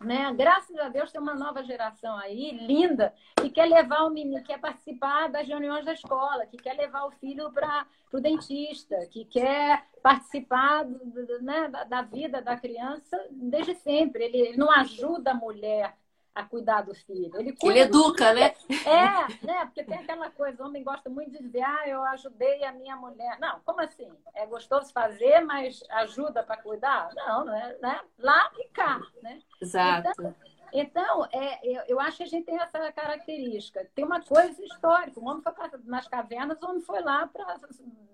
Né? 0.00 0.32
Graças 0.34 0.76
a 0.78 0.88
Deus 0.90 1.10
tem 1.10 1.20
uma 1.20 1.34
nova 1.34 1.64
geração 1.64 2.16
aí, 2.18 2.50
linda, 2.52 3.14
que 3.36 3.48
quer 3.48 3.66
levar 3.66 4.04
o 4.04 4.10
menino, 4.10 4.44
quer 4.44 4.60
participar 4.60 5.28
das 5.28 5.48
reuniões 5.48 5.86
da 5.86 5.94
escola, 5.94 6.46
que 6.46 6.58
quer 6.58 6.74
levar 6.74 7.06
o 7.06 7.10
filho 7.12 7.50
para 7.50 7.86
o 8.12 8.20
dentista, 8.20 9.06
que 9.06 9.24
quer 9.24 9.84
participar 10.02 10.84
do, 10.84 11.42
né, 11.42 11.68
da, 11.68 11.84
da, 11.84 12.02
vida 12.02 12.42
da 12.42 12.56
criança 12.56 13.18
desde 13.30 13.74
sempre. 13.76 14.24
Ele, 14.24 14.38
ele 14.38 14.56
não 14.58 14.70
ajuda 14.70 15.30
a 15.30 15.34
mulher 15.34 15.96
a 16.36 16.44
cuidar 16.44 16.82
do 16.82 16.94
filho. 16.94 17.34
Ele, 17.40 17.56
ele 17.62 17.78
educa, 17.78 18.34
né? 18.34 18.54
É, 18.84 19.46
né? 19.46 19.64
Porque 19.64 19.82
tem 19.82 19.98
aquela 19.98 20.30
coisa, 20.30 20.62
o 20.62 20.66
homem 20.66 20.84
gosta 20.84 21.08
muito 21.08 21.30
de 21.30 21.38
dizer, 21.38 21.62
ah, 21.62 21.88
eu 21.88 22.02
ajudei 22.04 22.62
a 22.62 22.72
minha 22.72 22.94
mulher. 22.94 23.38
Não, 23.40 23.58
como 23.60 23.80
assim? 23.80 24.12
É 24.34 24.44
gostoso 24.44 24.92
fazer, 24.92 25.40
mas 25.40 25.82
ajuda 25.88 26.42
para 26.42 26.58
cuidar? 26.58 27.08
Não, 27.14 27.46
não 27.46 27.56
é, 27.56 27.78
né? 27.80 28.00
Lá 28.18 28.50
e 28.58 28.68
cá, 28.68 29.00
né? 29.22 29.40
Exato. 29.62 30.10
Então, 30.10 30.34
então 30.74 31.28
é, 31.32 31.58
eu, 31.66 31.82
eu, 31.88 32.00
acho 32.00 32.18
que 32.18 32.24
a 32.24 32.26
gente 32.26 32.44
tem 32.44 32.60
essa 32.60 32.92
característica. 32.92 33.88
Tem 33.94 34.04
uma 34.04 34.20
coisa 34.20 34.62
histórica. 34.62 35.18
O 35.18 35.24
homem 35.24 35.42
foi 35.42 35.52
pra, 35.52 35.70
nas 35.84 36.06
cavernas, 36.06 36.60
o 36.60 36.66
homem 36.66 36.82
foi 36.82 37.00
lá 37.00 37.26
para 37.26 37.58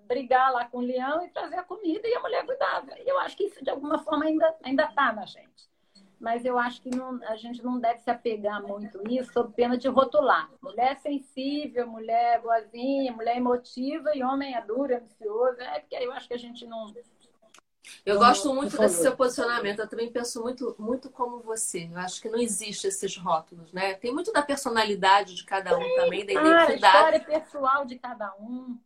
brigar 0.07 0.53
lá 0.53 0.64
com 0.66 0.79
o 0.79 0.83
leão 0.83 1.25
e 1.25 1.31
trazer 1.31 1.57
a 1.57 1.64
comida 1.64 2.07
e 2.07 2.14
a 2.14 2.20
mulher 2.20 2.47
cuidava. 2.47 2.97
E 3.01 3.09
eu 3.09 3.18
acho 3.18 3.37
que 3.37 3.45
isso, 3.45 3.64
de 3.64 3.70
alguma 3.70 3.99
forma, 3.99 4.25
ainda 4.25 4.85
está 4.85 5.12
na 5.12 5.27
gente 5.27 5.72
mas 6.23 6.45
eu 6.45 6.57
acho 6.57 6.81
que 6.81 6.89
não, 6.89 7.20
a 7.25 7.35
gente 7.35 7.61
não 7.64 7.81
deve 7.81 7.99
se 7.99 8.09
apegar 8.09 8.62
muito 8.62 9.03
nisso, 9.03 9.33
sob 9.33 9.53
pena 9.55 9.77
de 9.77 9.89
rotular. 9.89 10.49
Mulher 10.62 10.97
sensível, 11.01 11.89
mulher 11.89 12.41
boazinha, 12.41 13.11
mulher 13.12 13.37
emotiva 13.37 14.14
e 14.14 14.23
homem 14.23 14.55
é 14.55 14.62
duro, 14.64 14.97
ambicioso. 14.97 15.61
É 15.61 15.81
porque 15.81 15.97
eu 15.97 16.12
acho 16.12 16.29
que 16.29 16.35
a 16.35 16.39
gente 16.39 16.64
não. 16.64 16.95
Eu 18.07 18.14
não, 18.14 18.23
gosto 18.23 18.55
muito 18.55 18.79
desse 18.79 19.03
seu 19.03 19.16
posicionamento. 19.16 19.81
Eu 19.81 19.89
também 19.89 20.12
penso 20.12 20.41
muito, 20.41 20.77
muito 20.79 21.11
como 21.11 21.41
você. 21.41 21.91
Eu 21.93 21.99
acho 21.99 22.23
que 22.23 22.29
não 22.29 22.39
existe 22.39 22.87
esses 22.87 23.16
rótulos, 23.16 23.73
né? 23.73 23.95
Tem 23.95 24.14
muito 24.14 24.33
da 24.33 24.43
personalidade 24.43 25.35
de 25.35 25.45
cada 25.45 25.77
um 25.77 25.97
também, 25.97 26.25
da 26.25 26.35
identidade. 26.35 26.73
a 26.73 26.77
história 26.77 27.20
pessoal 27.20 27.85
de 27.85 27.99
cada 27.99 28.33
um. 28.39 28.79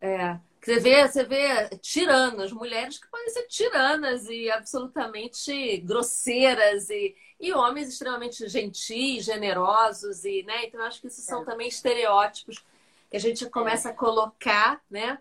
É. 0.00 0.38
Você 0.62 0.78
vê, 0.78 1.08
você 1.08 1.24
vê 1.24 1.68
tiranas, 1.78 2.52
mulheres 2.52 2.98
que 2.98 3.08
podem 3.08 3.30
ser 3.30 3.46
tiranas 3.46 4.28
e 4.28 4.50
absolutamente 4.50 5.78
grosseiras 5.78 6.90
e, 6.90 7.16
e 7.40 7.52
homens 7.52 7.88
extremamente 7.88 8.46
gentis, 8.46 9.24
generosos 9.24 10.24
e, 10.24 10.42
né? 10.42 10.66
Então 10.66 10.82
acho 10.82 11.00
que 11.00 11.06
isso 11.06 11.22
são 11.22 11.42
é. 11.42 11.44
também 11.46 11.68
estereótipos 11.68 12.62
que 13.10 13.16
a 13.16 13.20
gente 13.20 13.48
começa 13.48 13.88
a 13.88 13.94
colocar, 13.94 14.82
né? 14.90 15.18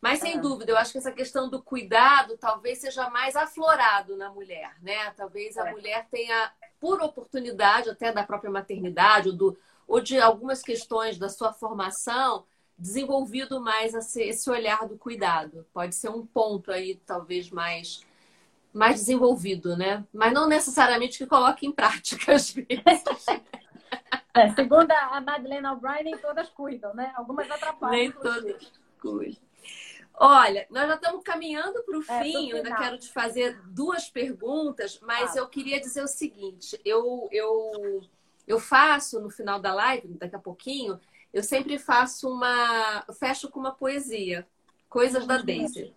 Mas 0.00 0.18
sem 0.18 0.34
é. 0.34 0.38
dúvida, 0.38 0.72
eu 0.72 0.76
acho 0.76 0.92
que 0.92 0.98
essa 0.98 1.12
questão 1.12 1.48
do 1.48 1.62
cuidado 1.62 2.36
talvez 2.36 2.78
seja 2.78 3.08
mais 3.08 3.34
aflorado 3.34 4.16
na 4.16 4.30
mulher, 4.30 4.74
né? 4.82 5.10
Talvez 5.16 5.56
a 5.56 5.68
é. 5.68 5.72
mulher 5.72 6.06
tenha, 6.10 6.52
por 6.78 7.00
oportunidade 7.00 7.88
até 7.88 8.12
da 8.12 8.24
própria 8.24 8.50
maternidade 8.50 9.28
ou, 9.28 9.34
do, 9.34 9.58
ou 9.86 10.00
de 10.00 10.20
algumas 10.20 10.60
questões 10.60 11.18
da 11.18 11.28
sua 11.28 11.52
formação, 11.52 12.44
desenvolvido 12.78 13.60
mais 13.60 13.94
esse 14.16 14.50
olhar 14.50 14.86
do 14.86 14.96
cuidado. 14.96 15.66
Pode 15.72 15.94
ser 15.94 16.08
um 16.10 16.26
ponto 16.26 16.70
aí, 16.72 16.96
talvez, 17.06 17.50
mais, 17.50 18.04
mais 18.72 18.96
desenvolvido, 18.96 19.76
né? 19.76 20.04
Mas 20.12 20.32
não 20.32 20.48
necessariamente 20.48 21.18
que 21.18 21.26
coloque 21.26 21.66
em 21.66 21.72
prática, 21.72 22.32
às 22.34 22.50
vezes. 22.50 22.72
É, 24.34 24.48
segundo 24.54 24.90
a 24.90 25.20
Madeleine 25.20 25.66
O'Brien, 25.66 26.04
nem 26.04 26.18
todas 26.18 26.48
cuidam, 26.48 26.94
né? 26.94 27.12
Algumas 27.14 27.50
atrapalham. 27.50 27.96
Nem 27.96 28.10
todas 28.10 28.72
cuidam. 29.00 29.52
Olha, 30.14 30.66
nós 30.70 30.86
já 30.88 30.94
estamos 30.94 31.22
caminhando 31.24 31.82
para 31.82 31.98
o 31.98 32.02
é, 32.08 32.22
fim. 32.22 32.50
Eu 32.50 32.58
ainda 32.58 32.76
quero 32.76 32.98
te 32.98 33.10
fazer 33.12 33.60
duas 33.66 34.08
perguntas, 34.08 35.00
mas 35.00 35.36
ah. 35.36 35.40
eu 35.40 35.48
queria 35.48 35.80
dizer 35.80 36.02
o 36.02 36.08
seguinte: 36.08 36.80
eu, 36.84 37.28
eu, 37.30 38.02
eu 38.46 38.58
faço 38.58 39.20
no 39.20 39.30
final 39.30 39.58
da 39.58 39.74
live, 39.74 40.08
daqui 40.14 40.36
a 40.36 40.38
pouquinho, 40.38 41.00
eu 41.32 41.42
sempre 41.42 41.78
faço 41.78 42.28
uma. 42.28 43.04
fecho 43.18 43.48
com 43.48 43.60
uma 43.60 43.72
poesia, 43.72 44.46
Coisas 44.88 45.26
da 45.26 45.38
Daisy. 45.38 45.94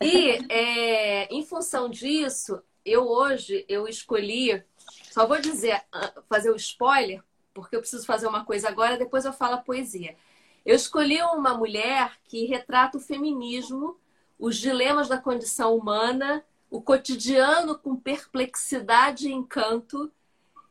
E 0.00 0.52
é, 0.52 1.24
em 1.34 1.44
função 1.44 1.88
disso, 1.88 2.62
eu 2.84 3.08
hoje 3.08 3.64
eu 3.68 3.88
escolhi, 3.88 4.62
só 5.10 5.26
vou 5.26 5.40
dizer, 5.40 5.82
ah, 5.90 6.12
fazer 6.28 6.50
o 6.50 6.56
spoiler, 6.56 7.22
porque 7.52 7.74
eu 7.74 7.80
preciso 7.80 8.06
fazer 8.06 8.28
uma 8.28 8.44
coisa 8.44 8.68
agora, 8.68 8.98
depois 8.98 9.24
eu 9.24 9.32
falo 9.32 9.54
a 9.54 9.58
poesia. 9.58 10.16
Eu 10.64 10.76
escolhi 10.76 11.20
uma 11.22 11.54
mulher 11.54 12.12
que 12.24 12.44
retrata 12.46 12.98
o 12.98 13.00
feminismo, 13.00 13.98
os 14.38 14.56
dilemas 14.56 15.08
da 15.08 15.18
condição 15.18 15.76
humana, 15.76 16.44
o 16.70 16.80
cotidiano 16.80 17.78
com 17.78 17.96
perplexidade 17.96 19.28
e 19.28 19.32
encanto, 19.32 20.12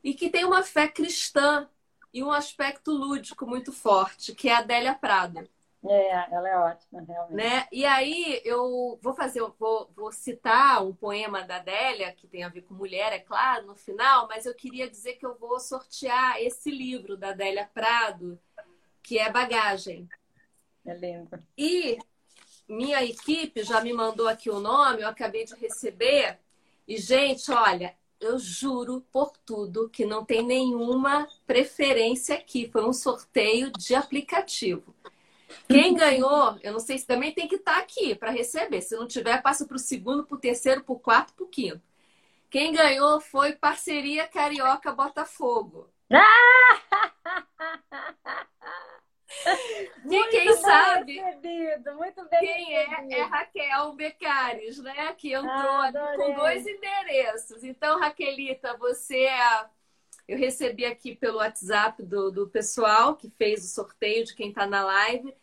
e 0.04 0.14
que 0.14 0.30
tem 0.30 0.46
uma 0.46 0.64
fé 0.64 0.88
cristã 0.88 1.68
e 2.16 2.24
um 2.24 2.32
aspecto 2.32 2.92
lúdico 2.92 3.46
muito 3.46 3.74
forte, 3.74 4.34
que 4.34 4.48
é 4.48 4.54
a 4.54 4.60
Adélia 4.60 4.96
Prado. 4.96 5.50
É, 5.84 6.34
ela 6.34 6.48
é 6.48 6.58
ótima, 6.58 7.02
realmente. 7.02 7.36
Né? 7.36 7.68
E 7.74 7.86
aí 7.86 8.42
eu 8.46 8.98
vou 9.02 9.14
fazer, 9.14 9.42
vou, 9.60 9.92
vou 9.94 10.14
citar 10.14 10.82
um 10.82 10.96
poema 10.96 11.42
da 11.44 11.58
Adélia, 11.58 12.14
que 12.14 12.26
tem 12.26 12.42
a 12.42 12.48
ver 12.48 12.62
com 12.62 12.74
mulher, 12.74 13.12
é 13.12 13.20
claro, 13.20 13.68
no 13.68 13.76
final, 13.76 14.30
mas 14.30 14.46
eu 14.46 14.56
queria 14.56 14.90
dizer 14.90 15.16
que 15.16 15.26
eu 15.26 15.36
vou 15.36 15.60
sortear 15.60 16.42
esse 16.42 16.72
livro 16.72 17.18
da 17.18 17.32
Adélia 17.32 17.70
Prado, 17.74 18.40
que 19.04 19.20
é 19.20 19.30
Bagagem. 19.30 20.08
É 20.86 20.94
lindo. 20.94 21.38
E 21.58 21.98
minha 22.66 23.04
equipe 23.04 23.62
já 23.62 23.82
me 23.82 23.92
mandou 23.92 24.30
aqui 24.30 24.50
o 24.50 24.62
nome, 24.62 25.02
eu 25.02 25.10
acabei 25.10 25.44
de 25.44 25.54
receber. 25.56 26.40
E, 26.88 26.98
gente, 26.98 27.52
olha, 27.52 27.94
eu 28.20 28.40
juro 28.40 29.02
por 29.12 29.32
tudo 29.46 29.90
que 29.90 30.06
não 30.06 30.26
tem 30.26 30.44
nenhuma 30.44 31.28
preferência 31.46 32.36
aqui. 32.36 32.70
Foi 32.72 32.86
um 32.86 32.94
sorteio 32.94 33.72
de 33.72 33.96
aplicativo. 33.96 34.96
Quem 35.68 35.94
ganhou, 35.94 36.58
eu 36.64 36.74
não 36.74 36.80
sei 36.80 36.98
se 36.98 37.06
também 37.06 37.34
tem 37.34 37.48
que 37.48 37.56
estar 37.56 37.78
aqui 37.78 38.16
para 38.16 38.32
receber. 38.32 38.82
Se 38.82 38.96
não 38.96 39.08
tiver, 39.08 39.42
passa 39.42 39.66
para 39.66 39.76
o 39.76 39.80
segundo, 39.80 40.26
para 40.26 40.36
o 40.36 40.40
terceiro, 40.40 40.84
para 40.84 40.94
o 40.94 41.00
quarto, 41.00 41.34
para 41.34 41.46
o 41.46 41.48
quinto. 41.48 41.82
Quem 42.50 42.74
ganhou 42.74 43.20
foi 43.20 43.54
Parceria 43.54 44.28
Carioca 44.28 44.92
Botafogo. 44.92 45.90
E 50.06 50.28
quem 50.30 50.54
sabe 50.58 51.22
muito 51.96 52.30
bem 52.30 52.40
quem 52.40 52.76
é 52.76 53.20
é 53.20 53.22
Raquel 53.24 53.94
Becares, 53.94 54.78
né? 54.80 55.14
Que 55.14 55.34
entrou 55.34 55.52
ah, 55.52 55.92
com 56.16 56.34
dois 56.36 56.66
endereços. 56.66 57.64
Então, 57.64 58.00
Raquelita, 58.00 58.78
você 58.78 59.24
é 59.26 59.66
eu 60.28 60.38
recebi 60.38 60.86
aqui 60.86 61.16
pelo 61.16 61.38
WhatsApp 61.38 62.02
do, 62.02 62.32
do 62.32 62.48
pessoal 62.48 63.16
que 63.16 63.30
fez 63.38 63.64
o 63.64 63.68
sorteio 63.68 64.26
de 64.26 64.34
quem 64.34 64.50
está 64.50 64.66
na 64.66 64.84
live. 64.84 65.36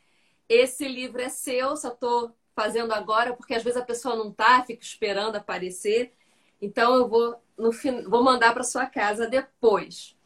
Esse 0.49 0.89
livro 0.89 1.21
é 1.23 1.29
seu, 1.29 1.77
só 1.77 1.89
estou 1.89 2.35
fazendo 2.55 2.93
agora, 2.93 3.33
porque 3.35 3.55
às 3.55 3.63
vezes 3.63 3.81
a 3.81 3.85
pessoa 3.85 4.17
não 4.17 4.31
está, 4.31 4.63
fica 4.65 4.83
esperando 4.83 5.37
aparecer. 5.37 6.13
Então 6.61 6.95
eu 6.97 7.09
vou, 7.09 7.41
no, 7.57 7.71
vou 8.09 8.25
mandar 8.25 8.53
para 8.53 8.65
sua 8.65 8.87
casa 8.87 9.27
depois. 9.29 10.17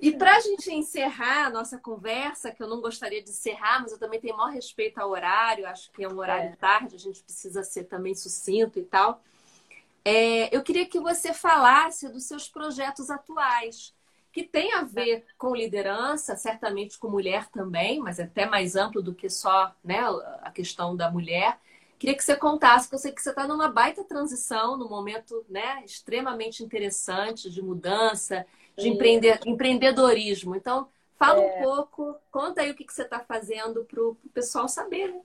E 0.00 0.12
para 0.12 0.36
a 0.36 0.40
gente 0.40 0.72
encerrar 0.72 1.46
a 1.46 1.50
nossa 1.50 1.78
conversa, 1.78 2.50
que 2.50 2.62
eu 2.62 2.68
não 2.68 2.80
gostaria 2.80 3.22
de 3.22 3.30
encerrar, 3.30 3.80
mas 3.82 3.92
eu 3.92 3.98
também 3.98 4.20
tenho 4.20 4.36
maior 4.36 4.52
respeito 4.52 4.98
ao 4.98 5.10
horário, 5.10 5.66
acho 5.66 5.90
que 5.92 6.04
é 6.04 6.08
um 6.08 6.18
horário 6.18 6.50
é. 6.50 6.56
tarde, 6.56 6.96
a 6.96 6.98
gente 6.98 7.22
precisa 7.22 7.62
ser 7.62 7.84
também 7.84 8.14
sucinto 8.14 8.78
e 8.78 8.82
tal. 8.82 9.22
É, 10.04 10.54
eu 10.54 10.62
queria 10.62 10.86
que 10.86 11.00
você 11.00 11.34
falasse 11.34 12.08
dos 12.08 12.24
seus 12.24 12.48
projetos 12.48 13.10
atuais, 13.10 13.92
que 14.32 14.44
tem 14.44 14.72
a 14.74 14.82
ver 14.82 15.24
com 15.38 15.56
liderança, 15.56 16.36
certamente 16.36 16.98
com 16.98 17.08
mulher 17.08 17.48
também, 17.48 17.98
mas 17.98 18.18
é 18.18 18.24
até 18.24 18.46
mais 18.46 18.76
amplo 18.76 19.02
do 19.02 19.14
que 19.14 19.28
só 19.28 19.74
né, 19.82 20.00
a 20.42 20.50
questão 20.50 20.94
da 20.94 21.10
mulher. 21.10 21.58
Queria 21.98 22.14
que 22.14 22.22
você 22.22 22.36
contasse, 22.36 22.84
porque 22.84 22.96
eu 22.96 23.00
sei 23.00 23.12
que 23.12 23.22
você 23.22 23.30
está 23.30 23.48
numa 23.48 23.68
baita 23.68 24.04
transição, 24.04 24.76
num 24.76 24.88
momento 24.88 25.44
né, 25.48 25.82
extremamente 25.84 26.62
interessante 26.62 27.50
de 27.50 27.62
mudança, 27.62 28.46
de 28.76 28.88
empreender, 28.88 29.40
empreendedorismo. 29.46 30.54
Então, 30.54 30.88
fala 31.18 31.42
é. 31.42 31.60
um 31.60 31.62
pouco, 31.62 32.16
conta 32.30 32.60
aí 32.62 32.70
o 32.70 32.74
que, 32.74 32.84
que 32.84 32.92
você 32.92 33.02
está 33.02 33.20
fazendo 33.20 33.84
para 33.84 34.02
o 34.02 34.16
pessoal 34.32 34.68
saber. 34.68 35.12
Né? 35.12 35.20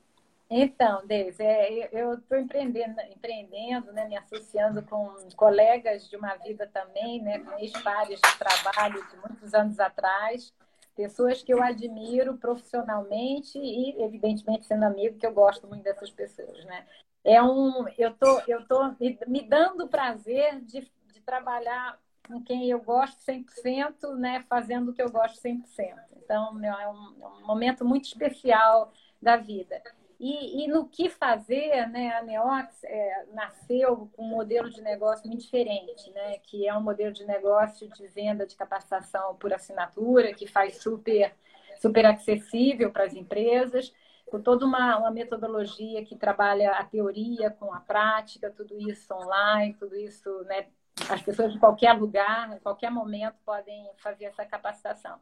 Então, 0.53 1.05
Deise, 1.05 1.41
é, 1.41 1.89
eu 1.93 2.15
estou 2.15 2.37
empreendendo, 2.37 2.99
empreendendo 3.09 3.93
né, 3.93 4.05
me 4.07 4.17
associando 4.17 4.81
com 4.83 5.15
colegas 5.35 6.09
de 6.09 6.17
uma 6.17 6.35
vida 6.35 6.67
também, 6.67 7.21
né, 7.21 7.39
com 7.39 7.57
ex-pares 7.57 8.19
de 8.19 8.37
trabalho 8.37 9.01
de 9.09 9.15
muitos 9.17 9.53
anos 9.53 9.79
atrás, 9.79 10.53
pessoas 10.93 11.41
que 11.41 11.53
eu 11.53 11.63
admiro 11.63 12.35
profissionalmente 12.35 13.57
e, 13.57 14.01
evidentemente, 14.03 14.65
sendo 14.65 14.83
amigo, 14.83 15.17
que 15.17 15.25
eu 15.25 15.33
gosto 15.33 15.67
muito 15.67 15.83
dessas 15.83 16.11
pessoas. 16.11 16.65
Né? 16.65 16.85
É 17.23 17.41
um, 17.41 17.87
eu 17.97 18.13
tô, 18.13 18.41
eu 18.45 18.65
tô 18.67 18.89
me, 18.99 19.17
me 19.27 19.41
dando 19.47 19.85
o 19.85 19.89
prazer 19.89 20.59
de, 20.61 20.81
de 21.13 21.21
trabalhar 21.21 21.97
com 22.31 22.41
quem 22.41 22.69
eu 22.69 22.79
gosto 22.79 23.19
100%, 23.19 24.15
né, 24.15 24.43
fazendo 24.47 24.91
o 24.91 24.93
que 24.93 25.01
eu 25.01 25.11
gosto 25.11 25.39
100%. 25.41 25.95
Então, 26.23 26.63
é 26.63 26.87
um, 26.87 27.15
é 27.21 27.27
um 27.27 27.45
momento 27.45 27.83
muito 27.83 28.05
especial 28.05 28.93
da 29.21 29.35
vida. 29.35 29.81
E, 30.19 30.63
e, 30.63 30.67
no 30.67 30.87
que 30.87 31.09
fazer, 31.09 31.87
né, 31.89 32.15
a 32.15 32.21
Neox 32.21 32.83
é, 32.83 33.25
nasceu 33.33 34.07
com 34.15 34.23
um 34.23 34.29
modelo 34.29 34.69
de 34.69 34.79
negócio 34.79 35.27
muito 35.27 35.41
diferente, 35.41 36.11
né, 36.11 36.37
que 36.43 36.67
é 36.67 36.73
um 36.75 36.81
modelo 36.81 37.11
de 37.11 37.25
negócio 37.25 37.89
de 37.89 38.07
venda 38.07 38.45
de 38.45 38.55
capacitação 38.55 39.35
por 39.35 39.51
assinatura, 39.51 40.31
que 40.31 40.45
faz 40.45 40.77
super, 40.77 41.33
super 41.81 42.05
acessível 42.05 42.91
para 42.91 43.05
as 43.05 43.15
empresas, 43.15 43.91
com 44.27 44.39
toda 44.39 44.63
uma, 44.63 44.97
uma 44.99 45.11
metodologia 45.11 46.05
que 46.05 46.15
trabalha 46.15 46.71
a 46.73 46.85
teoria 46.85 47.49
com 47.49 47.73
a 47.73 47.79
prática, 47.79 48.49
tudo 48.51 48.79
isso 48.79 49.11
online, 49.13 49.73
tudo 49.73 49.95
isso, 49.95 50.43
né, 50.43 50.67
as 51.09 51.21
pessoas 51.21 51.53
de 51.53 51.59
qualquer 51.59 51.93
lugar, 51.93 52.51
em 52.53 52.59
qualquer 52.59 52.91
momento, 52.91 53.35
podem 53.45 53.89
fazer 53.97 54.25
essa 54.25 54.45
capacitação. 54.45 55.19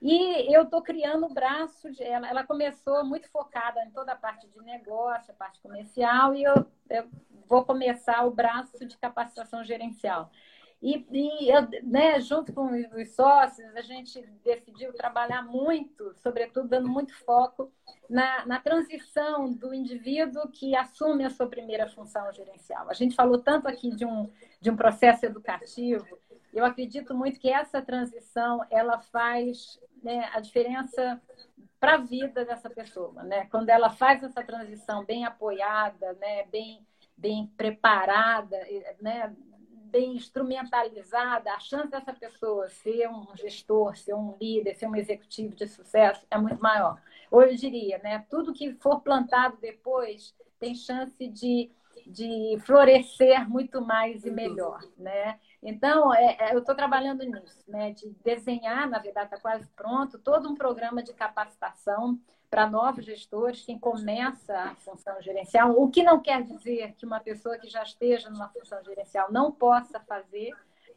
E 0.00 0.54
eu 0.54 0.62
estou 0.62 0.80
criando 0.80 1.26
o 1.26 1.34
braço 1.34 1.90
de 1.92 2.02
ela. 2.02 2.26
Ela 2.28 2.44
começou 2.44 3.04
muito 3.04 3.28
focada 3.30 3.84
em 3.84 3.90
toda 3.90 4.12
a 4.12 4.16
parte 4.16 4.48
de 4.48 4.58
negócio, 4.62 5.32
a 5.32 5.36
parte 5.36 5.60
comercial, 5.60 6.34
e 6.34 6.42
eu, 6.42 6.66
eu 6.88 7.08
vou 7.46 7.64
começar 7.64 8.24
o 8.24 8.30
braço 8.30 8.86
de 8.86 8.96
capacitação 8.96 9.62
gerencial. 9.62 10.30
E, 10.82 11.06
e 11.10 11.50
eu, 11.50 11.68
né, 11.82 12.18
junto 12.20 12.52
com 12.54 12.70
os 12.70 13.14
sócios, 13.14 13.76
a 13.76 13.82
gente 13.82 14.20
decidiu 14.42 14.94
trabalhar 14.94 15.42
muito, 15.42 16.14
sobretudo 16.16 16.68
dando 16.68 16.88
muito 16.88 17.14
foco 17.24 17.70
na, 18.08 18.46
na 18.46 18.58
transição 18.58 19.52
do 19.52 19.74
indivíduo 19.74 20.48
que 20.48 20.74
assume 20.74 21.24
a 21.24 21.30
sua 21.30 21.46
primeira 21.46 21.86
função 21.86 22.32
gerencial. 22.32 22.88
A 22.88 22.94
gente 22.94 23.14
falou 23.14 23.38
tanto 23.38 23.68
aqui 23.68 23.94
de 23.94 24.06
um, 24.06 24.30
de 24.60 24.70
um 24.70 24.76
processo 24.76 25.26
educativo, 25.26 26.06
eu 26.52 26.64
acredito 26.64 27.14
muito 27.14 27.38
que 27.38 27.50
essa 27.50 27.80
transição 27.80 28.64
ela 28.70 28.98
faz 28.98 29.78
né, 30.02 30.30
a 30.32 30.40
diferença 30.40 31.20
para 31.78 31.94
a 31.94 31.98
vida 31.98 32.44
dessa 32.44 32.68
pessoa, 32.68 33.22
né? 33.22 33.46
Quando 33.46 33.70
ela 33.70 33.90
faz 33.90 34.22
essa 34.22 34.42
transição 34.42 35.04
bem 35.04 35.24
apoiada, 35.24 36.12
né, 36.14 36.44
bem 36.46 36.86
bem 37.16 37.46
preparada, 37.54 38.56
né, 39.00 39.34
bem 39.90 40.14
instrumentalizada, 40.14 41.52
a 41.52 41.58
chance 41.58 41.88
dessa 41.88 42.12
pessoa 42.12 42.68
ser 42.68 43.08
um 43.08 43.26
gestor, 43.36 43.96
ser 43.96 44.14
um 44.14 44.36
líder, 44.40 44.74
ser 44.74 44.86
um 44.86 44.96
executivo 44.96 45.54
de 45.54 45.66
sucesso 45.66 46.24
é 46.30 46.38
muito 46.38 46.60
maior. 46.60 47.00
Ou 47.30 47.42
eu 47.42 47.54
diria, 47.54 47.98
né, 47.98 48.24
tudo 48.30 48.52
que 48.52 48.74
for 48.74 49.00
plantado 49.00 49.58
depois 49.60 50.34
tem 50.58 50.74
chance 50.74 51.26
de, 51.28 51.70
de 52.06 52.58
florescer 52.64 53.48
muito 53.48 53.80
mais 53.80 54.24
e 54.24 54.30
melhor, 54.30 54.80
né? 54.96 55.38
Então, 55.62 56.14
é, 56.14 56.36
é, 56.38 56.54
eu 56.54 56.60
estou 56.60 56.74
trabalhando 56.74 57.22
nisso, 57.24 57.62
né? 57.68 57.92
De 57.92 58.10
desenhar, 58.24 58.88
na 58.88 58.98
verdade, 58.98 59.26
está 59.26 59.40
quase 59.40 59.68
pronto, 59.76 60.18
todo 60.18 60.48
um 60.48 60.54
programa 60.54 61.02
de 61.02 61.12
capacitação 61.12 62.18
para 62.50 62.68
novos 62.68 63.04
gestores, 63.04 63.64
quem 63.64 63.78
começa 63.78 64.58
a 64.58 64.74
função 64.74 65.22
gerencial, 65.22 65.80
o 65.80 65.88
que 65.88 66.02
não 66.02 66.20
quer 66.20 66.42
dizer 66.42 66.94
que 66.94 67.06
uma 67.06 67.20
pessoa 67.20 67.56
que 67.56 67.68
já 67.68 67.84
esteja 67.84 68.28
numa 68.28 68.48
função 68.48 68.82
gerencial 68.82 69.30
não 69.30 69.52
possa 69.52 70.00
fazer. 70.00 70.52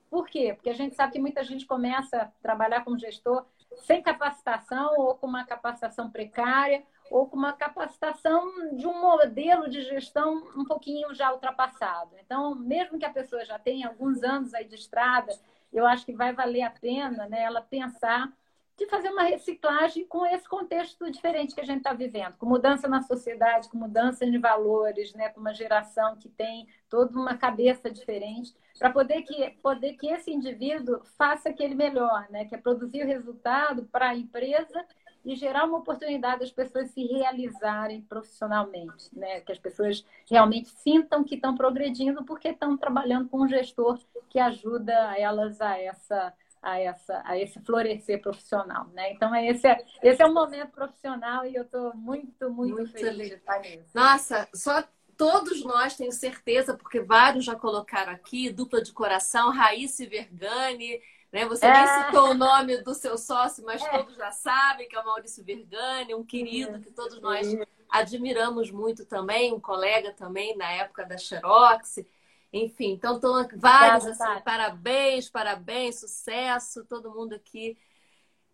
Por 0.09 0.27
quê? 0.27 0.53
Porque 0.55 0.71
a 0.71 0.73
gente 0.73 0.95
sabe 0.95 1.13
que 1.13 1.19
muita 1.19 1.43
gente 1.43 1.67
começa 1.67 2.23
a 2.23 2.25
trabalhar 2.41 2.83
como 2.83 2.97
gestor 2.97 3.45
sem 3.85 4.01
capacitação 4.01 4.95
ou 4.97 5.15
com 5.15 5.27
uma 5.27 5.45
capacitação 5.45 6.09
precária 6.09 6.83
ou 7.11 7.27
com 7.27 7.37
uma 7.37 7.53
capacitação 7.53 8.75
de 8.75 8.87
um 8.87 8.99
modelo 8.99 9.69
de 9.69 9.81
gestão 9.81 10.43
um 10.55 10.65
pouquinho 10.65 11.13
já 11.13 11.31
ultrapassado. 11.31 12.15
Então, 12.19 12.55
mesmo 12.55 12.97
que 12.97 13.05
a 13.05 13.13
pessoa 13.13 13.45
já 13.45 13.59
tenha 13.59 13.87
alguns 13.87 14.23
anos 14.23 14.53
aí 14.53 14.65
de 14.65 14.75
estrada, 14.75 15.31
eu 15.71 15.85
acho 15.85 16.05
que 16.05 16.13
vai 16.13 16.33
valer 16.33 16.63
a 16.63 16.71
pena 16.71 17.27
né, 17.27 17.43
ela 17.43 17.61
pensar 17.61 18.31
de 18.77 18.87
fazer 18.87 19.09
uma 19.09 19.23
reciclagem 19.23 20.05
com 20.07 20.25
esse 20.25 20.47
contexto 20.47 21.09
diferente 21.11 21.53
que 21.53 21.61
a 21.61 21.65
gente 21.65 21.77
está 21.77 21.93
vivendo, 21.93 22.33
com 22.37 22.45
mudança 22.45 22.87
na 22.87 23.01
sociedade, 23.01 23.69
com 23.69 23.77
mudança 23.77 24.25
de 24.25 24.37
valores, 24.37 25.13
né, 25.13 25.29
com 25.29 25.39
uma 25.39 25.53
geração 25.53 26.15
que 26.17 26.27
tem 26.27 26.67
toda 26.89 27.17
uma 27.17 27.37
cabeça 27.37 27.91
diferente, 27.91 28.55
para 28.79 28.89
poder 28.89 29.21
que, 29.21 29.51
poder 29.61 29.93
que 29.93 30.07
esse 30.07 30.31
indivíduo 30.31 31.01
faça 31.17 31.49
aquele 31.49 31.75
melhor, 31.75 32.27
né, 32.31 32.45
que 32.45 32.55
é 32.55 32.57
produzir 32.57 33.03
o 33.03 33.07
resultado 33.07 33.85
para 33.91 34.09
a 34.09 34.15
empresa 34.15 34.85
e 35.25 35.35
gerar 35.35 35.65
uma 35.65 35.77
oportunidade 35.77 36.41
das 36.41 36.51
pessoas 36.51 36.89
se 36.89 37.05
realizarem 37.05 38.01
profissionalmente, 38.01 39.07
né? 39.13 39.39
Que 39.39 39.53
as 39.53 39.59
pessoas 39.59 40.05
realmente 40.29 40.69
sintam 40.69 41.23
que 41.23 41.35
estão 41.35 41.55
progredindo 41.55 42.25
porque 42.25 42.49
estão 42.49 42.75
trabalhando 42.75 43.29
com 43.29 43.41
um 43.41 43.47
gestor 43.47 43.97
que 44.29 44.37
ajuda 44.37 45.17
elas 45.17 45.61
a 45.61 45.79
essa 45.79 46.33
a, 46.63 46.79
essa, 46.79 47.21
a 47.25 47.37
esse 47.37 47.59
florescer 47.59 48.21
profissional, 48.21 48.87
né? 48.93 49.11
Então, 49.11 49.35
é 49.35 49.47
esse, 49.47 49.67
é, 49.67 49.85
esse 50.01 50.21
é 50.21 50.25
um 50.25 50.33
momento 50.33 50.71
profissional 50.71 51.45
e 51.45 51.53
eu 51.53 51.63
estou 51.63 51.93
muito, 51.93 52.49
muito, 52.49 52.75
muito 52.75 52.91
feliz 52.91 53.27
de 53.27 53.35
estar 53.35 53.59
nisso. 53.59 53.89
Nossa, 53.93 54.47
só 54.55 54.83
todos 55.17 55.63
nós, 55.63 55.95
tenho 55.95 56.11
certeza, 56.11 56.73
porque 56.75 57.01
vários 57.01 57.45
já 57.45 57.55
colocaram 57.55 58.13
aqui, 58.13 58.49
dupla 58.49 58.81
de 58.81 58.91
coração, 58.93 59.51
Raíssa 59.51 60.07
Vergani, 60.07 61.01
Né? 61.31 61.45
Você 61.47 61.65
é. 61.65 61.73
nem 61.73 62.05
citou 62.05 62.29
o 62.29 62.33
nome 62.33 62.77
do 62.77 62.93
seu 62.93 63.17
sócio, 63.17 63.65
mas 63.65 63.81
é. 63.81 63.89
todos 63.89 64.15
já 64.15 64.31
sabem 64.31 64.87
que 64.87 64.95
é 64.95 64.99
o 64.99 65.05
Maurício 65.05 65.43
Vergani, 65.43 66.13
um 66.13 66.23
querido 66.23 66.79
que 66.79 66.91
todos 66.91 67.19
nós 67.19 67.47
admiramos 67.89 68.71
muito 68.71 69.05
também, 69.05 69.51
um 69.51 69.59
colega 69.59 70.13
também 70.13 70.55
na 70.55 70.71
época 70.71 71.03
da 71.05 71.17
Xerox. 71.17 72.05
Enfim, 72.53 72.91
então 72.91 73.15
estão 73.15 73.47
vários 73.57 74.05
assim, 74.05 74.41
parabéns, 74.45 75.27
parabéns, 75.27 75.99
sucesso, 75.99 76.85
todo 76.85 77.09
mundo 77.11 77.33
aqui 77.33 77.75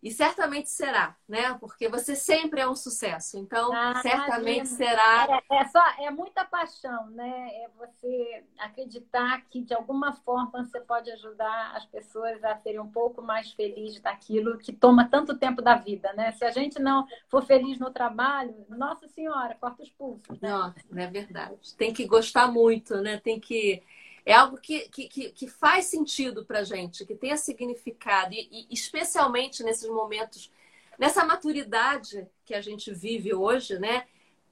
e 0.02 0.12
certamente 0.12 0.70
será, 0.70 1.16
né? 1.28 1.56
Porque 1.60 1.89
você 1.89 2.16
sempre 2.16 2.62
é 2.62 2.68
um 2.68 2.76
sucesso. 2.76 3.38
Então, 3.38 3.72
ah, 3.74 4.02
certamente 4.02 4.70
será. 4.70 5.43
É, 5.50 5.58
é, 5.58 5.66
só, 5.66 5.84
é 6.00 6.10
muita 6.10 6.45
paixão, 6.45 7.08
né? 7.10 7.50
É 7.54 7.70
você 7.78 8.43
acreditar 8.58 9.41
que 9.50 9.62
de 9.62 9.74
alguma 9.74 10.14
forma 10.14 10.64
você 10.64 10.80
pode 10.80 11.12
ajudar 11.12 11.76
as 11.76 11.86
pessoas 11.86 12.41
a 12.43 12.56
serem 12.58 12.80
um 12.80 12.89
pouco 12.89 13.22
mais 13.22 13.52
felizes 13.52 14.00
daquilo 14.00 14.58
que 14.58 14.72
toma 14.72 15.10
tanto 15.10 15.38
tempo 15.38 15.62
da 15.62 15.76
vida, 15.76 16.14
né? 16.14 16.32
Se 16.32 16.45
a 16.45 16.52
gente 16.52 16.80
não 16.80 17.06
for 17.28 17.43
feliz 17.43 17.78
no 17.78 17.91
trabalho, 17.91 18.56
nossa 18.70 19.08
senhora, 19.10 19.56
corta 19.60 19.84
os 19.84 19.89
pulsos. 19.89 20.39
Né? 20.39 20.50
Nossa, 20.50 20.80
é 20.95 21.08
verdade. 21.08 21.76
Tem 21.76 21.91
que 21.93 22.06
gostar 22.06 22.47
muito, 22.47 23.02
né? 23.02 23.18
Tem 23.18 23.38
que 23.38 23.84
é 24.30 24.36
algo 24.36 24.57
que, 24.57 24.88
que, 24.89 25.07
que 25.32 25.47
faz 25.47 25.86
sentido 25.86 26.45
para 26.45 26.63
gente, 26.63 27.03
que 27.03 27.15
tenha 27.15 27.36
significado, 27.36 28.32
e, 28.32 28.47
e 28.51 28.67
especialmente 28.69 29.63
nesses 29.63 29.89
momentos, 29.89 30.51
nessa 30.99 31.25
maturidade 31.25 32.27
que 32.45 32.53
a 32.53 32.61
gente 32.61 32.93
vive 32.93 33.34
hoje, 33.34 33.80
né? 33.80 34.05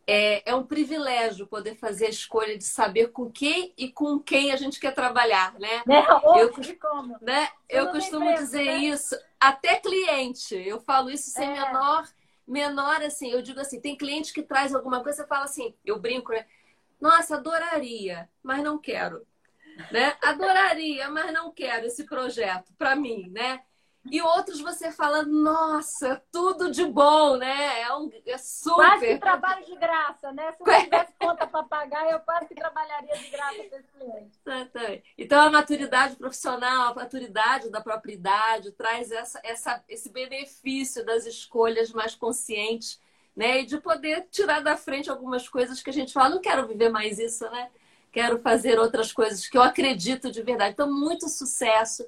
É, 0.08 0.50
é, 0.50 0.56
um 0.56 0.64
privilégio 0.64 1.46
poder 1.46 1.76
fazer 1.76 2.08
a 2.08 2.10
escolha 2.10 2.58
de 2.58 2.64
saber 2.64 3.10
com 3.10 3.30
quem 3.30 3.72
e 3.78 3.92
com 3.92 4.18
quem 4.18 4.52
a 4.52 4.56
gente 4.56 4.80
quer 4.80 4.96
trabalhar, 4.96 5.54
né? 5.60 5.84
É, 5.88 6.42
eu, 6.42 6.52
como? 6.80 7.16
Né? 7.22 7.48
eu 7.70 7.92
costumo 7.92 8.34
dizer 8.34 8.66
né? 8.66 8.78
isso, 8.78 9.16
até 9.40 9.76
cliente, 9.76 10.56
eu 10.56 10.80
falo 10.80 11.12
isso 11.12 11.30
sem 11.30 11.48
é. 11.48 11.54
menor, 11.54 12.08
menor 12.48 13.04
assim, 13.04 13.30
eu 13.30 13.44
digo 13.44 13.60
assim, 13.60 13.80
tem 13.80 13.96
cliente 13.96 14.34
que 14.34 14.42
traz 14.42 14.74
alguma 14.74 15.04
coisa 15.04 15.24
e 15.24 15.28
fala 15.28 15.44
assim, 15.44 15.76
eu 15.86 16.00
brinco, 16.00 16.32
né? 16.32 16.48
Nossa, 17.00 17.36
adoraria, 17.36 18.28
mas 18.42 18.64
não 18.64 18.80
quero 18.80 19.24
né? 19.92 20.16
Adoraria, 20.22 21.10
mas 21.10 21.32
não 21.34 21.52
quero 21.52 21.86
esse 21.86 22.06
projeto 22.06 22.74
para 22.78 22.96
mim, 22.96 23.30
né? 23.30 23.62
E 24.10 24.22
outros 24.22 24.62
você 24.62 24.92
fala, 24.92 25.24
nossa, 25.24 26.22
tudo 26.32 26.72
de 26.72 26.86
bom, 26.86 27.36
né? 27.36 27.82
É, 27.82 27.94
um, 27.94 28.10
é 28.26 28.38
super. 28.38 28.76
Quase 28.76 29.08
que 29.08 29.18
trabalho 29.18 29.66
de 29.66 29.76
graça, 29.76 30.32
né? 30.32 30.52
Se 30.54 30.64
não 30.64 30.66
tivesse 30.84 31.14
conta 31.20 31.46
para 31.46 31.64
pagar, 31.64 32.10
eu 32.10 32.20
quase 32.22 32.48
que 32.48 32.56
trabalharia 32.56 33.18
de 33.18 33.30
graça 33.30 33.64
para 33.64 33.80
esse 33.80 33.92
cliente. 33.92 34.40
Então, 35.18 35.42
a 35.42 35.50
maturidade 35.50 36.16
profissional, 36.16 36.92
a 36.92 36.96
maturidade 36.96 37.70
da 37.70 37.82
propriedade 37.82 38.72
traz 38.72 39.12
essa, 39.12 39.42
essa, 39.44 39.84
esse 39.90 40.10
benefício 40.10 41.06
das 41.06 41.26
escolhas 41.26 41.92
mais 41.92 42.16
conscientes, 42.16 43.02
né? 43.36 43.62
E 43.62 43.66
de 43.66 43.78
poder 43.80 44.28
tirar 44.32 44.62
da 44.62 44.78
frente 44.78 45.10
algumas 45.10 45.50
coisas 45.50 45.82
que 45.82 45.90
a 45.90 45.94
gente 45.94 46.14
fala, 46.14 46.30
não 46.30 46.42
quero 46.42 46.66
viver 46.66 46.90
mais 46.90 47.20
isso, 47.20 47.50
né? 47.50 47.70
Quero 48.18 48.40
fazer 48.40 48.80
outras 48.80 49.14
coisas 49.14 49.48
que 49.48 49.56
eu 49.56 49.62
acredito 49.62 50.32
de 50.32 50.42
verdade. 50.42 50.74
Então, 50.74 50.92
muito 50.92 51.30
sucesso. 51.30 52.04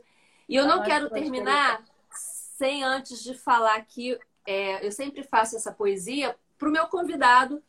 E 0.47 0.55
eu 0.55 0.65
não 0.65 0.81
quero 0.81 1.07
terminar 1.11 1.83
sem 2.11 2.83
antes 2.83 3.21
de 3.21 3.35
falar 3.35 3.79
que 3.85 4.17
é, 4.43 4.83
eu 4.83 4.91
sempre 4.91 5.21
faço 5.21 5.55
essa 5.55 5.71
poesia 5.71 6.35
para 6.57 6.67
o 6.67 6.71
meu 6.71 6.87
convidado 6.87 7.61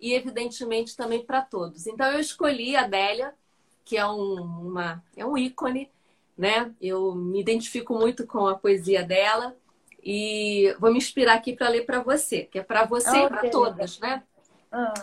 e, 0.00 0.14
evidentemente, 0.14 0.96
também 0.96 1.26
para 1.26 1.42
todos. 1.42 1.88
Então, 1.88 2.06
eu 2.12 2.20
escolhi 2.20 2.76
a 2.76 2.82
Adélia, 2.82 3.34
que 3.84 3.96
é 3.96 4.06
um, 4.06 4.68
uma, 4.68 5.02
é 5.16 5.26
um 5.26 5.36
ícone, 5.36 5.90
né? 6.36 6.72
Eu 6.80 7.16
me 7.16 7.40
identifico 7.40 7.94
muito 7.94 8.28
com 8.28 8.46
a 8.46 8.56
poesia 8.56 9.02
dela 9.02 9.56
e 10.00 10.72
vou 10.78 10.92
me 10.92 10.98
inspirar 10.98 11.34
aqui 11.34 11.52
para 11.52 11.68
ler 11.68 11.84
para 11.84 12.00
você, 12.00 12.44
que 12.44 12.60
é 12.60 12.62
para 12.62 12.84
você 12.84 13.22
oh, 13.22 13.26
e 13.26 13.28
para 13.28 13.50
todas, 13.50 13.98
né? 13.98 14.22
Ah. 14.70 14.94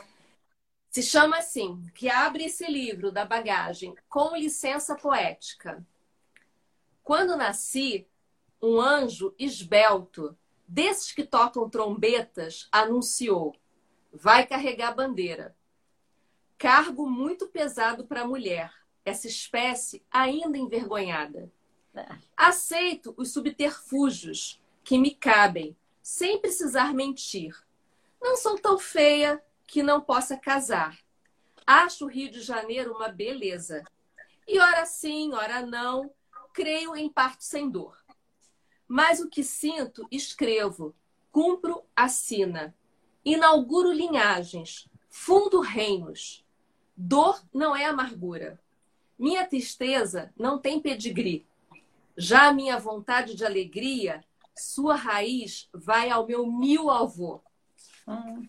Se 0.95 1.03
chama 1.03 1.39
assim, 1.39 1.81
que 1.93 2.07
abre 2.09 2.45
esse 2.45 2.65
livro 2.71 3.11
da 3.11 3.25
bagagem 3.25 3.93
com 4.07 4.33
licença 4.33 4.95
poética. 4.95 5.85
Quando 7.03 7.35
nasci, 7.35 8.07
um 8.61 8.79
anjo 8.79 9.35
esbelto, 9.37 10.37
desses 10.65 11.11
que 11.11 11.25
tocam 11.25 11.69
trombetas, 11.69 12.69
anunciou: 12.71 13.53
vai 14.09 14.47
carregar 14.47 14.95
bandeira. 14.95 15.53
Cargo 16.57 17.05
muito 17.09 17.49
pesado 17.49 18.07
para 18.07 18.21
a 18.21 18.27
mulher, 18.27 18.71
essa 19.03 19.27
espécie 19.27 20.01
ainda 20.09 20.57
envergonhada. 20.57 21.51
Aceito 22.37 23.13
os 23.17 23.33
subterfúgios 23.33 24.61
que 24.81 24.97
me 24.97 25.13
cabem, 25.13 25.75
sem 26.01 26.39
precisar 26.39 26.93
mentir. 26.93 27.53
Não 28.21 28.37
sou 28.37 28.57
tão 28.57 28.79
feia, 28.79 29.43
que 29.67 29.83
não 29.83 30.01
possa 30.01 30.37
casar. 30.37 30.97
Acho 31.65 32.05
o 32.05 32.09
Rio 32.09 32.31
de 32.31 32.41
Janeiro 32.41 32.93
uma 32.93 33.09
beleza. 33.09 33.83
E 34.47 34.59
ora 34.59 34.85
sim, 34.85 35.33
ora 35.33 35.65
não, 35.65 36.11
creio 36.53 36.95
em 36.95 37.09
parte 37.09 37.43
sem 37.43 37.69
dor. 37.69 37.97
Mas 38.87 39.19
o 39.19 39.29
que 39.29 39.43
sinto, 39.43 40.07
escrevo, 40.11 40.95
cumpro 41.31 41.83
a 41.95 42.07
sina, 42.07 42.75
inauguro 43.23 43.91
linhagens, 43.91 44.87
fundo 45.09 45.59
reinos. 45.59 46.45
Dor 46.95 47.43
não 47.53 47.75
é 47.75 47.85
amargura. 47.85 48.61
Minha 49.17 49.45
tristeza 49.45 50.31
não 50.37 50.59
tem 50.59 50.79
pedigree. 50.79 51.45
Já 52.15 52.47
a 52.47 52.53
minha 52.53 52.77
vontade 52.77 53.35
de 53.35 53.43
alegria, 53.43 54.23
sua 54.55 54.95
raiz 54.95 55.67
vai 55.73 56.09
ao 56.09 56.25
meu 56.25 56.45
mil 56.45 56.89
avô. 56.89 57.41
Hum. 58.07 58.47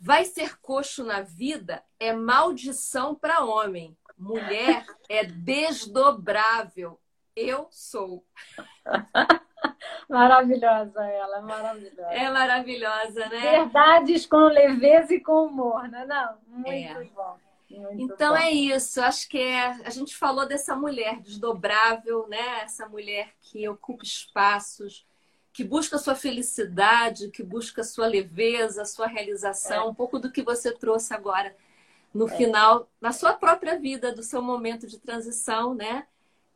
Vai 0.00 0.24
ser 0.24 0.58
coxo 0.60 1.04
na 1.04 1.20
vida 1.20 1.84
é 1.98 2.12
maldição 2.12 3.14
para 3.14 3.44
homem. 3.44 3.94
Mulher 4.16 4.86
é 5.08 5.24
desdobrável. 5.24 6.98
Eu 7.36 7.68
sou. 7.70 8.24
maravilhosa 10.08 11.02
ela, 11.04 11.42
maravilhosa. 11.42 12.12
É 12.12 12.30
maravilhosa, 12.30 13.28
né? 13.28 13.40
Verdades 13.40 14.24
com 14.24 14.38
leveza 14.38 15.14
e 15.14 15.20
com 15.20 15.46
humor, 15.46 15.86
né? 15.88 16.06
Não, 16.06 16.38
muito 16.46 16.70
é. 16.70 17.04
bom. 17.14 17.36
Muito 17.70 18.02
então 18.14 18.32
bom. 18.32 18.40
é 18.40 18.50
isso, 18.50 19.00
acho 19.00 19.28
que 19.28 19.38
é, 19.38 19.66
a 19.84 19.90
gente 19.90 20.16
falou 20.16 20.46
dessa 20.46 20.74
mulher 20.74 21.20
desdobrável, 21.20 22.26
né? 22.26 22.62
Essa 22.62 22.88
mulher 22.88 23.32
que 23.40 23.68
ocupa 23.68 24.02
espaços, 24.02 25.06
que 25.52 25.64
busca 25.64 25.98
sua 25.98 26.14
felicidade, 26.14 27.30
que 27.30 27.42
busca 27.42 27.82
sua 27.82 28.06
leveza, 28.06 28.84
sua 28.84 29.06
realização, 29.06 29.86
é. 29.86 29.90
um 29.90 29.94
pouco 29.94 30.18
do 30.18 30.30
que 30.30 30.42
você 30.42 30.72
trouxe 30.72 31.12
agora 31.12 31.54
no 32.14 32.28
é. 32.28 32.36
final, 32.36 32.88
na 33.00 33.12
sua 33.12 33.32
própria 33.32 33.78
vida, 33.78 34.12
do 34.12 34.22
seu 34.22 34.42
momento 34.42 34.86
de 34.86 34.98
transição, 34.98 35.74
né? 35.74 36.06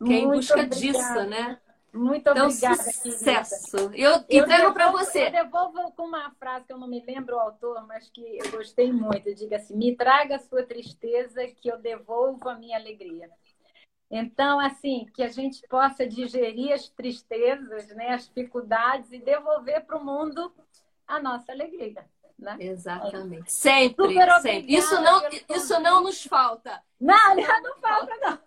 Que 0.04 0.12
é 0.12 0.18
em 0.18 0.28
busca 0.28 0.54
obrigada. 0.54 0.80
disso, 0.80 1.30
né? 1.30 1.58
Muito 1.92 2.28
então, 2.28 2.46
obrigada. 2.46 2.82
Sucesso. 2.82 3.76
Eu, 3.94 4.24
eu 4.28 4.42
entrego 4.42 4.72
para 4.72 4.90
você. 4.90 5.28
Eu 5.28 5.30
devolvo 5.30 5.92
com 5.92 6.06
uma 6.06 6.28
frase 6.32 6.66
que 6.66 6.72
eu 6.72 6.78
não 6.78 6.88
me 6.88 7.00
lembro 7.04 7.36
o 7.36 7.38
autor, 7.38 7.86
mas 7.86 8.10
que 8.10 8.38
eu 8.38 8.50
gostei 8.50 8.92
muito. 8.92 9.32
Diga 9.32 9.56
assim: 9.56 9.76
me 9.76 9.94
traga 9.94 10.36
a 10.36 10.40
sua 10.40 10.64
tristeza, 10.64 11.46
que 11.46 11.68
eu 11.70 11.78
devolvo 11.78 12.48
a 12.48 12.56
minha 12.56 12.76
alegria. 12.76 13.30
Então, 14.16 14.60
assim, 14.60 15.06
que 15.12 15.24
a 15.24 15.28
gente 15.28 15.66
possa 15.66 16.06
digerir 16.06 16.72
as 16.72 16.88
tristezas, 16.88 17.88
né, 17.88 18.10
as 18.10 18.28
dificuldades 18.28 19.10
e 19.10 19.18
devolver 19.18 19.84
para 19.84 19.98
o 19.98 20.04
mundo 20.04 20.54
a 21.04 21.20
nossa 21.20 21.50
alegria. 21.50 22.08
Né? 22.38 22.56
Exatamente. 22.60 23.52
Sempre, 23.52 24.14
sempre. 24.40 24.72
Isso 24.72 25.00
não, 25.00 25.22
isso 25.50 25.80
não 25.80 26.04
nos 26.04 26.22
falta. 26.22 26.80
Não, 27.00 27.34
não, 27.34 27.42
não 27.62 27.76
falta, 27.78 28.16
não. 28.20 28.38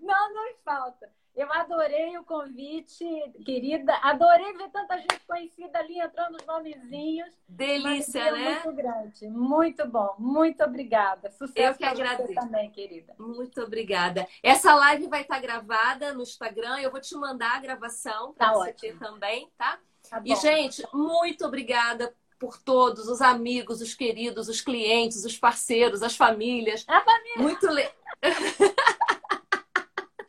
Não 0.00 0.32
nos 0.32 0.56
falta. 0.64 1.10
Eu 1.38 1.52
adorei 1.52 2.18
o 2.18 2.24
convite, 2.24 3.04
querida. 3.46 3.94
Adorei 4.02 4.52
ver 4.54 4.70
tanta 4.70 4.98
gente 4.98 5.20
conhecida 5.24 5.78
ali 5.78 6.00
entrando 6.00 6.34
os 6.34 6.44
nomezinhos. 6.44 7.32
Delícia, 7.46 8.32
né? 8.32 8.54
Muito 8.54 8.72
grande. 8.72 9.28
Muito 9.28 9.86
bom. 9.86 10.16
Muito 10.18 10.64
obrigada. 10.64 11.30
Sucesso 11.30 11.56
Eu 11.60 11.74
que 11.76 11.84
agradeço. 11.84 12.34
também, 12.34 12.68
querida. 12.72 13.14
Muito 13.20 13.62
obrigada. 13.62 14.26
Essa 14.42 14.74
live 14.74 15.06
vai 15.06 15.20
estar 15.22 15.38
gravada 15.40 16.12
no 16.12 16.22
Instagram. 16.22 16.80
Eu 16.80 16.90
vou 16.90 17.00
te 17.00 17.14
mandar 17.14 17.54
a 17.54 17.60
gravação 17.60 18.32
para 18.32 18.48
tá 18.48 18.54
você 18.54 18.70
ótimo. 18.70 18.80
ter 18.80 18.98
também, 18.98 19.48
tá? 19.56 19.78
tá 20.10 20.20
e, 20.24 20.34
gente, 20.34 20.84
muito 20.92 21.46
obrigada 21.46 22.12
por 22.36 22.60
todos, 22.60 23.06
os 23.06 23.22
amigos, 23.22 23.80
os 23.80 23.94
queridos, 23.94 24.48
os 24.48 24.60
clientes, 24.60 25.24
os 25.24 25.38
parceiros, 25.38 26.02
as 26.02 26.16
famílias. 26.16 26.84
A 26.88 27.00
família. 27.00 27.38
Muito 27.38 27.66
legal. 27.68 27.92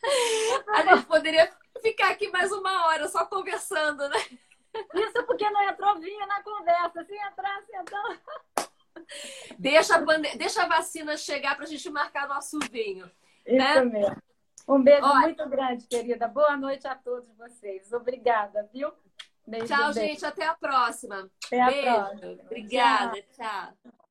A 0.70 0.84
gente 0.84 1.06
poderia 1.06 1.52
ficar 1.82 2.12
aqui 2.12 2.30
mais 2.30 2.52
uma 2.52 2.88
hora 2.88 3.08
só 3.08 3.26
conversando, 3.26 4.08
né? 4.10 4.20
Isso 4.94 5.24
porque 5.26 5.50
não 5.50 5.64
entrou 5.70 6.00
vinho 6.00 6.26
na 6.28 6.42
conversa. 6.44 7.04
Se 7.06 7.16
entrasse, 7.16 7.72
então. 7.74 8.70
Deixa 9.58 9.96
a, 9.96 10.02
bande... 10.02 10.38
Deixa 10.38 10.64
a 10.64 10.68
vacina 10.68 11.18
chegar 11.18 11.56
para 11.56 11.66
a 11.66 11.68
gente 11.68 11.90
marcar 11.90 12.28
nosso 12.28 12.60
vinho. 12.72 13.10
Isso 13.46 13.58
né? 13.58 13.82
mesmo. 13.84 14.22
Um 14.68 14.84
beijo 14.84 15.04
Olha, 15.04 15.22
muito 15.22 15.50
grande, 15.50 15.88
querida. 15.88 16.28
Boa 16.28 16.56
noite 16.56 16.88
a 16.88 16.94
todos 16.94 17.36
vocês. 17.36 17.92
Obrigada, 17.92 18.70
viu? 18.72 18.92
Beijo, 19.48 19.66
tchau, 19.66 19.94
beijo. 19.94 20.00
gente. 20.00 20.26
Até 20.26 20.46
a 20.46 20.54
próxima. 20.54 21.30
Até 21.48 21.66
beijo. 21.66 21.90
a 21.90 22.04
próxima. 22.06 22.32
Obrigada. 22.44 23.22
tchau. 23.34 23.74
tchau. 23.84 24.09